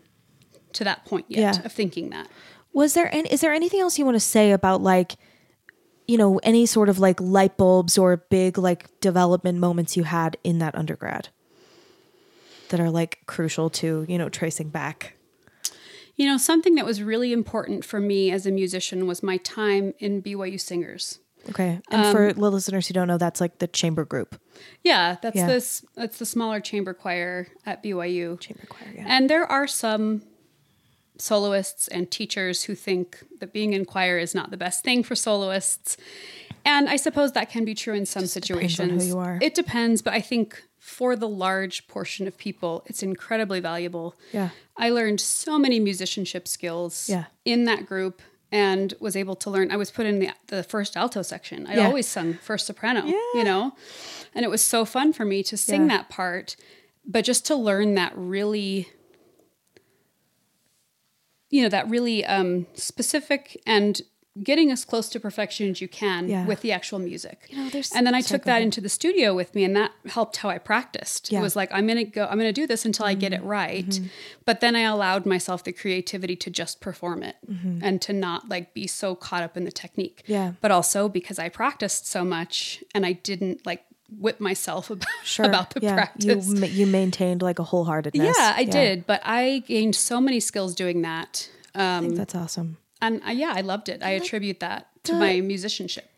[0.75, 1.65] to that point yet Yeah.
[1.65, 2.29] of thinking that.
[2.75, 5.17] Was there any, is there anything else you want to say about like,
[6.07, 10.37] you know, any sort of like light bulbs or big like development moments you had
[10.45, 11.29] in that undergrad
[12.69, 15.15] that are like crucial to, you know, tracing back?
[16.17, 19.95] You know, something that was really important for me as a musician was my time
[19.99, 21.21] in BYU Singers.
[21.49, 21.81] Okay.
[21.91, 24.41] And Um, for the listeners who don't know, that's like the chamber group.
[24.83, 25.47] Yeah, that's Yeah.
[25.47, 28.39] this that's the smaller chamber choir at BYU.
[28.39, 29.05] Chamber choir, yeah.
[29.09, 30.23] And there are some
[31.23, 35.15] soloists and teachers who think that being in choir is not the best thing for
[35.15, 35.97] soloists.
[36.65, 39.03] And I suppose that can be true in some on situations.
[39.05, 39.39] who you are.
[39.41, 44.15] It depends, but I think for the large portion of people, it's incredibly valuable.
[44.33, 44.51] Yeah.
[44.77, 47.25] I learned so many musicianship skills Yeah.
[47.45, 48.21] in that group
[48.51, 49.71] and was able to learn.
[49.71, 51.67] I was put in the, the first alto section.
[51.67, 51.87] I'd Yeah.
[51.87, 53.15] always sung first soprano, Yeah.
[53.35, 53.73] you know?
[54.35, 55.97] And it was so fun for me to sing Yeah.
[55.99, 56.57] that part,
[57.07, 58.89] but just to learn that really
[61.53, 64.03] you know that really um, specific and
[64.43, 66.47] getting as close to perfection as you can Yeah.
[66.47, 67.39] with the actual music.
[67.51, 69.93] You know, there's- and then I took that into the studio with me, and that
[70.07, 71.31] helped how I practiced.
[71.31, 71.41] Yeah.
[71.41, 73.21] It was like I'm gonna go, I'm gonna do this until I Mm-hmm.
[73.21, 74.01] get it right.
[74.47, 77.37] But then I allowed myself the creativity to just perform it
[77.83, 80.23] and to not like be so caught up in the technique.
[80.23, 80.33] Mm-hmm.
[80.33, 80.53] Yeah.
[80.63, 83.85] But also because I practiced so much and I didn't like
[84.19, 85.47] whip myself about, Sure.
[85.47, 85.95] about the yeah.
[85.95, 86.49] practice.
[86.49, 88.15] You, you maintained like a wholeheartedness.
[88.37, 91.49] yeah, I did, but I gained so many skills doing that.
[91.75, 92.77] Um, That's awesome.
[93.01, 94.03] and I, yeah, I loved it.
[94.03, 96.09] I attribute that to my musicianship.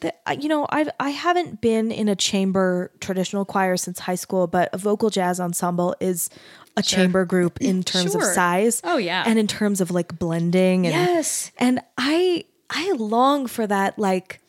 [0.00, 4.16] that I- you know I've I haven't been in a chamber traditional choir since high
[4.16, 6.28] school, but a vocal jazz ensemble is
[6.76, 8.80] a chamber group in terms of size.
[8.84, 9.22] Oh, yeah.
[9.26, 10.86] and in terms of like blending.
[10.86, 11.52] And, Yes.
[11.58, 14.40] and I I long for that like.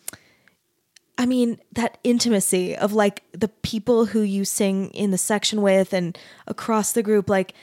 [1.17, 5.93] I mean, that intimacy of like the people who you sing in the section with
[5.93, 6.17] and
[6.47, 7.53] across the group, like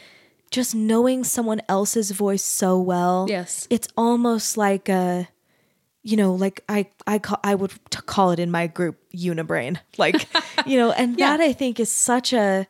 [0.51, 3.27] just knowing someone else's voice so well.
[3.29, 3.67] Yes.
[3.71, 5.29] It's almost like a
[6.05, 9.79] you know, like I I call I would t- call it in my group unibrain,
[9.99, 10.27] like
[10.67, 11.37] you know, and Yeah.
[11.37, 12.67] that I think is such a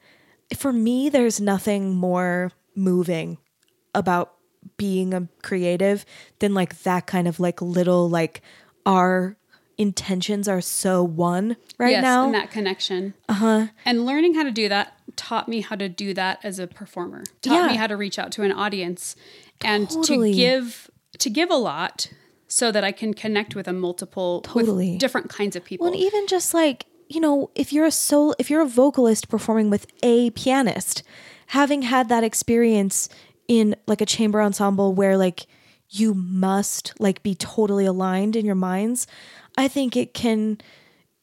[0.57, 1.09] for me.
[1.09, 3.39] There's nothing more moving
[3.95, 4.35] about
[4.77, 6.05] being a creative
[6.41, 8.43] than like that kind of like little like
[8.85, 9.37] our
[9.79, 12.25] intentions are so one right yes, now.
[12.27, 13.15] and that connection.
[13.29, 13.67] Uh huh.
[13.85, 17.25] And learning how to do that taught me how to do that as a performer.
[17.43, 17.67] Taught Yeah.
[17.69, 19.17] me how to reach out to an audience
[19.65, 20.33] and Totally.
[20.33, 22.11] to give to give a lot
[22.49, 24.97] so that I can connect with a multiple Totally.
[24.99, 25.85] different kinds of people.
[25.85, 29.29] Well, and even just like you know, if you're a soul, if you're a vocalist
[29.29, 31.03] performing with a pianist,
[31.49, 33.11] having had that experience
[33.49, 35.47] in like a chamber ensemble where like
[35.91, 39.07] you must like be totally aligned in your minds,
[39.57, 40.59] I think it can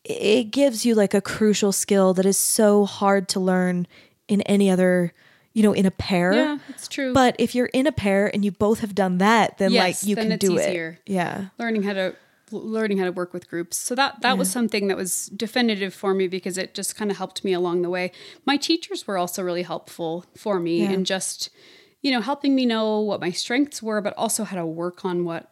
[0.03, 3.85] it gives you like a crucial skill that is so hard to learn
[4.27, 5.13] in any other,
[5.53, 6.33] you know, in a pair.
[6.33, 7.13] yeah, it's true.
[7.13, 10.09] But if you're in a pair and you both have done that, then Yes, like
[10.09, 10.99] you then can it's do easier.
[11.05, 11.11] it.
[11.11, 11.47] Yeah.
[11.57, 12.15] learning how to
[12.51, 16.15] learning how to work with groups so that that was something that was definitive for
[16.15, 18.11] me because it just kind of helped me along the way
[18.43, 20.95] my teachers were also really helpful for me Yeah.
[21.03, 21.51] just
[22.01, 25.25] you know helping me know what my strengths were but also how to work on
[25.25, 25.49] what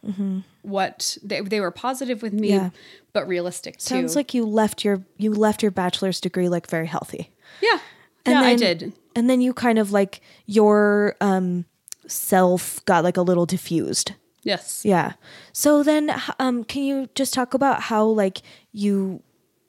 [0.62, 2.64] what they, they were positive with me Mm-hmm.
[2.66, 2.70] Yeah.
[3.14, 6.88] but realistic too Sounds like you left your you left your bachelor's degree like very
[6.88, 7.32] healthy.
[7.62, 7.80] yeah
[8.26, 11.66] And yeah i then- did And then you kind of like your um
[12.08, 14.14] self got like a little diffused.
[14.44, 15.14] yes Yeah.
[15.52, 18.42] So then um can you just talk about how like
[18.72, 19.22] you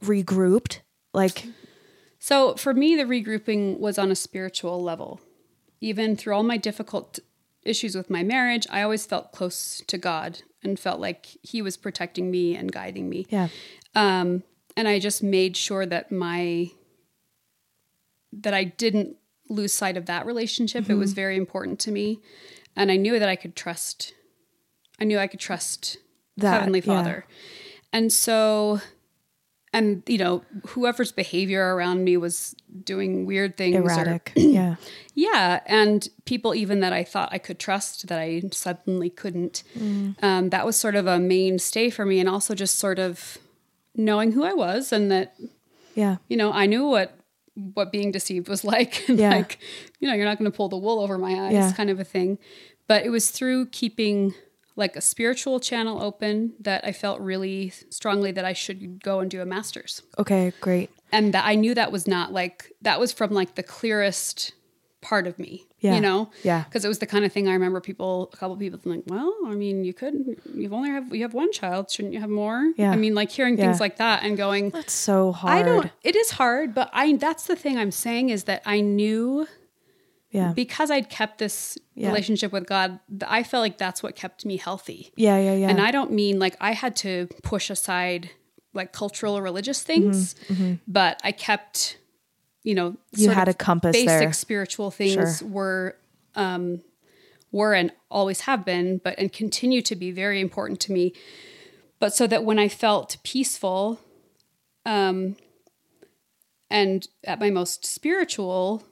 [0.02, 0.80] regrouped?
[1.12, 1.46] Like
[2.20, 5.20] So for me, the regrouping was on a spiritual level.
[5.80, 7.18] Even through all my difficult
[7.62, 11.76] issues with my marriage, I always felt close to God and felt like He was
[11.76, 13.26] protecting me and guiding me.
[13.30, 13.48] yeah.
[13.94, 14.42] Um,
[14.76, 16.70] and I just made sure that my
[18.32, 19.16] that I didn't
[19.48, 20.88] lose sight of that relationship.
[20.88, 22.20] It was very important to me,
[22.76, 24.14] and I knew that I could trust.
[25.00, 25.96] I knew I could trust
[26.36, 26.84] That, Heavenly yeah.
[26.84, 27.26] Father,
[27.92, 28.80] and so,
[29.73, 32.55] and you know, whoever's behavior around me was
[32.85, 34.32] doing weird things, or- Erratic.
[34.36, 34.77] yeah.
[35.15, 39.62] yeah, and people even that I thought I could trust that I suddenly couldn't.
[39.78, 40.23] Mm.
[40.23, 43.39] Um, that was sort of a mainstay for me, and also just sort of
[43.95, 45.35] knowing who I was and that
[45.95, 46.16] Yeah.
[46.28, 47.15] you know I knew what
[47.74, 49.31] what being deceived was like, and Yeah.
[49.31, 49.59] like
[50.01, 51.73] you know you're not going to pull the wool over my eyes, Yeah.
[51.73, 52.39] kind of a thing.
[52.86, 54.32] But it was through keeping
[54.78, 59.30] like a spiritual channel open that I felt really strongly that I should go and
[59.30, 60.88] do a master's Okay, great.
[61.12, 64.52] and that I knew that was not like that was from like the clearest
[65.00, 65.64] part of me.
[65.80, 65.94] Yeah.
[65.94, 66.30] You know?
[66.42, 66.64] Yeah.
[66.64, 69.32] Because it was the kind of thing I remember people a couple people like, Well,
[69.46, 70.14] I mean, you could
[70.55, 72.72] you've only have you have one child, shouldn't you have more?
[72.76, 72.90] Yeah.
[72.90, 73.64] I mean, like hearing Yeah.
[73.66, 75.56] things like that and going That's so hard.
[75.59, 78.80] I don't it is hard, but I that's the thing I'm saying is that I
[78.80, 79.46] knew
[80.30, 80.52] Yeah.
[80.52, 82.09] because I'd kept this Yeah.
[82.09, 85.10] relationship with God, I felt like that's what kept me healthy.
[85.16, 85.70] yeah, yeah, yeah.
[85.70, 88.30] And I don't mean like I had to push aside
[88.74, 90.34] like cultural or religious things,
[90.86, 91.96] but I kept,
[92.62, 94.32] you know, Mm-hmm, You had of a compass basic there.
[94.34, 95.48] spiritual things Sure.
[95.48, 95.96] were,
[96.34, 96.82] um,
[97.50, 101.14] were and always have been, but and continue to be very important to me.
[101.98, 103.98] But so that when I felt peaceful,
[104.84, 105.36] um,
[106.70, 108.82] and at my most spiritual,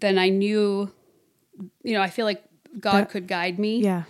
[0.00, 0.90] then I knew,
[1.84, 2.42] you know, I feel like
[2.80, 3.78] God That- could guide me.
[3.82, 4.04] yeah.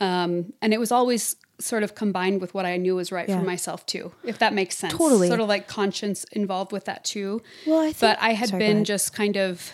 [0.00, 3.38] Um, and it was always sort of combined with what I knew was right Yeah.
[3.38, 4.92] for myself too, if that makes sense.
[4.92, 5.28] Totally.
[5.28, 7.40] Sort of like conscience involved with that too.
[7.64, 9.72] Well, I think but I had sorry, been just kind of,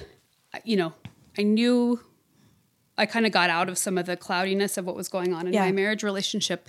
[0.63, 0.93] you know,
[1.39, 2.01] I knew
[2.99, 5.47] I kind of got out of some of the cloudiness of what was going on
[5.47, 5.65] in Yeah.
[5.65, 6.69] my marriage relationship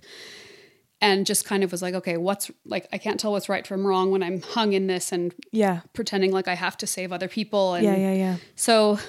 [1.02, 3.86] and just kind of was like, okay, what's like, I can't tell what's right from
[3.88, 5.82] wrong when I'm hung in this and Yeah.
[5.94, 7.74] pretending like I have to save other people.
[7.74, 8.36] And Yeah, yeah, yeah.
[8.56, 9.00] so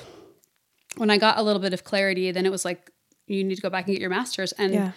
[0.97, 2.91] when I got a little bit of clarity, then it was like,
[3.27, 4.53] you need to go back and get your master's.
[4.53, 4.93] And Yeah.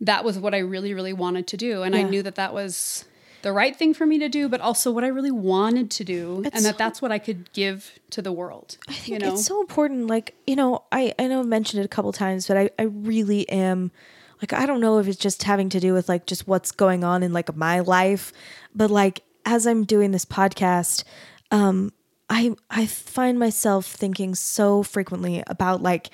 [0.00, 1.82] that was what I really, really wanted to do.
[1.82, 3.04] And I knew that that was
[3.42, 6.42] the right thing for me to do, but also what I really wanted to do.
[6.44, 8.76] It's and that so- that's what I could give to the world.
[8.88, 9.34] I think you know?
[9.34, 10.06] it's so important.
[10.08, 12.82] Like, you know, I, I know I've mentioned it a couple times, but I, I
[12.84, 13.90] really am
[14.40, 17.04] like, I don't know if it's just having to do with like just what's going
[17.04, 18.32] on in like my life,
[18.74, 21.04] but like as I'm doing this podcast,
[21.50, 21.92] um,
[22.28, 26.10] I I find myself thinking so frequently about like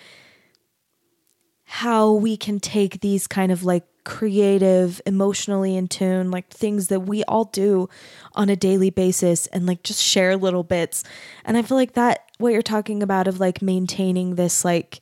[1.65, 7.01] how we can take these kind of like creative, emotionally in tune, like things that
[7.01, 7.89] we all do
[8.35, 11.05] on a daily basis and like just share little bits.
[11.45, 15.01] And I feel like that, what you're talking about of like maintaining this like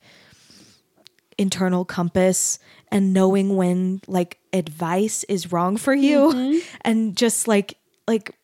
[1.37, 2.59] internal compass
[2.91, 6.75] and knowing when like advice is wrong for you mm-hmm.
[6.81, 7.77] and just like,
[8.07, 8.35] like,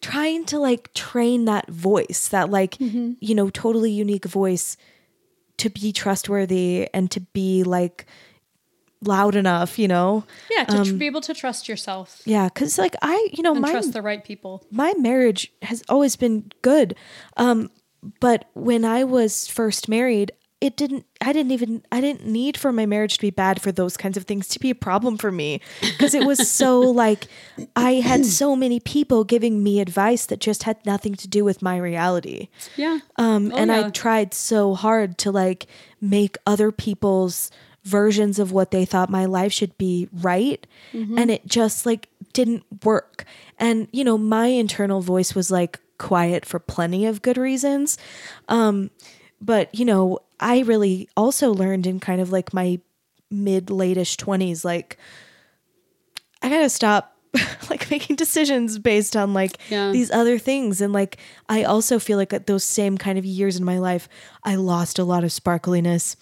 [0.00, 3.12] trying to like train that voice that like mm-hmm.
[3.20, 4.78] you know totally unique voice
[5.58, 8.06] to be trustworthy and to be like
[9.02, 10.24] loud enough, you know?
[10.50, 13.52] Yeah, to tr- um, be able to trust yourself Yeah, because like I, you know,
[13.52, 14.64] and my trust the right people.
[14.70, 16.96] my marriage has always been good.
[17.36, 17.70] Um,
[18.20, 22.72] but when I was first married, it didn't I didn't even I didn't need for
[22.72, 25.32] my marriage to be bad for those kinds of things to be a problem for
[25.32, 27.26] me because it was so like
[27.76, 31.62] I had so many people giving me advice that just had nothing to do with
[31.62, 32.48] my reality.
[32.76, 33.00] Yeah.
[33.16, 35.66] Um, Oh, and I tried so hard to like
[36.00, 37.50] make other people's
[37.84, 40.66] versions of what they thought my life should be right.
[40.92, 41.18] Mm-hmm.
[41.18, 43.24] And it just like didn't work.
[43.58, 47.98] And, you know, my internal voice was like quiet for plenty of good reasons.
[48.48, 48.90] Um,
[49.40, 52.80] but, you know, I really also learned in kind of like my
[53.30, 54.98] mid latish 20s, like,
[56.42, 57.16] I gotta stop
[57.70, 59.92] like making decisions based on like Yeah.
[59.92, 60.80] these other things.
[60.80, 61.18] And like
[61.48, 64.08] i also feel like at those same kind of years in my life
[64.42, 66.16] i lost a lot of sparkliness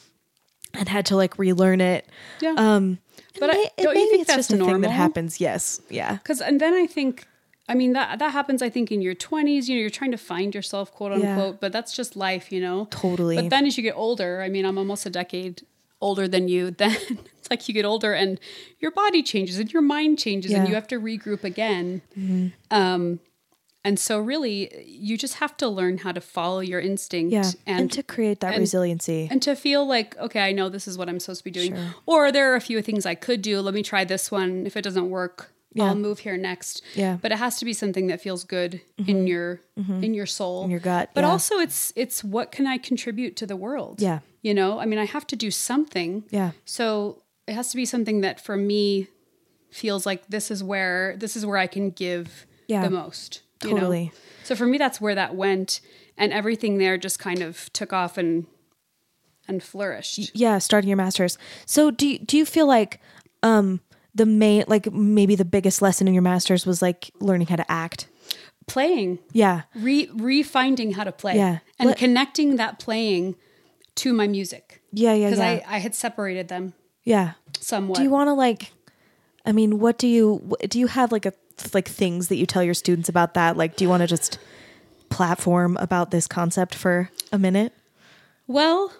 [0.74, 2.07] and had to like relearn it.
[2.40, 2.55] Yeah.
[2.59, 2.99] um
[3.40, 5.40] But I- don't you maybe think it's that's just a thing that happens.
[5.40, 5.81] Yes.
[5.89, 6.15] Yeah.
[6.16, 7.27] Because and then I think,
[7.69, 8.62] I mean that that happens.
[8.62, 11.31] I think in your twenties, you know, you're trying to find yourself, quote Yeah.
[11.35, 11.61] unquote.
[11.61, 12.86] But that's just life, you know.
[12.90, 13.36] Totally.
[13.36, 15.62] But then as you get older, I mean, I'm almost a decade
[16.01, 16.70] older than you.
[16.78, 18.39] Then it's like you get older and
[18.81, 20.65] your body changes and your mind changes and Yeah.
[20.65, 20.69] Mm-hmm.
[20.70, 22.03] you have to regroup again.
[22.70, 23.20] Um,
[23.85, 27.81] and so really, you just have to learn how to follow your instinct yeah and,
[27.81, 30.99] and to create that and- resiliency and to feel like okay i know this is
[30.99, 31.74] what i'm supposed to be doing
[32.05, 34.77] or there are a few things i could do let me try this one if
[34.77, 35.85] it doesn't work Yeah.
[35.89, 37.17] i'll move here next Yeah.
[37.23, 40.71] but it has to be something that feels good in your in your soul In
[40.71, 41.31] your gut, but yeah.
[41.31, 44.19] also it's it's what can i contribute to the world Yeah.
[44.43, 46.51] you know i mean i have to do something Yeah.
[46.65, 49.09] so it has to be something that for me
[49.71, 52.83] feels like this is where this is where i can give Yeah.
[52.85, 54.05] the most you Totally.
[54.07, 54.11] know?
[54.45, 55.81] so for me that's where that went
[56.17, 58.47] and everything there just kind of took off and
[59.47, 63.01] and flourished yeah starting your masters so do you, do you feel like
[63.43, 63.81] um
[64.15, 67.71] the main like maybe the biggest lesson in your masters was like learning how to
[67.71, 68.09] act.
[68.67, 69.19] Playing.
[69.33, 69.63] Yeah.
[69.75, 71.37] Re refinding how to play.
[71.37, 71.59] Yeah.
[71.79, 73.37] and Let- connecting that playing
[73.97, 74.83] to my music.
[74.93, 75.61] Yeah yeah because yeah.
[75.69, 76.75] I, I had separated them
[77.05, 77.33] yeah.
[77.61, 77.97] somewhat.
[77.97, 78.73] Do you want to like
[79.47, 81.33] i mean what do you do you have like a
[81.73, 83.57] like things that you tell your students about that?
[83.57, 84.39] Like do you want to just
[85.11, 87.73] platform about this concept for a minute?
[88.47, 88.93] Well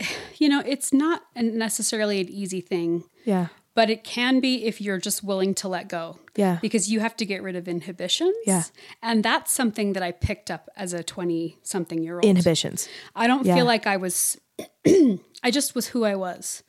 [0.38, 3.04] you know it's not necessarily an easy thing.
[3.24, 3.48] Yeah
[3.80, 6.58] but it can be if you're just willing to let go Yeah.
[6.60, 8.64] because you have to get rid of inhibitions Yeah.
[9.02, 13.26] and that's something that i picked up as a 20 something year old inhibitions I
[13.26, 13.54] don't Yeah.
[13.56, 14.38] feel like I was,
[15.46, 16.62] I just was who I was.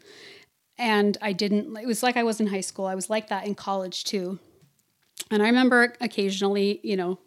[0.77, 2.85] And I didn't, it was like I was in high school.
[2.93, 4.39] I was like that in college too.
[5.29, 7.19] And I remember occasionally, you know,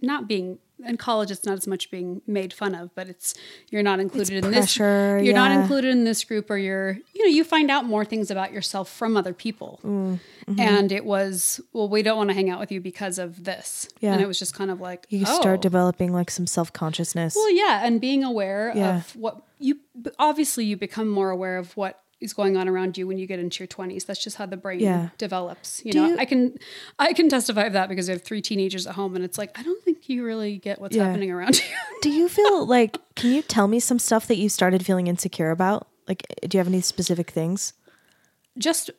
[0.00, 3.34] not being in college, it's not as much being made fun of, but it's,
[3.70, 7.24] you're not included in pressure, this, you're not included in this group or you're, you
[7.24, 9.80] know, you find out more things about yourself from other people.
[9.84, 10.60] Mm, mm-hmm.
[10.60, 13.88] And it was, well, we don't want to hang out with you because of this.
[14.00, 14.12] Yeah.
[14.12, 15.40] And it was just kind of like, you oh.
[15.40, 18.98] start developing like some self-consciousness Well, yeah, and being aware Yeah.
[18.98, 19.78] of what you
[20.18, 23.38] obviously you become more aware of what is going on around you when you get
[23.38, 24.06] into your 20s.
[24.06, 25.10] That's just how the brain Yeah.
[25.18, 25.82] develops.
[25.84, 26.56] You Do know, you- I can
[26.98, 29.56] I can testify of that because I have three teenagers at home and it's like
[29.58, 31.04] I don't think you really get what's Yeah.
[31.06, 31.76] happening around you.
[32.02, 35.50] do you feel like can you tell me some stuff that you started feeling insecure
[35.50, 37.74] about like do you have any specific things
[38.56, 38.90] just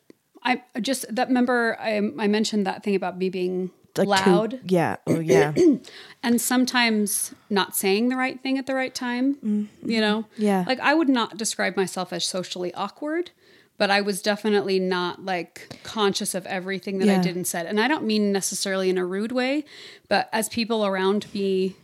[0.44, 4.60] I just that member I I mentioned that thing about me being like too- loud
[4.64, 5.52] yeah oh yeah
[6.22, 10.22] and sometimes not saying the right thing at the right time, you know?
[10.22, 10.42] Mm-hmm.
[10.42, 10.64] Yeah.
[10.66, 13.30] Like I would not describe myself as socially awkward,
[13.76, 17.18] but I was definitely not like conscious of everything that Yeah.
[17.18, 17.66] I did and said.
[17.66, 19.64] And I don't mean necessarily in a rude way,
[20.08, 21.76] but as people around me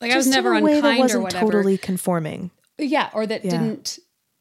[0.00, 1.44] like I was never a way that unkind or whatever.
[1.46, 3.50] totally conforming yeah, or that Yeah.
[3.50, 3.98] didn't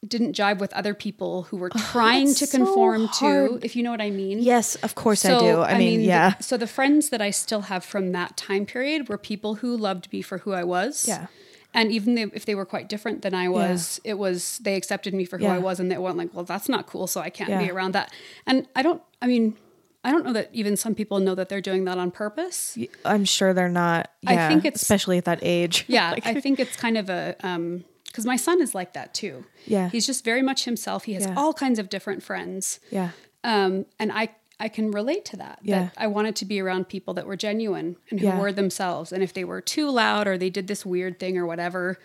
[0.08, 3.84] didn't jive with other people who were trying that's to so conform to, if you
[3.84, 4.40] know what I mean.
[4.40, 7.62] yes of course i do i, mean, the- yeah so the friends that I still
[7.64, 11.06] have from that time period were people who loved me for who I was.
[11.08, 11.28] Yeah.
[11.72, 15.24] And even if they were quite different than I was, it was they accepted me
[15.26, 15.54] for who Yeah.
[15.54, 17.92] I was, and they weren't like, "Well, that's not cool, so I can't be around
[17.94, 18.12] that."
[18.48, 19.04] And I don't.
[19.22, 19.56] I mean,
[20.04, 22.76] I don't know that even some people know that they're doing that on purpose.
[23.06, 26.60] i'm sure they're not I think it's- especially at that age Yeah, Like, I think
[26.60, 29.46] it's kind of a um because my son is like that too.
[29.66, 29.90] Yeah.
[29.90, 31.06] he's just very much himself.
[31.06, 31.36] He has Yeah.
[31.38, 32.80] all kinds of different friends.
[32.92, 33.12] yeah
[33.44, 34.30] um, and I
[34.62, 35.60] I can relate to that.
[35.64, 35.84] Yeah.
[35.84, 38.38] That I wanted to be around people that were genuine and who Yeah.
[38.42, 39.14] were themselves.
[39.14, 41.98] And if they were too loud or they did this weird thing or whatever,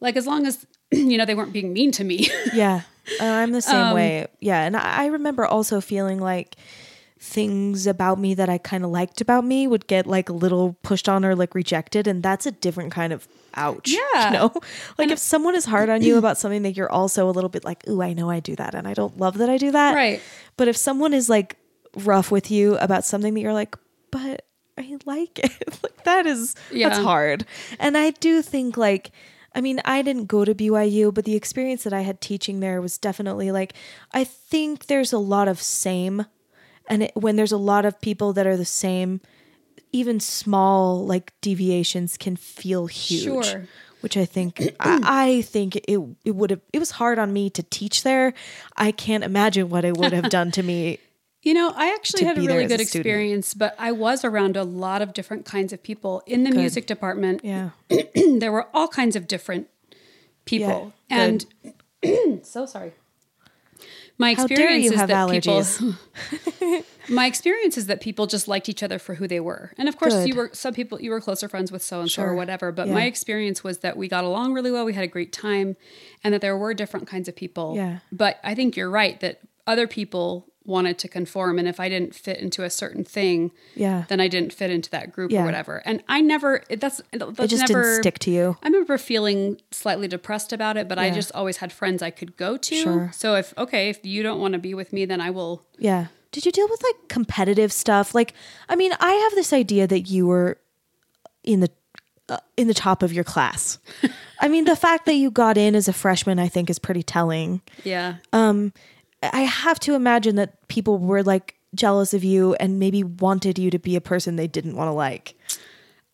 [0.00, 2.28] like as long as you know they weren't being mean to me.
[2.52, 2.82] Yeah,
[3.20, 4.26] uh, I'm the Um, same way.
[4.40, 6.56] Yeah, and I, I remember also feeling like
[7.22, 10.78] things about me that I kind of liked about me would get like a little
[10.82, 12.06] pushed on or like rejected.
[12.06, 13.90] And that's a different kind of ouch.
[13.90, 14.26] Yeah.
[14.26, 14.52] You know?
[14.96, 17.62] Like if someone is hard on you about something that you're also a little bit
[17.62, 19.94] like, ooh, I know I do that and I don't love that I do that.
[19.94, 20.22] Right.
[20.56, 21.56] But if someone is like
[21.94, 23.76] rough with you about something that you're like,
[24.10, 24.46] but
[24.78, 27.44] I like it, like that is that's hard.
[27.78, 29.10] And I do think like
[29.54, 32.80] I mean, I didn't go to BYU, but the experience that I had teaching there
[32.80, 33.74] was definitely like
[34.12, 36.24] I think there's a lot of same
[36.90, 39.20] and it, when there's a lot of people that are the same,
[39.92, 43.46] even small like deviations can feel huge.
[43.46, 43.66] Sure.
[44.00, 47.50] Which I think I, I think it it would have it was hard on me
[47.50, 48.32] to teach there.
[48.76, 50.98] I can't imagine what it would have done to me.
[51.42, 54.56] You know, I actually had a really as a good experience, but I was around
[54.56, 57.42] a lot of different kinds of people in the music department.
[57.42, 57.70] Yeah.
[58.14, 59.68] there were all kinds of different
[60.44, 60.92] people.
[61.10, 61.30] Yeah,
[62.02, 62.92] and so sorry.
[64.20, 65.78] My How experience dare you is have that allergies?
[66.60, 69.72] people My experience is that people just liked each other for who they were.
[69.78, 70.28] And of course Good.
[70.28, 72.86] you were some people you were closer friends with so and so or whatever, but
[72.86, 72.94] Yeah.
[72.94, 75.74] my experience was that we got along really well, we had a great time
[76.22, 77.74] and that there were different kinds of people.
[77.74, 78.00] Yeah.
[78.12, 82.14] But I think you're right that other people wanted to conform and if I didn't
[82.14, 84.04] fit into a certain thing, Yeah.
[84.08, 85.42] then I didn't fit into that group Yeah.
[85.42, 85.82] or whatever.
[85.86, 88.56] And I never it- that's that's It just never didn't stick to you.
[88.62, 92.36] I remember feeling slightly depressed about it, but I just always had friends I could
[92.36, 92.74] go to.
[92.76, 93.10] Sure.
[93.14, 95.62] So if okay, if you don't want to be with me, then I will.
[95.78, 96.06] Yeah.
[96.30, 98.14] Did you deal with like competitive stuff?
[98.14, 98.34] Like,
[98.68, 100.58] I mean, I have this idea that you were
[101.42, 101.70] in the
[102.28, 103.78] uh, in the top of your class.
[104.40, 107.02] I mean, the fact that you got in as a freshman, I think, is pretty
[107.02, 107.60] telling.
[107.82, 108.16] Yeah.
[109.22, 113.70] I have to imagine that people were like jealous of you and maybe wanted you
[113.70, 115.34] to be a person they didn't want to like.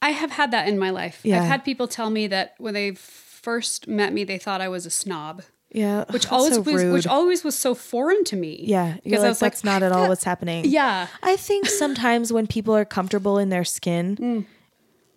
[0.03, 1.21] I have had that in my life.
[1.23, 1.41] Yeah.
[1.41, 4.85] I've had people tell me that when they first met me, they thought I was
[4.87, 8.61] a snob, Yeah, which always so was, which always was so foreign to me.
[8.63, 10.65] Yeah, I like, was like, that's not at all what's happening.
[10.67, 11.07] Yeah.
[11.23, 14.47] I think sometimes when people are comfortable in their skin, Mm.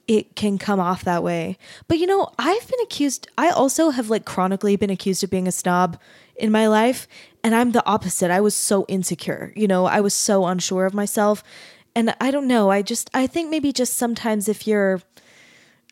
[0.08, 1.58] it can come off that way.
[1.88, 5.48] But you know, I've been accused, I also have like chronically been accused of being
[5.48, 6.00] a snob
[6.40, 7.08] in my life.
[7.44, 8.32] And I'm the opposite.
[8.32, 9.54] I was so insecure.
[9.56, 11.44] You know, I was so unsure of myself.
[11.96, 12.70] And I don't know.
[12.70, 15.02] I just, I think maybe just sometimes if you're,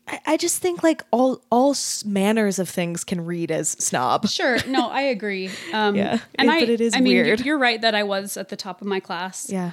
[0.08, 1.76] I, I just think like all all
[2.06, 4.28] manners of things can read as snob.
[4.30, 4.58] Sure.
[4.68, 5.50] No, I agree.
[5.74, 6.20] Um, Yeah.
[6.36, 8.50] and It- I, but it is I mean, you're- You're right that I was at
[8.50, 9.50] the top of my class.
[9.50, 9.72] Yeah.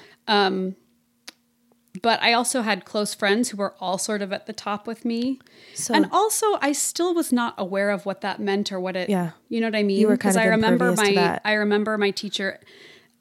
[2.03, 5.05] But I also had close friends who were all sort of at the top with
[5.05, 5.39] me.
[5.75, 9.09] So- and also I still was not aware of what that meant or what it
[9.09, 9.31] Yeah.
[9.49, 9.99] you know what I mean?
[9.99, 11.41] You were kind of I remember my.
[11.45, 12.59] I remember my teacher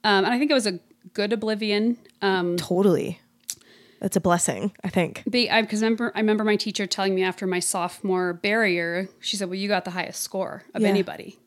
[0.04, 0.80] um, and I think it was a
[1.14, 1.98] good oblivion.
[2.22, 3.20] Um Totally.
[4.00, 5.24] That's a blessing, I think.
[5.30, 9.38] be I because remember I remember my teacher telling me after my sophomore barrier, she
[9.38, 10.90] said, Well, you got the highest score of Yeah.
[10.90, 11.40] anybody.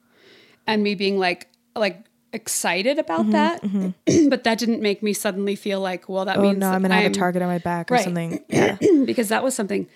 [0.66, 3.60] And me being like like excited Mm-hmm, about that.
[4.30, 6.94] but that didn't make me suddenly feel like, well, that Oh means no, I'm gonna
[6.94, 8.04] have I'm- a target on my back or Right.
[8.04, 8.40] something.
[8.48, 8.76] Yeah.
[9.04, 9.86] because that was something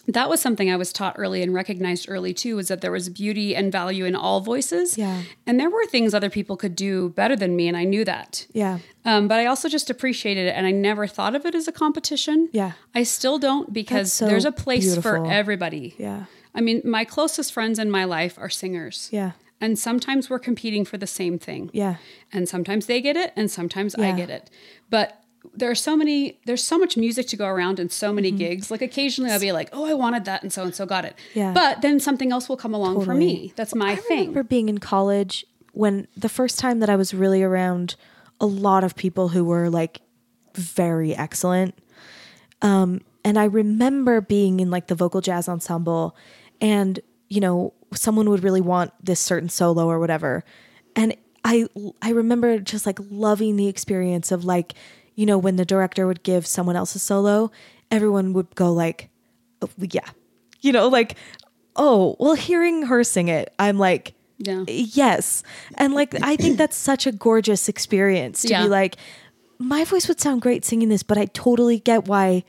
[0.09, 3.09] that was something I was taught early and recognized early too was that there was
[3.09, 4.97] beauty and value in all voices.
[4.97, 5.23] Yeah.
[5.49, 8.47] And there were things other people could do better than me and I knew that.
[8.53, 8.78] Yeah.
[9.05, 11.73] Um, but I also just appreciated it and I never thought of it as a
[11.73, 12.49] competition.
[12.53, 12.73] Yeah.
[12.95, 15.11] I still don't because so there's a place beautiful.
[15.11, 15.97] for everybody.
[15.99, 16.27] Yeah.
[16.55, 19.09] I mean, my closest friends in my life are singers.
[19.12, 19.33] Yeah.
[19.61, 21.70] And sometimes we're competing for the same thing.
[21.73, 21.97] Yeah.
[22.33, 24.51] And sometimes they get it and sometimes I get it.
[24.91, 25.23] But
[25.55, 28.70] there are so many there's so much music to go around and so many gigs.
[28.70, 31.15] Like occasionally I'll be like, "Oh, I wanted that and so and so got it."
[31.31, 31.39] Mm-hmm.
[31.39, 31.53] Yeah.
[31.53, 33.53] But then something else will come along for me.
[33.57, 34.16] That's my I thing.
[34.16, 37.95] I remember being in college when the first time that I was really around
[38.41, 40.01] a lot of people who were like
[40.55, 41.78] very excellent.
[42.62, 46.16] Um, and I remember being in like the vocal jazz ensemble
[46.61, 50.44] and, you know, someone would really want this certain solo or whatever.
[50.94, 51.66] And I
[52.03, 54.74] I remember just like loving the experience of like,
[55.15, 57.51] you know, when the director would give someone else a solo,
[57.90, 59.09] everyone would go like,
[59.62, 60.09] "Oh, yeah.
[60.61, 61.16] You know, like,
[61.77, 64.65] oh, well, hearing her sing it, I'm like, Yeah.
[64.66, 65.43] yes.
[65.77, 68.62] And like, I think that's such a gorgeous experience to Yeah.
[68.65, 68.97] be like,
[69.59, 72.44] my voice would sound great singing this, but I totally get why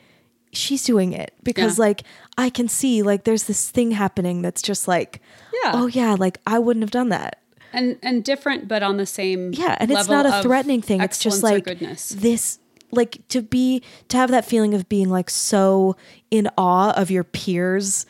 [0.57, 1.85] she's doing it because Yeah.
[1.85, 2.03] like
[2.37, 5.21] I can see like there's this thing happening that's just like,
[5.63, 5.71] Yeah.
[5.75, 7.41] oh yeah, like I wouldn't have done that.
[7.73, 11.01] And and different but on the same Yeah, and it's not a threatening thing.
[11.01, 12.09] It's just like goodness.
[12.09, 12.59] this
[12.91, 15.95] like to be to have that feeling of being like so
[16.31, 18.05] in awe of your peers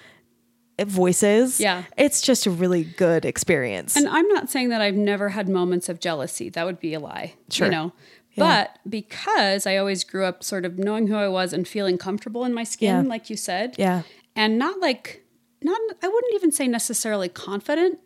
[0.80, 1.60] voices.
[1.60, 1.84] Yeah.
[1.98, 3.95] It's just a really good experience.
[3.95, 6.49] And I'm not saying that I've never had moments of jealousy.
[6.49, 7.34] That would be a lie.
[7.49, 7.65] Sure.
[7.68, 7.94] You know.
[8.38, 12.45] But because I always grew up sort of knowing who I was and feeling comfortable
[12.45, 13.09] in my skin, Yeah.
[13.09, 13.76] like you said.
[13.77, 14.03] Yeah.
[14.35, 15.23] And not like
[15.64, 17.99] not I wouldn't even say necessarily confident,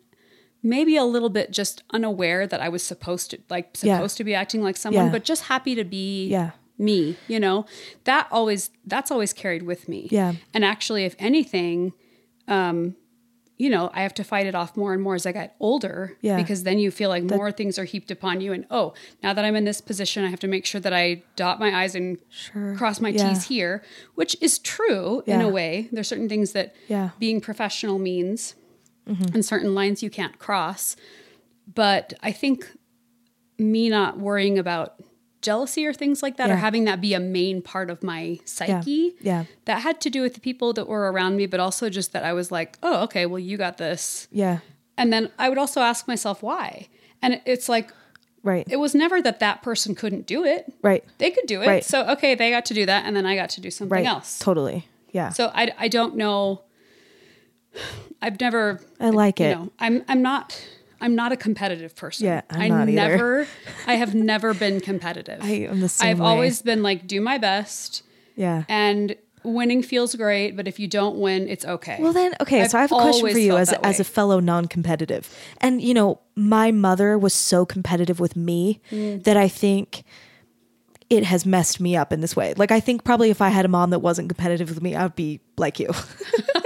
[0.62, 3.96] maybe a little bit just unaware that I was supposed to like Yeah.
[3.96, 5.12] supposed to be acting like someone, Yeah.
[5.12, 6.52] but just happy to be Yeah.
[6.78, 7.66] me, you know.
[8.04, 10.08] That always that's always carried with me.
[10.10, 10.32] Yeah.
[10.54, 11.92] And actually if anything,
[12.48, 12.96] um,
[13.62, 16.16] you know, I have to fight it off more and more as I get older.
[16.20, 16.36] Yeah.
[16.36, 19.44] Because then you feel like more things are heaped upon you and oh, now that
[19.44, 22.18] I'm in this position, I have to make sure that I dot my I's and
[22.28, 22.74] Sure.
[22.76, 23.28] cross my Yeah.
[23.28, 23.82] T's here,
[24.16, 25.88] which is true in a way.
[25.92, 27.10] There's certain things that Yeah.
[27.20, 28.56] being professional means
[29.08, 29.34] Mm-hmm.
[29.34, 30.96] and certain lines you can't cross.
[31.72, 32.68] But I think
[33.58, 34.94] me not worrying about
[35.42, 39.14] jealousy or things like that or having that be a main part of my psyche
[39.20, 39.44] Yeah.
[39.66, 42.24] that had to do with the people that were around me but also just that
[42.24, 44.58] i was like oh okay well you got this Yeah.
[44.96, 46.88] and then i would also ask myself why
[47.20, 47.90] and it's like
[48.44, 48.66] Right.
[48.70, 51.04] it was never that that person couldn't do it right.
[51.18, 51.84] they could do it Right.
[51.84, 54.06] so okay they got to do that and then i got to do something Right.
[54.06, 54.86] else Totally.
[55.12, 55.28] Yeah.
[55.30, 56.62] so I, I don't know
[58.22, 59.54] i've never I like you it.
[59.56, 60.60] know i'm i'm not
[61.02, 62.92] i'm not a competitive person Yeah, I'm I not either.
[62.92, 63.46] never
[63.86, 66.26] i have never been competitive I am the same i've way.
[66.26, 68.02] always been like do my best
[68.36, 68.64] yeah.
[68.68, 69.14] and
[69.44, 72.78] winning feels great but if you don't win it's okay Well then, okay, I've so
[72.78, 75.28] I have a question for you as as a fellow non-competitive.
[75.60, 79.24] And you know, my mother was so competitive with me Mm.
[79.24, 80.04] that I think
[81.10, 82.54] it has messed me up in this way.
[82.56, 85.02] Like I think probably if I had a mom that wasn't competitive with me, I
[85.02, 85.88] would be like you.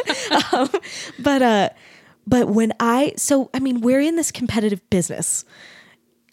[0.52, 0.68] um,
[1.18, 1.68] but uh
[2.26, 5.44] but when I so I mean, we're in this competitive business.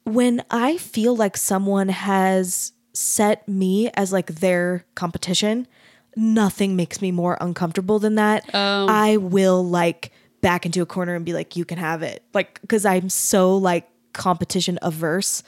[0.06, 5.68] When I feel like someone has set me as like their competition,
[6.16, 8.44] nothing makes me more uncomfortable than that.
[8.90, 10.12] I will like
[10.42, 12.22] back into a corner and be like, you can have it.
[12.34, 15.42] Like, cause I'm so like competition averse.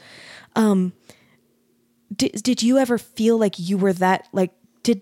[0.55, 0.93] Um,
[2.15, 4.53] did, did you ever feel like you were that, like,
[4.83, 5.01] did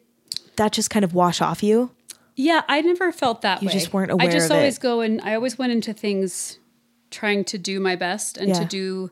[0.56, 1.92] that just kind of wash off you?
[2.36, 3.74] Yeah, I never felt that You way.
[3.74, 4.28] You just weren't aware.
[4.28, 4.82] I just always it.
[4.82, 6.58] go and I always went into things
[7.12, 8.56] trying to do my best and Yeah.
[8.60, 9.12] to do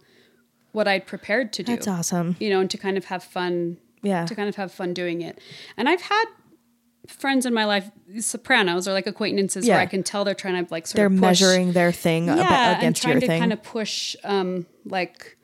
[0.72, 1.73] what I'd prepared to do.
[1.73, 2.35] That's awesome.
[2.39, 3.77] You know, and to kind of have fun.
[4.02, 4.26] Yeah.
[4.26, 5.38] To kind of have fun doing it.
[5.77, 6.26] And I've had
[7.07, 9.76] friends in my life, sopranos or like acquaintances Yeah.
[9.76, 11.91] where I can tell they're trying to like sort of They're of push, measuring their
[11.91, 13.39] thing ab- yeah, and trying your to thing.
[13.39, 15.38] kind of push um like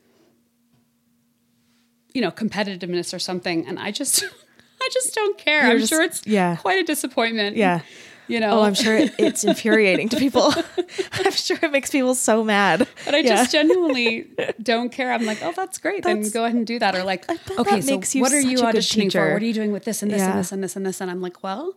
[2.14, 3.66] you know, competitiveness or something.
[3.66, 4.24] And I just
[4.88, 5.62] I just don't care.
[5.64, 6.56] You're I'm just- sure it's yeah.
[6.56, 7.56] quite a disappointment.
[7.56, 7.80] Yeah.
[8.26, 10.52] You know, Oh, I'm sure it, it's infuriating to people.
[11.12, 12.86] I'm sure it makes people so mad.
[13.06, 13.36] But I Yeah.
[13.36, 14.26] just genuinely
[14.62, 15.12] don't care.
[15.12, 16.02] I'm like, oh, that's great.
[16.04, 16.94] That's- then go ahead and do that.
[16.94, 17.28] Or like,
[17.58, 19.32] okay, so what are you such a good auditioning for?
[19.32, 20.30] What are you doing with this and this Yeah.
[20.30, 21.00] and this and this and this?
[21.00, 21.74] And I'm like, well,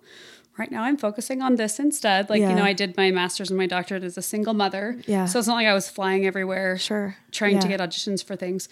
[0.57, 2.29] right now I'm focusing on this instead.
[2.29, 2.49] Like, Yeah.
[2.49, 4.97] you know, I did my master's and my doctorate as a single mother.
[5.07, 5.25] Yeah.
[5.27, 7.15] So it's not like I was flying everywhere, Sure.
[7.31, 8.67] trying to get auditions for things.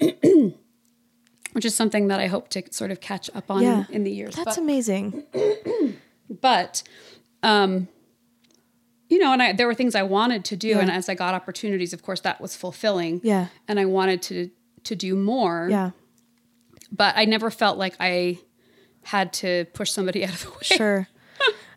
[1.52, 3.84] Which is something that I hope to sort of catch up on Yeah.
[3.90, 4.34] in the years.
[4.36, 5.24] That's But- amazing.
[6.40, 6.82] but
[7.42, 7.88] um
[9.08, 10.78] you know and I, there were things i wanted to do Yeah.
[10.78, 13.48] and as i got opportunities of course that was fulfilling Yeah.
[13.68, 14.50] and i wanted to
[14.84, 15.90] to do more Yeah.
[16.90, 18.38] but i never felt like i
[19.04, 21.08] had to push somebody out of the way Sure.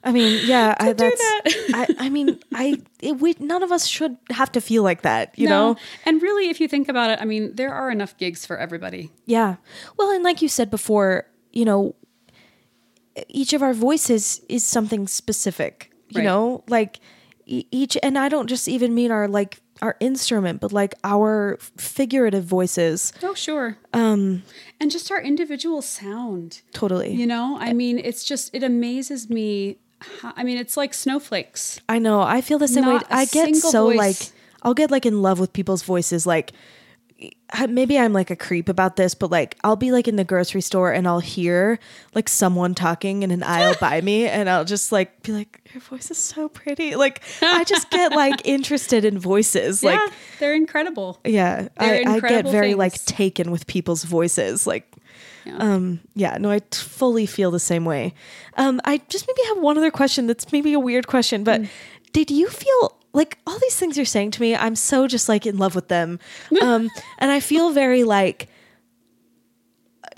[0.05, 1.19] I mean, yeah, I, that's.
[1.19, 1.41] that.
[1.73, 5.37] I, I mean, I it, we none of us should have to feel like that,
[5.37, 5.73] you No.
[5.73, 5.79] know.
[6.05, 9.11] and really if you think about it i mean there are enough gigs for everybody
[9.25, 9.55] Yeah.
[9.97, 11.95] Well, and like you said before, you know,
[13.29, 16.25] each of our voices is something specific, you Right.
[16.25, 16.99] know, like
[17.47, 22.43] each, and I don't just even mean our like our instrument, but like our figurative
[22.45, 23.11] voices.
[23.21, 24.41] oh sure um
[24.79, 27.11] and just our individual sound Totally.
[27.13, 29.77] you know i mean it's just it amazes me
[30.35, 32.21] i mean it's like snowflakes I know.
[32.21, 32.93] I feel the same way.
[32.93, 34.17] Not a I get so voice- like
[34.63, 36.25] I'll get like in love with people's voices.
[36.25, 36.51] Like
[37.69, 40.61] maybe I'm like a creep about this, but like I'll be like in the grocery
[40.61, 41.79] store and I'll hear
[42.13, 45.81] like someone talking in an aisle by me, and I'll just like be like, "Your
[45.81, 49.83] voice is so pretty." Like I just get like interested in voices.
[49.83, 54.03] Like yeah they're incredible yeah, I, They're I get incredible very like taken with people's
[54.03, 54.67] voices.
[54.67, 54.91] Like
[55.45, 55.57] Yeah.
[55.57, 58.13] um yeah no i t- fully feel the same way
[58.57, 61.67] um i just maybe have one other question that's maybe a weird question but Mm.
[62.13, 65.45] did you feel like all these things you're saying to me i'm so just like
[65.45, 66.19] in love with them
[66.61, 66.89] um
[67.19, 68.49] and i feel very like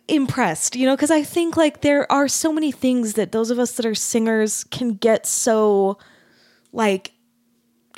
[0.07, 3.59] impressed you know because i think like there are so many things that those of
[3.59, 5.97] us that are singers can get so
[6.71, 7.11] like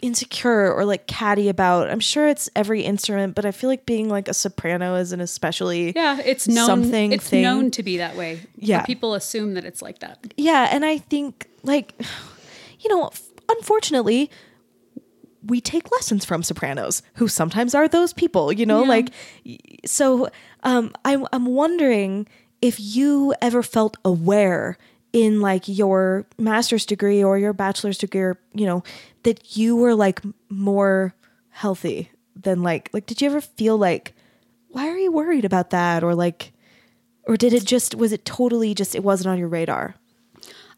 [0.02, 4.08] insecure or like catty about i'm sure it's every instrument but i feel like being
[4.10, 6.66] like a soprano is an especially Yeah, it's known.
[6.66, 7.44] something it's thing.
[7.44, 8.42] known to be that way.
[8.58, 8.84] Yeah.
[8.86, 10.34] People assume that it's like that.
[10.38, 11.94] Yeah, and I think like
[12.80, 13.10] you know,
[13.50, 14.30] unfortunately,
[15.46, 18.90] we take lessons from sopranos who sometimes are those people, you know, Yeah.
[18.90, 19.10] like
[19.86, 20.30] so
[20.64, 22.28] um I'm I'm wondering
[22.62, 24.78] if you ever felt aware
[25.12, 28.84] in like your master's degree or your bachelor's degree or you know
[29.24, 31.16] that you were like more
[31.50, 34.14] healthy than like like did you ever feel like
[34.70, 36.54] why are you worried about that or like
[37.28, 39.96] or did it just was it totally just it wasn't on your radar?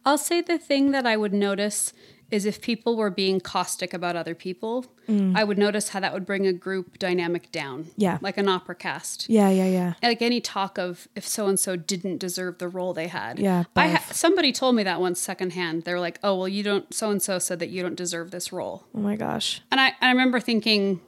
[0.06, 1.94] I'll say the thing that I would notice
[2.32, 5.36] is if people were being caustic about other people, mm.
[5.36, 7.92] I would notice how that would bring a group dynamic down.
[7.98, 8.18] Yeah.
[8.22, 9.30] Like an opera cast.
[9.30, 9.94] Yeah, yeah, yeah.
[10.02, 13.38] Like any talk of if so and so didn't deserve the role they had.
[13.38, 13.66] Yeah.
[13.76, 15.84] I ha- somebody told me that once secondhand.
[15.84, 18.52] They're like, "Oh, well, you don't so and so said that you don't deserve this
[18.54, 19.62] role." Oh my gosh.
[19.70, 21.02] And I I remember thinking,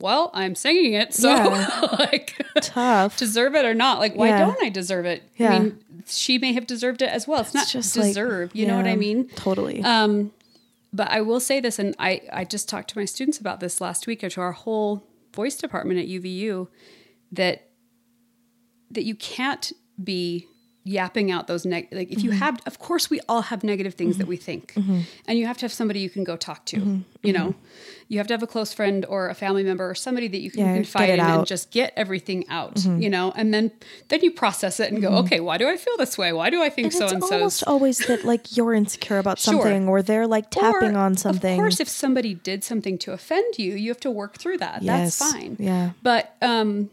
[0.00, 1.88] well, I'm singing it, so yeah.
[1.98, 3.16] like tough.
[3.16, 3.98] deserve it or not?
[3.98, 4.38] Like, why yeah.
[4.46, 5.22] don't I deserve it?
[5.36, 5.52] Yeah.
[5.52, 7.40] I mean, she may have deserved it as well.
[7.40, 8.50] It's, it's not just deserve.
[8.50, 9.28] Like, you know what I mean?
[9.28, 9.82] Totally.
[9.82, 10.32] Um,
[10.92, 13.80] but I will say this, and I, I just talked to my students about this
[13.80, 16.68] last week or to our whole voice department at UVU
[17.32, 17.68] that
[18.90, 19.72] that you can't
[20.02, 20.48] be
[20.90, 22.26] yapping out those neg like if mm-hmm.
[22.26, 24.22] you have of course we all have negative things mm-hmm.
[24.22, 25.00] that we think mm-hmm.
[25.26, 27.00] and you have to have somebody you can go talk to mm-hmm.
[27.22, 28.04] you know mm-hmm.
[28.08, 30.50] you have to have a close friend or a family member or somebody that you
[30.50, 31.38] can yeah, confide in out.
[31.38, 33.00] and just get everything out mm-hmm.
[33.00, 33.70] you know and then
[34.08, 36.60] then you process it and go okay why do i feel this way why do
[36.60, 39.84] i think and so and so it's almost always that like you're insecure about something
[39.84, 39.90] sure.
[39.90, 43.58] or they're like tapping or, on something of course if somebody did something to offend
[43.58, 45.16] you you have to work through that yes.
[45.16, 46.90] that's fine yeah but um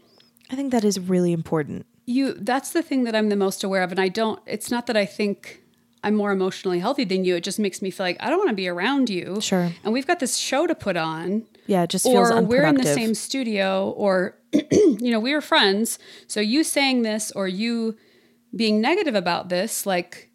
[0.50, 3.82] i think that is really important you that's the thing that I'm the most aware
[3.82, 5.62] of and I don't it's not that I think
[6.02, 7.36] I'm more emotionally healthy than you.
[7.36, 9.40] It just makes me feel like I don't want to be around you.
[9.40, 9.72] Sure.
[9.82, 11.44] And we've got this show to put on.
[11.66, 15.40] Yeah, it just feels Or we're in the same studio or you know, we are
[15.40, 15.98] friends.
[16.26, 17.96] So you saying this or you
[18.54, 20.27] being negative about this, like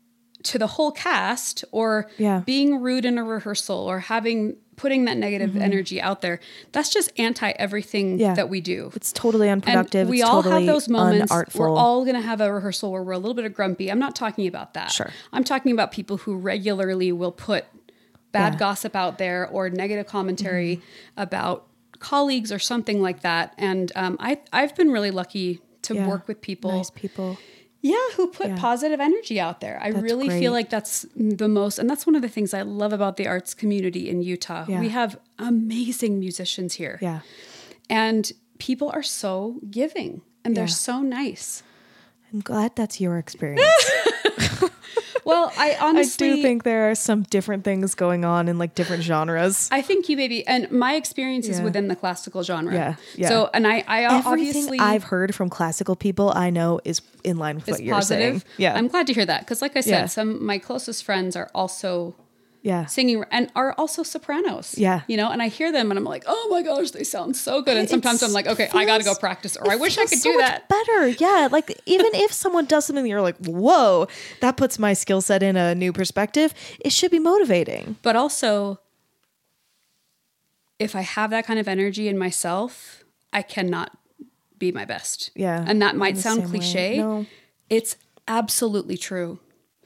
[0.44, 2.40] to the whole cast or yeah.
[2.40, 5.62] being rude in a rehearsal or having putting that negative mm-hmm.
[5.62, 6.40] energy out there
[6.72, 8.34] that's just anti everything yeah.
[8.34, 11.60] that we do it's totally unproductive and we it's all totally have those moments unartful.
[11.60, 14.00] we're all going to have a rehearsal where we're a little bit of grumpy i'm
[14.00, 17.66] not talking about that sure i'm talking about people who regularly will put
[18.32, 18.60] bad yeah.
[18.60, 21.22] gossip out there or negative commentary mm-hmm.
[21.22, 21.68] about
[22.00, 26.42] colleagues or something like that and um, I, i've been really lucky to work with
[26.42, 27.38] people nice people
[27.84, 28.58] yeah, who put yeah.
[28.58, 29.78] positive energy out there.
[29.82, 30.40] I that's really great.
[30.40, 33.28] feel like that's the most, and that's one of the things I love about the
[33.28, 34.66] arts community in Utah.
[34.70, 34.80] Yeah.
[34.80, 36.98] We have amazing musicians here.
[37.02, 37.20] Yeah.
[37.90, 41.62] And people are so giving and they're so nice.
[42.32, 43.62] I'm glad that's your experience.
[45.26, 48.76] Well, I honestly I do think there are some different things going on in like
[48.76, 49.70] different genres.
[49.72, 52.74] I think you maybe, and my experience is within the classical genre.
[52.74, 53.30] Yeah, yeah.
[53.30, 57.38] So, and I, I Everything obviously I've heard from classical people I know is in
[57.38, 58.42] line with what you're positive.
[58.42, 58.54] saying.
[58.58, 58.76] Yeah.
[58.76, 60.06] I'm glad to hear that because, like I said, Yeah.
[60.08, 62.16] some my closest friends are also
[62.64, 62.86] yeah.
[62.86, 64.76] singing and are also sopranos.
[64.78, 65.02] Yeah.
[65.08, 67.62] You know, and I hear them and I'm like, oh my gosh, they sound so
[67.62, 67.78] good.
[67.78, 70.06] And sometimes It's- I'm like, okay, I got to go practice or I wish I
[70.06, 70.68] could so do that.
[70.70, 71.10] better.
[71.10, 71.50] Yeah.
[71.52, 74.08] Like even if someone does something you're like, whoa,
[74.42, 77.98] that puts my skill set in a new perspective, it should be motivating.
[78.02, 78.80] But also,
[80.80, 83.96] if I have that kind of energy in myself, I cannot
[84.58, 85.32] be my best.
[85.36, 86.98] Yeah, And that might sound cliche.
[86.98, 87.26] No.
[87.70, 89.40] It's absolutely true.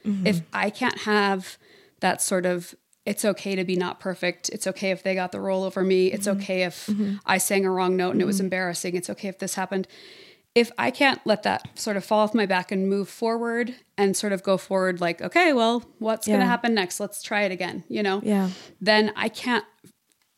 [0.06, 0.28] Mm-hmm.
[0.28, 1.58] If I can't have
[1.99, 2.76] that sort of,
[3.06, 4.49] it's okay to be not perfect.
[4.49, 6.07] It's okay if they got the role over me.
[6.07, 6.41] It's Mm-hmm.
[6.41, 7.15] okay if mm-hmm.
[7.26, 8.48] I sang a wrong note and it was mm-hmm.
[8.48, 8.95] embarrassing.
[8.95, 9.88] It's okay if this happened.
[10.56, 14.18] If I can't let that sort of fall off my back and move forward and
[14.18, 16.99] sort of go forward, like, okay, well, what's going to happen next?
[16.99, 18.22] Let's try it again, you know?
[18.24, 18.49] Yeah.
[18.82, 19.64] Then I can't,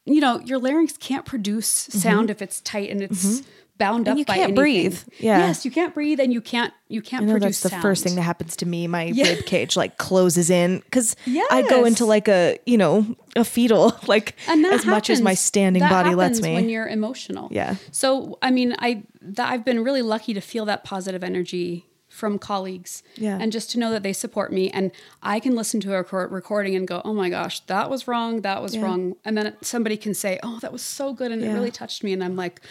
[0.06, 2.32] you know, your larynx can't produce sound mm-hmm.
[2.32, 3.44] if it's tight and it's
[3.80, 4.08] bound.
[4.08, 4.56] And up you by can't anything.
[4.56, 5.00] breathe.
[5.18, 5.40] Yeah.
[5.40, 7.82] Yes, you can't breathe and you can't, you can't know produce that's the sound.
[7.82, 8.86] first thing that happens to me.
[8.86, 9.30] My Yeah.
[9.30, 11.16] rib cage like closes in because
[11.50, 15.80] I go into like a you know a fetal like as much as my standing
[15.82, 16.54] that body lets me.
[16.54, 17.48] when you're emotional.
[17.52, 17.76] Yeah.
[17.92, 22.40] So I mean, I that I've been really lucky to feel that positive energy from
[22.40, 23.04] colleagues.
[23.18, 23.38] Yeah.
[23.40, 24.92] And just to know that they support me and
[25.22, 28.42] I can listen to a record- recording and go, "Oh my gosh, that was wrong.
[28.42, 28.82] That was Yeah.
[28.82, 32.04] wrong." And then somebody can say, "Oh, that was so good and it really touched
[32.04, 32.62] me." And I'm like,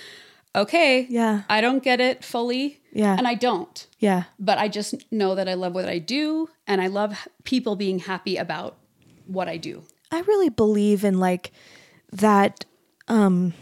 [0.54, 1.42] "Okay, Yeah.
[1.48, 3.16] I don't get it fully." Yeah.
[3.16, 3.86] And I don't.
[3.98, 7.76] yeah, But I just know that I love what I do and I love people
[7.76, 8.76] being happy about
[9.26, 9.84] what I do.
[10.10, 11.52] I really believe in like
[12.12, 12.64] that
[13.08, 13.52] um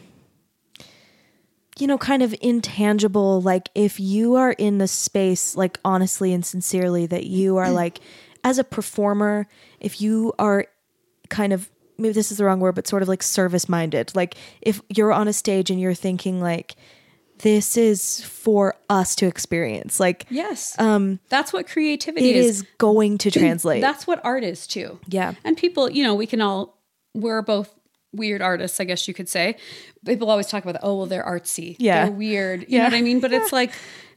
[1.78, 6.44] you know kind of intangible like if you are in the space like honestly and
[6.46, 8.00] sincerely that you are like
[8.44, 9.46] as a performer
[9.80, 10.66] if you are
[11.28, 11.68] kind of
[11.98, 15.12] maybe this is the wrong word but sort of like service minded like if you're
[15.12, 16.76] on a stage and you're thinking like
[17.40, 20.74] this is for us to experience like Yes.
[20.78, 22.60] Um that's what creativity it is.
[22.60, 24.98] is going to translate That's what art is too.
[25.06, 25.34] Yeah.
[25.44, 26.78] And people, you know, we can all
[27.14, 27.74] we're both
[28.12, 29.56] weird artists, I guess you could say.
[30.06, 31.76] People always talk about, oh, well, they're artsy.
[31.78, 32.04] Yeah.
[32.06, 32.60] They're weird.
[32.62, 32.78] You Yeah.
[32.78, 33.20] know what I mean?
[33.20, 33.72] But it's like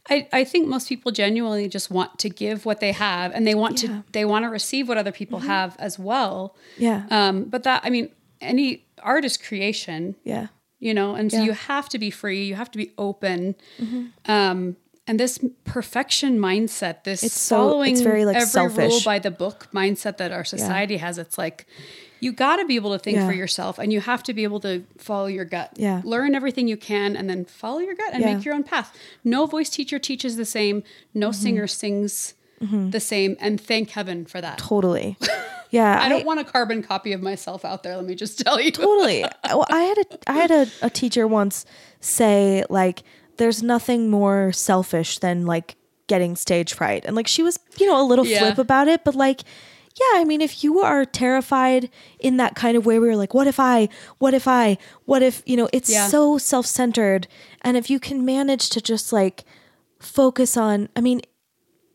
[0.10, 3.56] I, I think most people genuinely just want to give what they have and they
[3.56, 3.90] want Yeah.
[3.90, 6.56] to they want to receive what other people have as well.
[6.78, 8.10] yeah Um, but that I mean,
[8.42, 10.16] any art is creation.
[10.24, 10.48] yeah
[10.82, 13.54] you know, and so you have to be free, you have to be open.
[13.82, 14.32] Mm-hmm.
[14.32, 14.78] Um,
[15.08, 19.32] and this perfection mindset, this It's so- following it's very, like, every rule by the
[19.32, 21.66] book mindset that our society has, it's like
[22.20, 23.28] you got to be able to think Yeah.
[23.28, 25.72] for yourself and you have to be able to follow your gut.
[25.76, 26.02] Yeah.
[26.04, 28.36] Learn everything you can and then follow your gut and Yeah.
[28.36, 28.96] make your own path.
[29.24, 30.84] No voice teacher teaches the same,
[31.14, 31.42] no Mm-hmm.
[31.44, 34.58] singer sings the same, and thank heaven for that.
[34.58, 35.18] Totally.
[35.72, 36.02] Yeah.
[36.02, 38.72] I don't want a carbon copy of myself out there, let me just tell you.
[38.72, 39.24] totally.
[39.46, 41.64] Well, I had a I had a, a teacher once
[42.00, 43.04] say like
[43.38, 45.76] there's nothing more selfish than like
[46.08, 47.06] getting stage fright.
[47.06, 48.40] And like she was, you know, a little Yeah.
[48.40, 49.42] flip about it, but like
[50.00, 51.90] yeah, I mean if you are terrified
[52.20, 55.22] in that kind of way where you're like what if I what if I what
[55.22, 56.08] if, you know, it's Yeah.
[56.08, 57.28] so self-centered
[57.62, 59.44] and if you can manage to just like
[60.00, 61.22] focus on I mean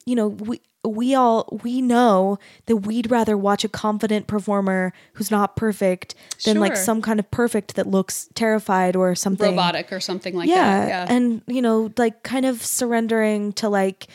[0.06, 5.30] you know, we we all we know that we'd rather watch a confident performer who's
[5.30, 6.14] not perfect
[6.44, 10.48] than like some kind of perfect that looks terrified or something Robotic or something like
[10.50, 10.88] yeah, that.
[10.88, 11.06] Yeah.
[11.16, 14.08] and you know, like kind of surrendering to like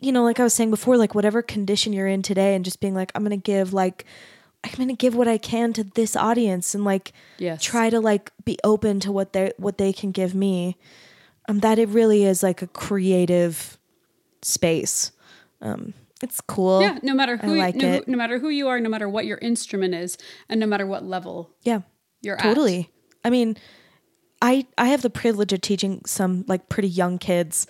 [0.00, 2.80] you know, like I was saying before, like whatever condition you're in today and just
[2.80, 4.04] being like, I'm gonna give like
[4.64, 7.62] I'm gonna give what I can to this audience and like Yes.
[7.62, 10.76] try to like be open to what they what they can give me.
[11.48, 13.78] Um that it really is like a creative
[14.42, 15.12] space.
[15.60, 16.82] Um it's cool.
[16.82, 18.06] yeah, no matter who, like no, it.
[18.08, 20.18] no matter who you are, no matter what your instrument is,
[20.50, 21.80] and no matter what level Yeah.
[22.20, 22.42] you're at.
[22.42, 22.90] Totally.
[23.24, 23.56] I mean,
[24.42, 27.66] I I have the privilege of teaching some like pretty young kids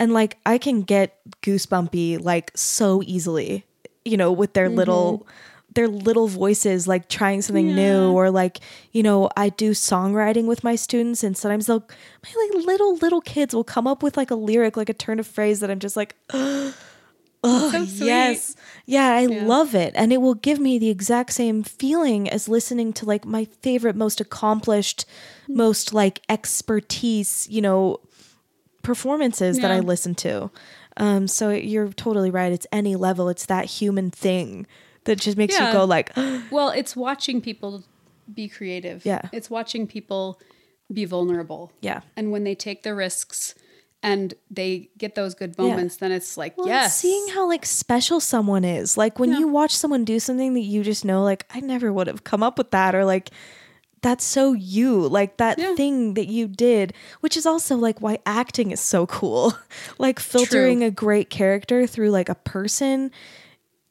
[0.00, 3.64] and like I can get goosebumpy like so easily,
[4.04, 5.28] you know, with their little mm-hmm.
[5.74, 8.58] their little voices like trying something new or like,
[8.92, 11.86] you know, I do songwriting with my students and sometimes they'll
[12.24, 15.20] my like little little kids will come up with like a lyric, like a turn
[15.20, 16.16] of phrase that I'm just like
[17.42, 18.54] Oh, So yes.
[18.84, 19.94] Yeah, I love it.
[19.96, 23.96] And it will give me the exact same feeling as listening to like my favorite,
[23.96, 25.06] most accomplished,
[25.44, 25.56] mm-hmm.
[25.56, 27.98] most like expertise, you know,
[28.82, 30.50] performances that I listen to.
[30.96, 32.52] Um, so you're totally right.
[32.52, 34.66] It's any level, it's that human thing
[35.04, 35.68] that just makes Yeah.
[35.68, 36.12] you go like,
[36.50, 37.84] Well, it's watching people
[38.32, 39.04] be creative.
[39.04, 39.22] Yeah.
[39.32, 40.40] It's watching people
[40.92, 41.72] be vulnerable.
[41.80, 42.00] yeah.
[42.16, 43.54] And when they take the risks
[44.02, 46.98] and they get those good moments, then it's like, Well, yes.
[46.98, 48.96] Seeing how like special someone is.
[48.96, 52.06] Like when you watch someone do something that you just know, like, I never would
[52.08, 53.30] have come up with that, or like
[54.02, 55.06] that's so you.
[55.08, 55.74] Like that Yeah.
[55.74, 59.54] thing that you did, which is also like why acting is so cool.
[59.98, 60.86] like filtering True.
[60.88, 63.10] a great character through like a person.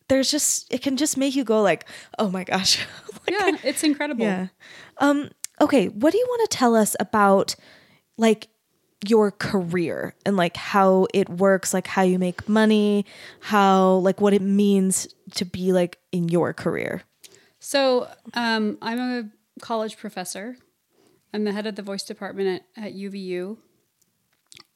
[0.08, 1.86] There's just it can just make you go like,
[2.18, 2.86] oh my gosh.
[3.28, 4.24] Like, yeah, it's incredible.
[4.26, 4.48] yeah.
[4.98, 5.30] Um,
[5.62, 7.56] okay, what do you want to tell us about
[8.18, 8.48] like
[9.08, 13.06] your career and like how it works, like how you make money,
[13.42, 17.04] how like what it means to be like in your career?
[17.60, 19.30] So um, I'm a
[19.60, 20.58] college professor.
[21.34, 23.58] I'm the head of the voice department at, at UVU.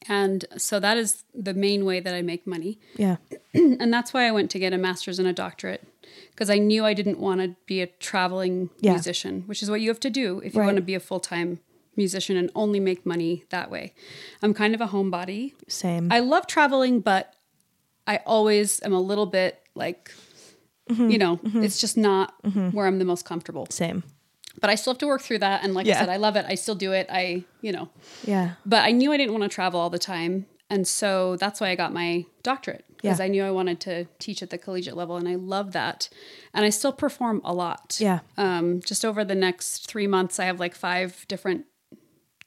[0.08, 2.80] And so that is the main way that I make money.
[2.98, 3.18] Yeah.
[3.56, 5.88] And that's why I went to get a master's and a doctorate
[6.32, 8.92] because I knew I didn't want to be a traveling Yeah.
[8.94, 10.66] musician, which is what you have to do if you Right.
[10.66, 11.60] want to be a full time
[11.96, 13.94] musician and only make money that way.
[14.42, 15.54] I'm kind of a homebody.
[15.68, 16.12] Same.
[16.12, 17.34] I love traveling, but
[18.08, 20.12] I always am a little bit like,
[20.90, 21.10] Mm-hmm.
[21.12, 22.34] you know, it's just not
[22.74, 23.68] where I'm the most comfortable.
[23.70, 24.04] Same.
[24.62, 25.64] But I still have to work through that.
[25.64, 25.96] And like Yeah.
[25.98, 26.46] I said, I love it.
[26.48, 27.08] I still do it.
[27.10, 27.90] I, you know,
[28.24, 28.52] Yeah.
[28.66, 30.46] but I knew I didn't want to travel all the time.
[30.70, 33.26] And so that's why I got my doctorate because Yeah.
[33.26, 35.18] I knew I wanted to teach at the collegiate level.
[35.18, 36.10] And I love that.
[36.54, 37.98] And I still perform a lot.
[38.00, 38.20] Yeah.
[38.38, 41.66] Um, just over the next three months, I have like five different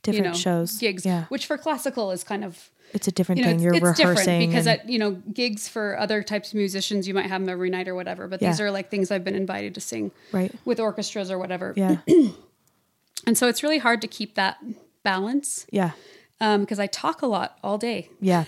[0.07, 0.79] Different you know, shows.
[0.79, 1.25] gigs, Yeah.
[1.27, 3.57] which for classical is kind of It's a different you know, thing.
[3.57, 4.25] it's, You're it's rehearsing.
[4.25, 7.41] different because and- at, you know gigs for other types of musicians you might have
[7.43, 10.11] them every night or whatever but these are like things i've been invited to sing
[10.33, 10.53] Right.
[10.65, 11.97] with orchestras or whatever yeah.
[13.27, 14.57] and so it's really hard to keep that
[15.03, 15.93] balance Yeah.
[16.41, 18.45] Um, because i talk a lot all day Yeah.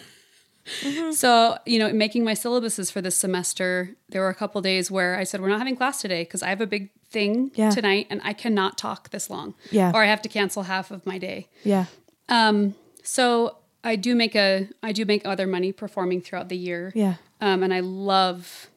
[1.13, 5.17] so you know making my syllabuses for this semester there were a couple days where
[5.17, 7.71] i said we're not having class today because i have a big thing Yeah.
[7.71, 9.93] tonight and i cannot talk this long Yeah.
[9.95, 11.87] or i have to cancel half of my day Yeah.
[12.29, 16.93] um, so I do make a I do make other money performing throughout the year.
[16.97, 17.15] Yeah.
[17.41, 18.69] Um, and I love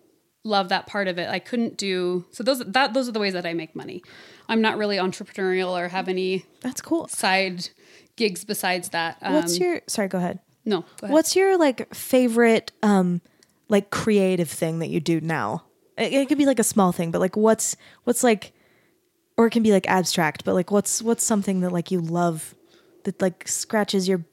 [0.43, 1.27] love that part of it.
[1.27, 4.03] I couldn't do so those that those are the ways that I make money.
[4.47, 7.07] I'm not really entrepreneurial or have any That's cool.
[7.07, 7.69] side
[8.15, 9.17] gigs besides that.
[9.23, 10.39] Um, What's your sorry, go ahead.
[10.65, 10.81] no?
[10.81, 11.13] Go ahead.
[11.13, 13.21] What's your like favorite um
[13.69, 15.63] like creative thing that you do now?
[15.97, 18.53] It, it could be like a small thing, but like what's what's like
[19.37, 22.55] or it can be like abstract, but like what's what's something that like you love
[23.03, 24.23] that like scratches your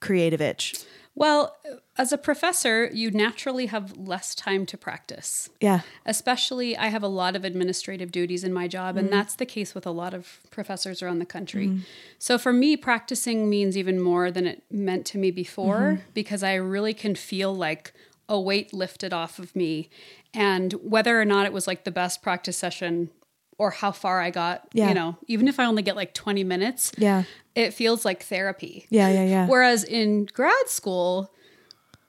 [0.00, 0.74] creative itch?
[1.14, 1.56] Well,
[1.96, 5.48] as a professor, you naturally have less time to practice.
[5.62, 5.80] Yeah.
[6.04, 9.16] Especially, I have a lot of administrative duties in my job, and mm-hmm.
[9.16, 11.68] that's the case with a lot of professors around the country.
[11.68, 11.80] Mm-hmm.
[12.18, 16.02] So, for me, practicing means even more than it meant to me before mm-hmm.
[16.12, 17.94] because I really can feel like
[18.28, 19.88] a weight lifted off of me.
[20.36, 23.10] And whether or not it was like the best practice session
[23.58, 24.88] or how far I got, Yeah.
[24.88, 27.22] you know, even if I only get like 20 minutes, Yeah.
[27.54, 28.86] it feels like therapy.
[28.90, 29.08] Yeah.
[29.08, 29.24] Yeah.
[29.24, 29.46] Yeah.
[29.48, 31.32] Whereas in grad school,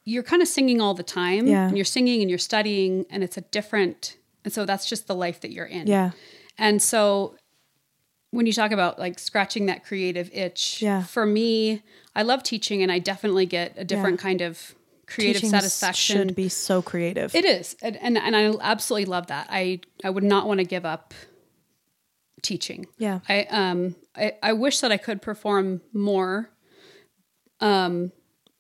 [0.04, 1.48] you're kind of singing all the time.
[1.48, 1.68] Yeah.
[1.70, 5.16] And you're singing and you're studying, and it's a different, and so that's just the
[5.16, 5.88] life that you're in.
[5.88, 6.12] Yeah.
[6.58, 7.36] And so
[8.32, 11.04] when you talk about like scratching that creative itch, Yeah.
[11.04, 11.82] for me,
[12.14, 14.76] I love teaching and I definitely get a different kind of
[15.08, 16.18] creative Teaching satisfaction.
[16.28, 17.34] should be so creative.
[17.34, 17.76] It is.
[17.82, 19.48] And, and, and I absolutely love that.
[19.50, 21.14] I, I would not want to give up
[22.42, 22.86] teaching.
[22.98, 23.20] Yeah.
[23.28, 26.50] I, um, I, I wish that I could perform more.
[27.60, 28.12] Um,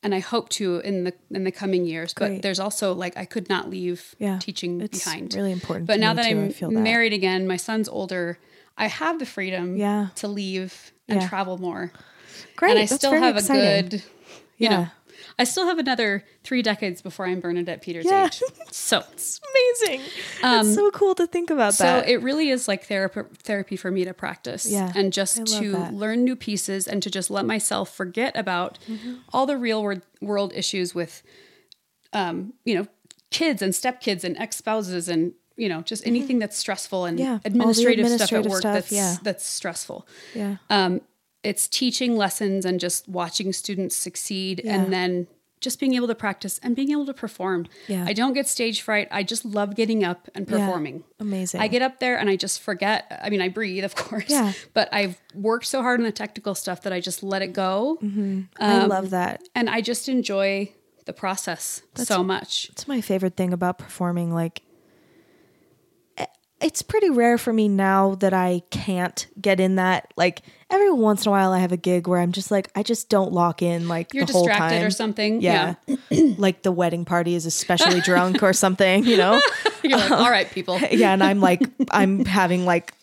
[0.03, 2.13] and I hope to in the in the coming years.
[2.13, 4.39] But there's also like I could not leave Yeah.
[4.39, 5.33] teaching It's behind.
[5.33, 6.79] really important But now that too, I'm that.
[6.81, 8.37] married again, my son's older.
[8.77, 10.07] I have the freedom Yeah.
[10.15, 11.27] to leave and Yeah.
[11.27, 11.91] travel more.
[12.55, 12.69] Great.
[12.71, 13.63] and I That's still have exciting.
[13.63, 14.69] a good, you Yeah.
[14.69, 14.87] know,
[15.39, 18.25] I still have another three decades before I'm Bernadette Peters' Yeah.
[18.25, 18.41] age.
[18.71, 19.39] So, It's
[19.83, 20.01] amazing.
[20.43, 22.09] it's so cool to think about Um, so that.
[22.09, 25.93] it really is like therapy therapy for me to practice Yeah, and just to that.
[25.93, 29.15] learn new pieces and to just let myself forget about Mm-hmm.
[29.33, 31.21] all the real world, world issues with
[32.13, 32.87] um, you know,
[33.29, 37.27] kids and stepkids and ex-spouses and you know, just anything that's stressful and Mm-hmm.
[37.33, 39.15] Yeah, the administrative, stuff at work stuff, that's yeah.
[39.23, 40.07] that's stressful.
[40.35, 40.57] yeah.
[40.69, 41.01] Um,
[41.49, 44.75] it's teaching lessons and just watching students succeed Yeah.
[44.75, 45.27] and then
[45.59, 47.65] just being able to practice and being able to perform.
[47.87, 48.05] Yeah.
[48.07, 49.07] I don't get stage fright.
[49.09, 50.57] I just love getting up and Yeah.
[50.57, 51.03] performing.
[51.19, 51.61] Amazing.
[51.61, 52.99] I get up there and I just forget.
[53.23, 54.29] I mean, I breathe, of course.
[54.29, 54.53] Yeah.
[54.75, 57.97] But I've worked so hard on the technical stuff that I just let it go.
[58.59, 59.41] I um, love that.
[59.55, 60.71] And I just enjoy
[61.05, 62.69] the process so much.
[62.73, 64.31] It's my favorite thing about performing.
[64.33, 64.61] Like,
[66.61, 70.11] it's pretty rare for me now that I can't get in that.
[70.15, 72.83] Like, every once in a while, I have a gig where I'm just like, I
[72.83, 75.41] just don't lock in like You're the whole distracted time or something.
[75.41, 75.75] Yeah,
[76.11, 79.05] like the wedding party is especially drunk or something.
[79.05, 79.41] You know.
[79.83, 80.79] You're like, all right, people.
[80.91, 81.61] yeah, and I'm like,
[81.91, 82.93] I'm having like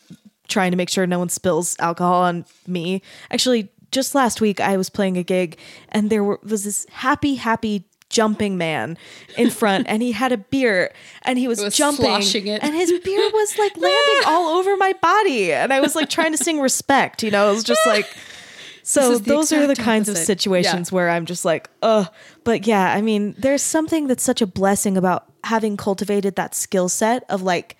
[0.49, 3.03] trying to make sure no one spills alcohol on me.
[3.31, 5.57] Actually, just last week I was playing a gig
[5.91, 8.97] and there were, was this happy, happy jumping man
[9.37, 13.31] in front and he had a beer and he was, was jumping and his beer
[13.33, 17.25] was like landing all over my body and I was like trying to sing respect,
[17.25, 18.07] you know, it was just like
[18.85, 20.27] so those are the kinds of opposite.
[20.27, 22.07] situations where I'm just like, ugh.
[22.45, 26.89] But yeah, I mean, there's something that's such a blessing about having cultivated that skill
[26.89, 27.77] set of like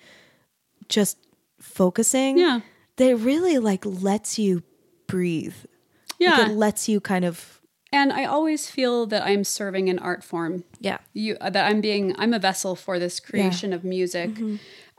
[0.89, 1.17] just
[1.61, 2.37] focusing.
[2.37, 2.59] Yeah.
[2.97, 4.63] That really like lets you
[5.07, 5.55] breathe.
[6.19, 6.37] Yeah.
[6.37, 7.61] Like, it lets you kind of
[7.95, 10.65] And I always feel that I'm serving an art form.
[10.81, 10.97] Yeah.
[11.13, 14.31] You uh, that I'm being I'm a vessel for this creation of music.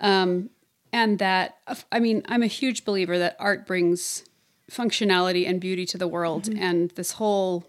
[0.00, 0.48] Um
[0.94, 1.58] and that
[1.92, 4.24] I mean, I'm a huge believer that art brings
[4.70, 7.64] functionality and beauty to the world and this whole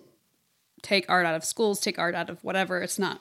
[0.81, 3.19] take art out of schools, take art out of whatever, it's not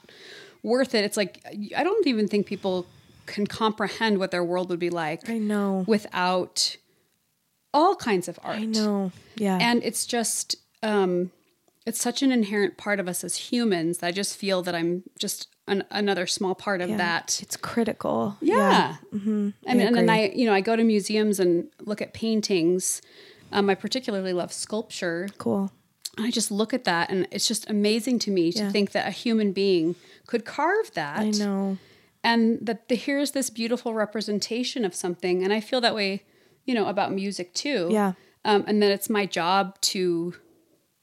[0.63, 1.05] worth it.
[1.05, 1.45] It's like
[1.77, 2.87] I don't even think people
[3.27, 5.85] can comprehend what their world would be like I know.
[5.89, 6.77] without
[7.75, 9.11] all kinds of art I know.
[9.35, 9.59] Yeah.
[9.61, 10.55] and it's just
[10.85, 11.33] um
[11.87, 15.03] it's such an inherent part of us as humans that i just feel that i'm
[15.19, 16.97] just an, another small part of Yeah.
[16.99, 18.37] that It's critical.
[18.41, 23.03] yeah, and, and then i you know i go to museums and look at paintings
[23.53, 25.71] um, i particularly love sculpture Cool.
[26.17, 28.71] and i just look at that and it's just amazing to me to Yeah.
[28.71, 29.95] think that a human being
[30.27, 31.79] could carve that I know.
[32.25, 36.23] and that the, here's this beautiful representation of something and i feel that way
[36.65, 38.13] you know about music too Yeah.
[38.45, 40.35] um, and that it's my job to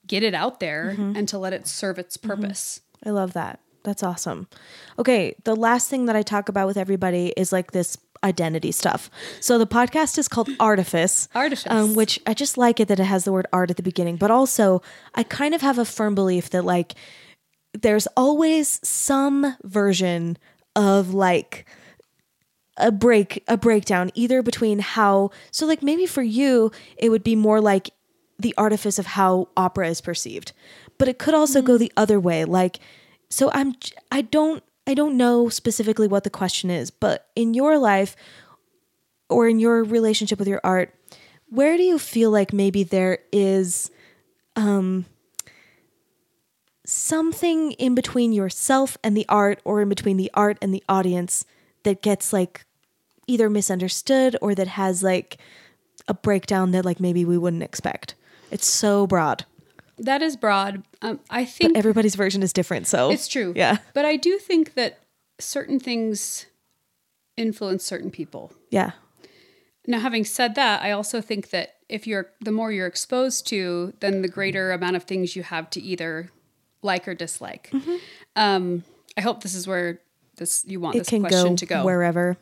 [0.06, 1.16] get it out there Mm-hmm.
[1.16, 3.60] and to let it serve its purpose I love that.
[3.82, 4.48] That's awesome.
[4.98, 9.10] Okay, the last thing that I talk about with everybody is like this identity stuff.
[9.40, 11.28] So the podcast is called Artifice.
[11.34, 11.70] Artifice.
[11.70, 14.16] Um, which I just like it that it has the word art at the beginning,
[14.16, 14.80] but also
[15.14, 16.94] I kind of have a firm belief that like
[17.74, 20.38] there's always some version
[20.74, 21.66] of like
[22.78, 27.36] a break a breakdown either between how so like maybe for you it would be
[27.36, 27.90] more like
[28.38, 30.52] the artifice of how opera is perceived
[30.98, 32.78] but it could also go the other way like
[33.28, 33.74] so i'm
[34.10, 38.16] I don't i don't know specifically what the question is but in your life
[39.28, 40.94] or in your relationship with your art
[41.48, 43.90] where do you feel like maybe there is
[44.56, 45.06] um
[46.84, 51.44] something in between yourself and the art or in between the art and the audience
[51.82, 52.66] that gets like
[53.26, 55.38] either misunderstood or that has like
[56.08, 58.14] a breakdown that like maybe we wouldn't expect.
[58.50, 59.44] It's so broad.
[59.98, 60.82] That is broad.
[61.02, 63.52] Um, I think Everybody's version is different, so it's true.
[63.54, 63.78] Yeah.
[63.92, 65.00] But I do think that
[65.38, 66.46] certain things
[67.36, 68.52] influence certain people.
[68.70, 68.92] Yeah.
[69.86, 73.92] Now, having said that, I also think that if you're the more you're exposed to,
[74.00, 76.30] then the greater amount of things you have to either
[76.82, 77.70] like or dislike.
[77.72, 77.96] Mm-hmm.
[78.36, 78.84] Um,
[79.16, 80.00] I hope this is where
[80.36, 81.84] this you want It this can question go, to go.
[81.84, 82.36] wherever.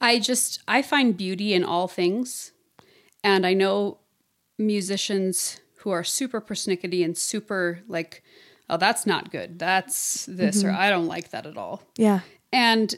[0.00, 2.52] I just I find beauty in all things,
[3.22, 3.98] and I know
[4.58, 8.22] musicians who are super persnickety and super like,
[8.70, 9.58] oh, that's not good.
[9.58, 10.68] That's this, Mm-hmm.
[10.68, 11.82] or I don't like that at all.
[11.96, 12.20] Yeah.
[12.52, 12.94] And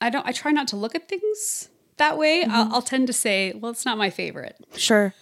[0.00, 0.26] I don't.
[0.26, 1.68] I try not to look at things
[1.98, 2.42] that way.
[2.42, 2.50] Mm-hmm.
[2.52, 4.56] I'll, I'll tend to say, well, it's not my favorite.
[4.76, 5.12] Sure.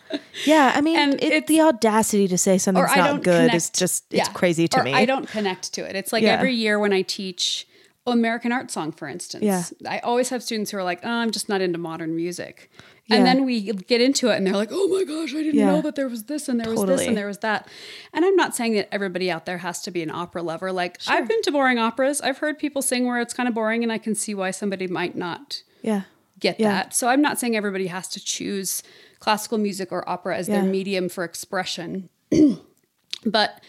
[0.45, 0.73] Yeah.
[0.75, 3.55] I mean, And it, it's- the audacity to say something's not good connect.
[3.55, 4.33] is just, it's yeah.
[4.33, 4.95] crazy to me.
[4.95, 5.97] I don't connect to it.
[5.97, 6.35] It's like Yeah.
[6.35, 7.67] every year when I teach
[8.07, 9.45] American art song, for instance.
[9.45, 9.65] Yeah.
[9.91, 12.71] I always have students who are like, oh, I'm just not into modern music.
[13.09, 13.17] Yeah.
[13.17, 15.67] And then we get into it and they're like, oh my gosh, I didn't Yeah.
[15.73, 17.67] know that there was this and there was this and there was that.
[18.13, 20.73] And I'm not saying that everybody out there has to be an opera lover.
[20.73, 22.21] Like, I've been to boring operas.
[22.21, 24.87] I've heard people sing where it's kind of boring and I can see why somebody
[24.87, 26.03] might not yeah.
[26.39, 26.69] get Yeah.
[26.71, 26.95] that.
[26.95, 28.83] So I'm not saying everybody has to choose
[29.21, 32.11] classical music or opera as their medium for expression.
[33.25, 33.63] but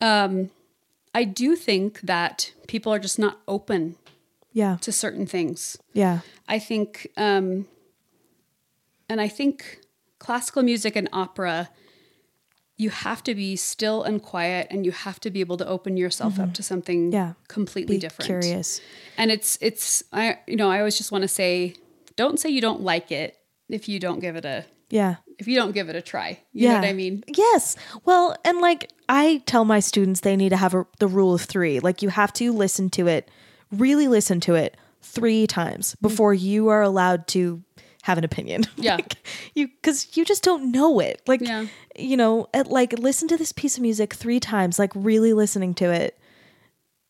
[0.00, 0.50] um,
[1.14, 3.96] I do think that people are just not open
[4.52, 4.76] Yeah.
[4.82, 5.76] to certain things.
[5.92, 6.20] Yeah.
[6.48, 7.66] I think, um,
[9.08, 9.80] and I think
[10.18, 11.70] classical music and opera,
[12.76, 15.96] you have to be still and quiet, and you have to be able to open
[15.96, 17.12] yourself up to something Mm-hmm.
[17.14, 17.32] Yeah.
[17.48, 18.26] completely Be different.
[18.26, 18.80] curious.
[19.16, 21.74] And it's it's I you know I always just want to say,
[22.16, 23.36] don't say you don't like it
[23.68, 25.16] if you don't give it a Yeah.
[25.38, 26.40] if you don't give it a try.
[26.52, 27.24] You know what I mean?
[27.26, 27.76] Yes.
[28.04, 31.40] Well, and like I tell my students they need to have a, the rule of
[31.42, 31.80] 3.
[31.80, 33.28] Like you have to listen to it,
[33.72, 37.62] really listen to it 3 times before you are allowed to
[38.08, 38.64] have an opinion.
[38.76, 38.96] Yeah.
[38.96, 39.14] like,
[39.54, 41.20] you cuz you just don't know it.
[41.26, 41.66] Like Yeah.
[41.96, 45.74] you know, at, like listen to this piece of music 3 times, like really listening
[45.74, 46.18] to it.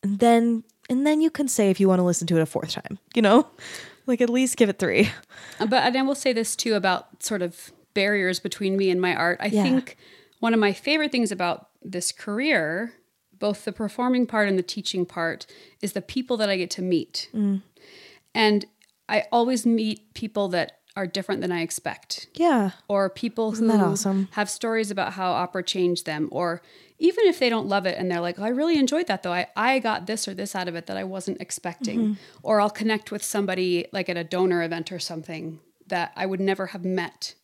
[0.03, 2.47] And then and then you can say if you want to listen to it a
[2.47, 3.47] fourth time, you know?
[4.07, 5.11] Like at least give it 3.
[5.61, 9.01] Uh, But and I will say this too about sort of barriers between me and
[9.01, 9.39] my art.
[9.41, 9.62] I Yeah.
[9.62, 9.97] think
[10.41, 12.95] one of my favorite things about this career,
[13.39, 15.47] both the performing part and the teaching part,
[15.83, 17.29] is the people that I get to meet.
[17.35, 17.62] Mm.
[18.35, 18.65] And
[19.09, 22.27] I always meet people that are different than I expect.
[22.35, 22.70] Yeah.
[22.89, 24.29] or people who awesome?
[24.33, 26.61] have stories about how opera changed them or
[26.99, 29.47] even if they don't love it and they're like i really enjoyed that though i,
[29.57, 32.12] I got this or this out of it that i wasn't expecting Mm-hmm.
[32.43, 36.41] or i'll connect with somebody like at a donor event or something that i would
[36.41, 37.35] never have met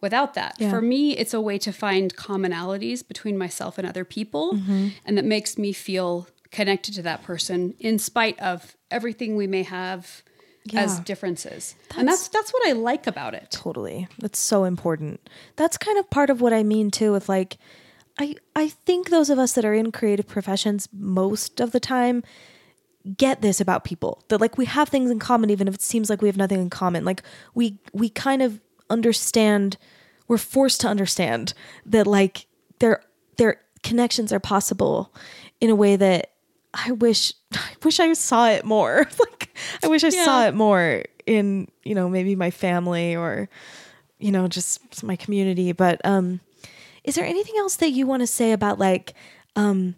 [0.00, 0.70] without that Yeah.
[0.70, 4.88] for me it's a way to find commonalities between myself and other people Mm-hmm.
[5.04, 9.62] and that makes me feel connected to that person in spite of everything we may
[9.64, 10.22] have
[10.76, 11.02] as Yeah.
[11.04, 14.06] differences and that's that's what i like about it Totally.
[14.18, 15.28] That's so important.
[15.56, 17.58] That's kind of part of what I mean too with like
[18.18, 22.22] I I think those of us that are in creative professions most of the time
[23.16, 24.22] get this about people.
[24.28, 26.60] That like we have things in common even if it seems like we have nothing
[26.60, 27.04] in common.
[27.04, 27.22] Like
[27.54, 28.60] we we kind of
[28.90, 29.76] understand
[30.28, 31.54] we're forced to understand
[31.86, 32.46] that like
[32.78, 33.02] their
[33.38, 35.12] their connections are possible
[35.60, 36.30] in a way that
[36.74, 39.08] I wish I wish I saw it more.
[39.18, 39.41] like
[39.82, 43.48] I wish I saw it more in, you know, maybe my family or
[44.18, 46.40] you know, just my community, but um
[47.04, 49.14] is there anything else that you want to say about like
[49.56, 49.96] um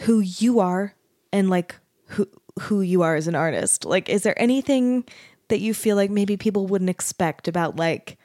[0.00, 0.94] who you are
[1.32, 1.76] and like
[2.08, 2.28] who
[2.60, 3.84] who you are as an artist?
[3.84, 5.04] Like is there anything
[5.48, 8.18] that you feel like maybe people wouldn't expect about like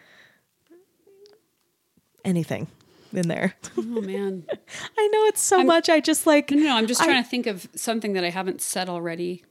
[2.25, 2.67] anything
[3.13, 3.53] in there?
[3.77, 4.43] oh man
[4.97, 5.89] I know it's so much.
[5.89, 8.29] I just like No, no, I'm just I- trying to think of something that I
[8.29, 9.43] haven't said already.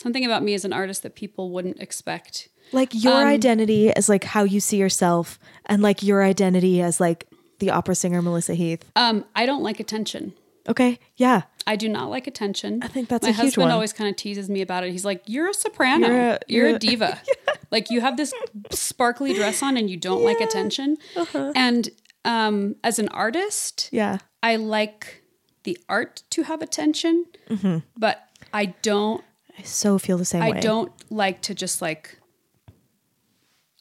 [0.00, 2.48] Something about me as an artist that people wouldn't expect.
[2.72, 7.00] like your Um, identity as like how you see yourself and like your identity as
[7.00, 7.26] like
[7.58, 8.84] the opera singer Melissa Heath.
[8.96, 10.32] Um, I don't like attention.
[10.68, 10.98] Okay?
[11.16, 11.42] Yeah.
[11.66, 12.80] I do not like attention.
[12.82, 14.92] I think that's my a huge husband always kind of teases me about it.
[14.92, 16.06] He's like, "You're a soprano.
[16.06, 17.20] You're You're a- a, you're a- diva.
[17.72, 18.32] Like you have this
[18.72, 20.96] sparkly dress on, and you don't like attention.
[21.16, 21.52] Uh-huh.
[21.54, 21.88] And
[22.24, 24.18] um, as an artist, Yeah.
[24.42, 25.22] I like
[25.62, 27.78] the art to have attention, Mm-hmm.
[27.96, 28.22] but
[28.52, 29.22] I don't
[29.60, 30.60] I so feel the same I way.
[30.60, 32.18] don't like to just like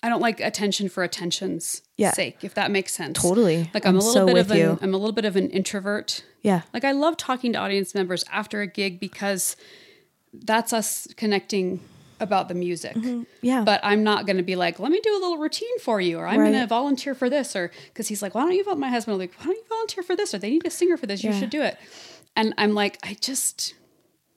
[0.01, 2.11] I don't like attention for attention's Yeah.
[2.13, 3.21] sake, if that makes sense.
[3.21, 3.69] Totally.
[3.73, 4.69] Like I'm, I'm a little so bit with of you.
[4.71, 6.23] an I'm a little bit of an introvert.
[6.41, 6.61] Yeah.
[6.73, 9.57] Like I love talking to audience members after a gig because
[10.31, 11.81] that's us connecting
[12.21, 12.95] about the music.
[12.95, 13.23] Mm-hmm.
[13.41, 13.63] Yeah.
[13.65, 16.17] But I'm not going to be like, let me do a little routine for you,
[16.19, 16.51] or I'm Right.
[16.51, 18.77] going to volunteer for this, or because he's like, why don't you vote?
[18.77, 20.33] My husband will be like, why don't you volunteer for this?
[20.33, 21.23] Or they need a singer for this.
[21.23, 21.39] You Yeah.
[21.39, 21.77] should do it.
[22.35, 23.73] And I'm like, I just,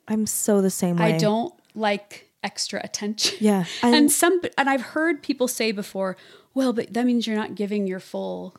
[0.09, 1.15] I'm so the same way.
[1.15, 3.39] I don't like extra attention.
[3.41, 3.65] Yeah.
[3.83, 6.17] And- And some and I've heard people say before,
[6.55, 8.55] well, but that means you're not giving your full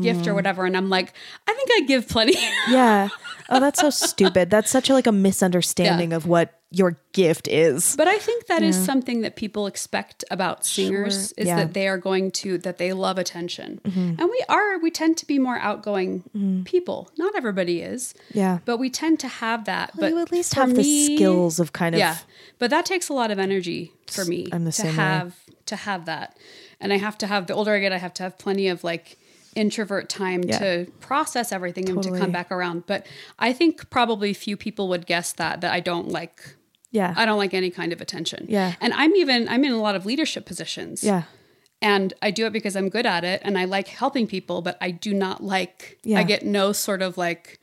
[0.00, 0.34] gift or mm.
[0.34, 0.64] whatever.
[0.64, 1.12] And I'm like,
[1.46, 2.36] I think I give plenty.
[2.68, 3.08] Yeah.
[3.50, 4.50] Oh, that's so stupid.
[4.50, 7.96] That's such a like a misunderstanding of what your gift is.
[7.96, 11.56] But I think that is something that people expect about singers is Yeah.
[11.56, 13.80] that they are going to that they love attention.
[13.84, 14.20] Mm-hmm.
[14.20, 16.64] And we are we tend to be more outgoing mm.
[16.66, 17.10] people.
[17.16, 18.12] Not everybody is.
[18.34, 18.58] Yeah.
[18.66, 19.92] But we tend to have that.
[19.96, 22.18] but you at least have the skills of kind of Yeah.
[22.58, 25.02] But that takes a lot of energy for me I'm the to same way.
[25.02, 25.36] have
[25.66, 26.36] to have that.
[26.80, 28.84] And I have to have the older I get, I have to have plenty of
[28.84, 29.18] like
[29.58, 30.58] introvert time Yeah.
[30.58, 32.84] to process everything and to come back around.
[32.86, 33.06] But
[33.38, 36.56] I think probably few people would guess that that I don't like
[36.90, 37.12] yeah.
[37.16, 38.46] I don't like any kind of attention.
[38.48, 38.74] Yeah.
[38.80, 41.02] And I'm even I'm in a lot of leadership positions.
[41.04, 41.24] yeah.
[41.80, 44.76] And I do it because I'm good at it and I like helping people, but
[44.80, 46.18] I do not like Yeah.
[46.20, 47.60] I get no sort of like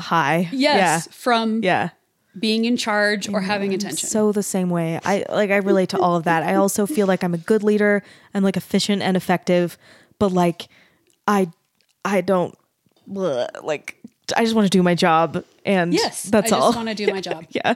[0.00, 0.48] Hi.
[0.52, 1.90] yes from Yeah.
[2.38, 4.08] being in charge or having attention.
[4.08, 4.98] So the same way.
[5.04, 6.42] I like I relate to all of that.
[6.42, 8.02] I also feel like I'm a good leader.
[8.34, 9.76] I'm like efficient and effective,
[10.18, 10.68] but like
[11.28, 11.50] I
[12.04, 12.58] I don't
[13.08, 13.98] bleh, like
[14.36, 16.24] I just want to do my job and yes.
[16.24, 16.64] that's I all.
[16.64, 17.46] I just want to do my job.
[17.50, 17.74] yeah.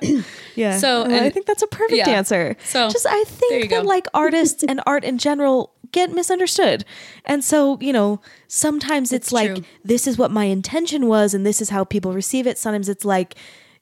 [0.54, 0.78] Yeah.
[0.78, 2.10] So, And I think that's a perfect yeah.
[2.10, 2.56] answer.
[2.64, 3.88] So, just I think that go.
[3.88, 6.84] like artists and art in general get misunderstood.
[7.24, 9.64] And so, you know, sometimes it's, It's like true.
[9.84, 12.58] this is what my intention was and this is how people receive it.
[12.58, 13.34] Sometimes it's like,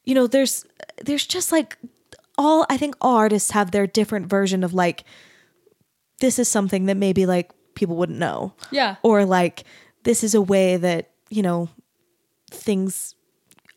[0.04, 0.64] you know, there's
[1.04, 1.76] there's just like
[2.36, 5.04] all I think all artists have their different version of like
[6.20, 8.54] this is something that maybe like people wouldn't know.
[8.70, 8.96] Yeah.
[9.02, 9.64] or like
[10.04, 11.68] this is a way that you know
[12.50, 13.14] things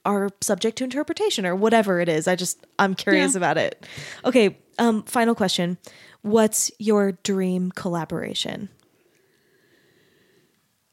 [0.06, 2.28] are subject to interpretation or whatever it is.
[2.28, 3.38] I just i'm curious Yeah.
[3.38, 3.86] about it.
[4.26, 5.78] Okay um final question.
[6.22, 8.70] What's your dream collaboration?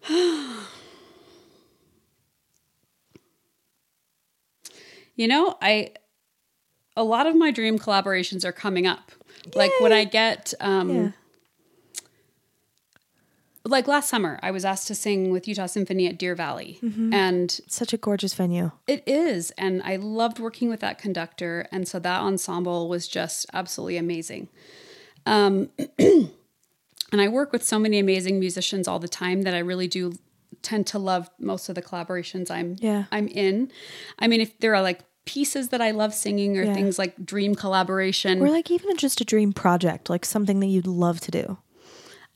[5.17, 5.91] You know, I
[6.97, 9.13] a lot of my dream collaborations are coming up.
[9.55, 11.11] Like when I get um yeah
[13.71, 16.79] like last summer, I was asked to sing with Utah Symphony at Deer Valley.
[16.83, 17.15] Mm-hmm.
[17.15, 19.51] And such a gorgeous venue it is.
[19.53, 21.67] And I loved working with that conductor.
[21.73, 24.49] And so that ensemble was just absolutely amazing.
[25.27, 29.89] Um, and I work with so many amazing musicians all the time that I really
[29.89, 30.15] do
[30.63, 33.05] tend to love most of the collaborations I'm Yeah.
[33.13, 33.71] I'm in.
[34.19, 36.75] I mean, if there are like pieces that I love singing or Yeah.
[36.75, 40.87] things like dream collaboration, or like even just a dream project like something that you'd
[40.87, 41.59] love to do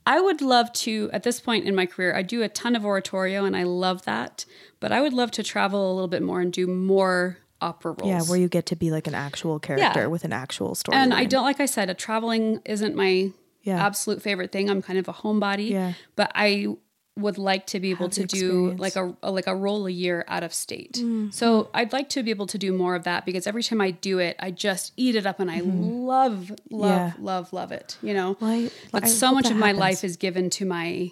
[0.05, 2.85] I would love to, at this point in my career, I do a ton of
[2.85, 4.45] oratorio and I love that,
[4.79, 8.07] but I would love to travel a little bit more and do more opera roles.
[8.09, 10.05] yeah where you get to be like an actual character Yeah.
[10.07, 13.31] with an actual story and I don't, like I said, a traveling isn't my
[13.63, 13.83] Yeah.
[13.83, 14.69] absolute favorite thing.
[14.69, 15.93] I'm kind of a homebody, Yeah.
[16.15, 16.75] but I
[17.17, 18.79] would like to be able to do experience.
[18.81, 21.01] Like a, a like a role a year out of state.
[21.31, 23.91] So I'd like to be able to do more of that because every time I
[23.91, 26.83] do it, I just eat it up and I love, love, Mm-hmm.
[26.83, 27.13] Yeah.
[27.19, 27.97] love, love it.
[28.01, 31.11] You know, Well, I- but I so much of my life is given to my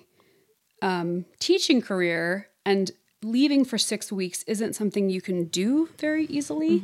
[0.82, 6.82] um, teaching career and leaving for six weeks isn't something you can do very easily.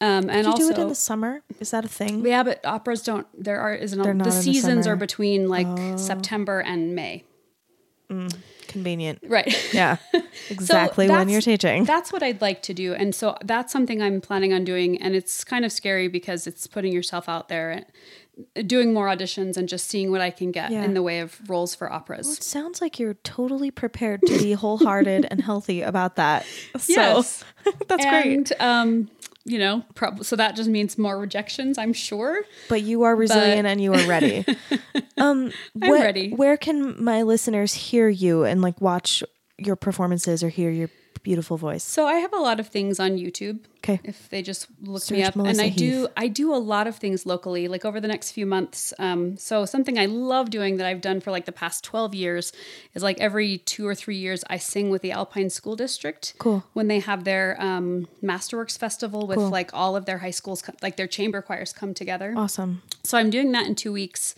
[0.00, 2.64] Um, and you also, do it in the summer is that a thing yeah, but
[2.66, 3.26] operas don't.
[3.42, 4.86] There are isn't a, the the seasons.
[4.86, 4.90] Oh.
[4.90, 7.24] are between like September and May.
[8.68, 9.52] Convenient Right.
[9.72, 10.20] yeah So
[10.50, 14.20] exactly when you're teaching That's what I'd like to do, and so that's something I'm
[14.20, 15.00] planning on doing.
[15.00, 17.70] And it's kind of scary because it's putting yourself out there,
[18.54, 20.84] and doing more auditions, and just seeing what I can get Yeah.
[20.84, 22.36] in the way of roles for operas.
[22.36, 26.44] It sounds like you're totally prepared to be wholehearted and healthy about that.
[26.78, 27.44] So Yes.
[27.88, 28.52] that's great.
[28.60, 29.08] Um,
[29.46, 32.42] you know, prob- so that just means more rejections, I'm sure.
[32.68, 34.44] But you are resilient and you are ready.
[35.16, 35.52] um,
[35.82, 36.30] I'm what- ready.
[36.32, 39.22] Where can my listeners hear you and like watch
[39.58, 40.90] your performances or hear your
[41.26, 41.82] beautiful voice?
[41.82, 43.58] So I have a lot of things on YouTube.
[43.78, 43.98] Okay.
[44.04, 46.86] If they just look Search me up, Melissa and I do I do a lot
[46.86, 48.94] of things locally, like over the next few months.
[48.98, 52.52] Um, so something I love doing that I've done for like the past twelve years
[52.94, 56.34] is like every two or three years I sing with the Alpine School District.
[56.38, 56.62] Cool.
[56.72, 59.50] When they have their um, Masterworks Festival with Cool.
[59.50, 62.34] like all of their high schools, like their chamber choirs come together.
[62.36, 62.82] Awesome.
[63.02, 64.34] So I'm doing that in two weeks.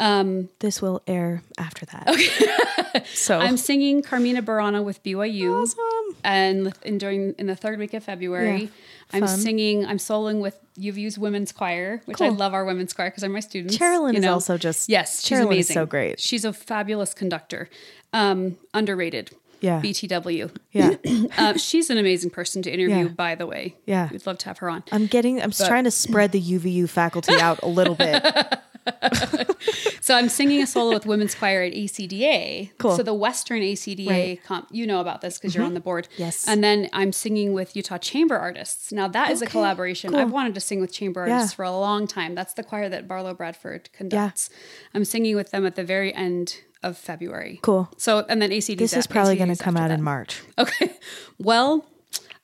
[0.00, 2.08] Um, This will air after that.
[2.08, 3.04] Okay.
[3.14, 5.62] so I'm singing Carmina Burana with BYU.
[5.62, 6.16] awesome.
[6.24, 8.68] and in during in the third week of February, Yeah,
[9.12, 9.38] I'm fun.
[9.38, 9.84] singing.
[9.86, 13.40] I'm soloing with UVU's women's choir, which I love our women's choir because they're my
[13.40, 13.76] students.
[13.76, 14.32] Carolyn you is know.
[14.32, 15.74] also just yes, she's Carolyn is amazing.
[15.74, 16.18] so great.
[16.20, 17.68] She's a fabulous conductor,
[18.14, 19.30] um, underrated.
[19.60, 19.80] Yeah.
[19.80, 20.50] BTW.
[20.72, 20.94] Yeah.
[21.38, 23.04] Uh, she's an amazing person to interview.
[23.04, 23.08] Yeah.
[23.08, 24.08] By the way, Yeah.
[24.10, 24.82] we'd love to have her on.
[24.92, 28.22] I'm getting I'm trying to spread the UVU faculty out a little bit.
[30.00, 32.70] so I'm singing a solo with women's choir at ACDA.
[32.78, 32.96] Cool.
[32.96, 34.44] So the Western ACDA, Right.
[34.44, 36.08] comp, you know about this because you're on the board.
[36.16, 36.46] Yes.
[36.48, 38.92] And then I'm singing with Utah Chamber Artists.
[38.92, 40.10] Now that is a collaboration.
[40.10, 40.20] cool.
[40.20, 41.34] I've wanted to sing with Chamber Yeah.
[41.34, 42.34] Artists for a long time.
[42.34, 44.48] That's the choir that Barlow Bradford conducts.
[44.50, 44.56] Yeah.
[44.94, 47.58] I'm singing with them at the very end of February.
[47.62, 47.88] Cool.
[47.96, 48.78] So and then ACD.
[48.78, 50.42] This is probably going to come out in March.
[50.58, 50.94] Okay.
[51.38, 51.84] Well,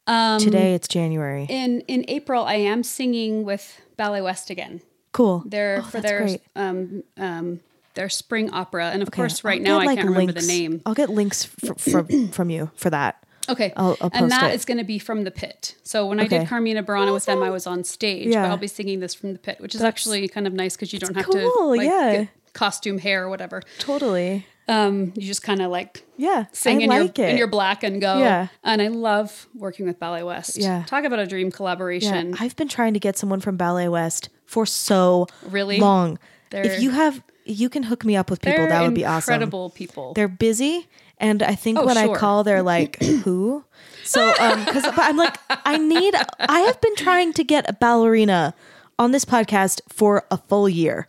[0.06, 1.46] um, Today it's January.
[1.48, 4.80] in in April, I am singing with Ballet West again.
[5.12, 5.42] Cool.
[5.46, 7.60] Their Oh, for their um um
[7.94, 10.32] their spring opera, and of Okay, course, right I'll now get, I like, can't remember
[10.32, 10.82] the name.
[10.84, 13.22] I'll get links fr- from from you for that.
[13.48, 14.54] Okay, I'll- I'll and that it.
[14.56, 15.76] is going to be from the pit.
[15.84, 18.42] So when I did Carmina Burana with them, I was on stage, Yeah.
[18.42, 20.74] but I'll be singing this from the pit, which is That's- actually kind of nice
[20.76, 22.12] because you don't have cool, to like, yeah.
[22.24, 23.62] get costume hair or whatever.
[23.78, 24.46] Totally.
[24.68, 26.46] Um, you just kind of like Yeah.
[26.50, 27.30] sing I in like your it.
[27.30, 28.18] in your black and go.
[28.18, 28.48] Yeah.
[28.64, 30.56] and I love working with Ballet West.
[30.58, 30.82] Yeah.
[30.86, 31.56] talk about a dream yeah.
[31.56, 32.34] collaboration.
[32.40, 35.78] I've been trying to get someone from Ballet West for so Really?
[35.78, 36.18] long.
[36.50, 38.66] They're- if you have, you can hook me up with people.
[38.66, 39.34] That would be awesome.
[39.34, 40.14] incredible people.
[40.14, 40.88] They're busy,
[41.18, 43.62] and I think Oh, when I call, they're like, "Who?"
[44.02, 46.14] So, um, because but I'm like, I need.
[46.40, 48.52] I have been trying to get a ballerina
[48.98, 51.06] on this podcast for a full year.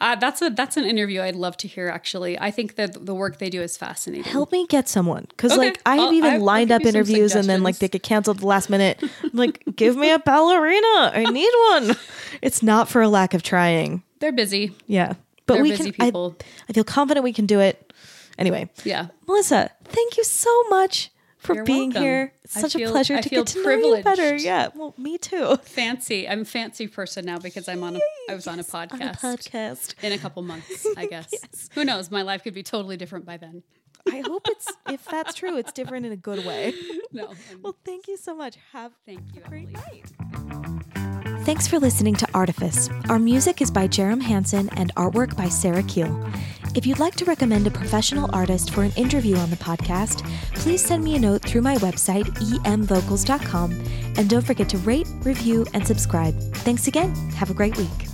[0.00, 1.88] Uh, that's a that's an interview I'd love to hear.
[1.88, 4.30] Actually, I think that the work they do is fascinating.
[4.30, 5.58] Help me get someone because, Okay.
[5.60, 8.02] like, I have I'll- even I- I'll lined up interviews and then like they get
[8.04, 9.02] canceled the last minute.
[9.24, 11.10] I'm like, give me a ballerina.
[11.14, 11.96] I need one.
[12.42, 14.02] It's not for a lack of trying.
[14.20, 14.76] They're busy.
[14.86, 15.14] Yeah,
[15.46, 16.14] but They're we busy can.
[16.14, 16.30] I-
[16.68, 17.92] I feel confident we can do it.
[18.38, 19.08] Anyway, Yeah.
[19.26, 22.02] Melissa, thank you so much for You're being welcome.
[22.02, 22.32] here.
[22.44, 24.16] It's such feel- a pleasure I to feel get to know you better.
[24.22, 24.44] privileged.
[24.44, 25.56] Yeah, well, me too.
[25.62, 26.28] Fancy.
[26.28, 28.64] I'm a fancy person now because I'm on a I was on a On a
[28.64, 29.20] podcast.
[29.20, 29.94] podcast.
[30.02, 31.28] In a couple months, I guess.
[31.32, 31.68] yes.
[31.74, 32.10] Who knows?
[32.10, 33.62] My life could be totally different by then.
[34.10, 36.74] I hope it's if that's true, it's different in a good way.
[37.12, 37.28] No.
[37.28, 38.56] I'm- Well, thank you so much.
[38.72, 40.04] Have thank you, a great Emily.
[40.52, 40.97] night.
[41.44, 42.90] Thanks for listening to Artifice.
[43.08, 46.30] Our music is by Jerem Hanson and artwork by Sarah Keel.
[46.74, 50.84] If you'd like to recommend a professional artist for an interview on the podcast, please
[50.84, 52.26] send me a note through my website,
[52.64, 53.72] emvocals.com.
[54.16, 56.38] And don't forget to rate, review, and subscribe.
[56.56, 57.14] Thanks again.
[57.32, 58.08] Have a great week.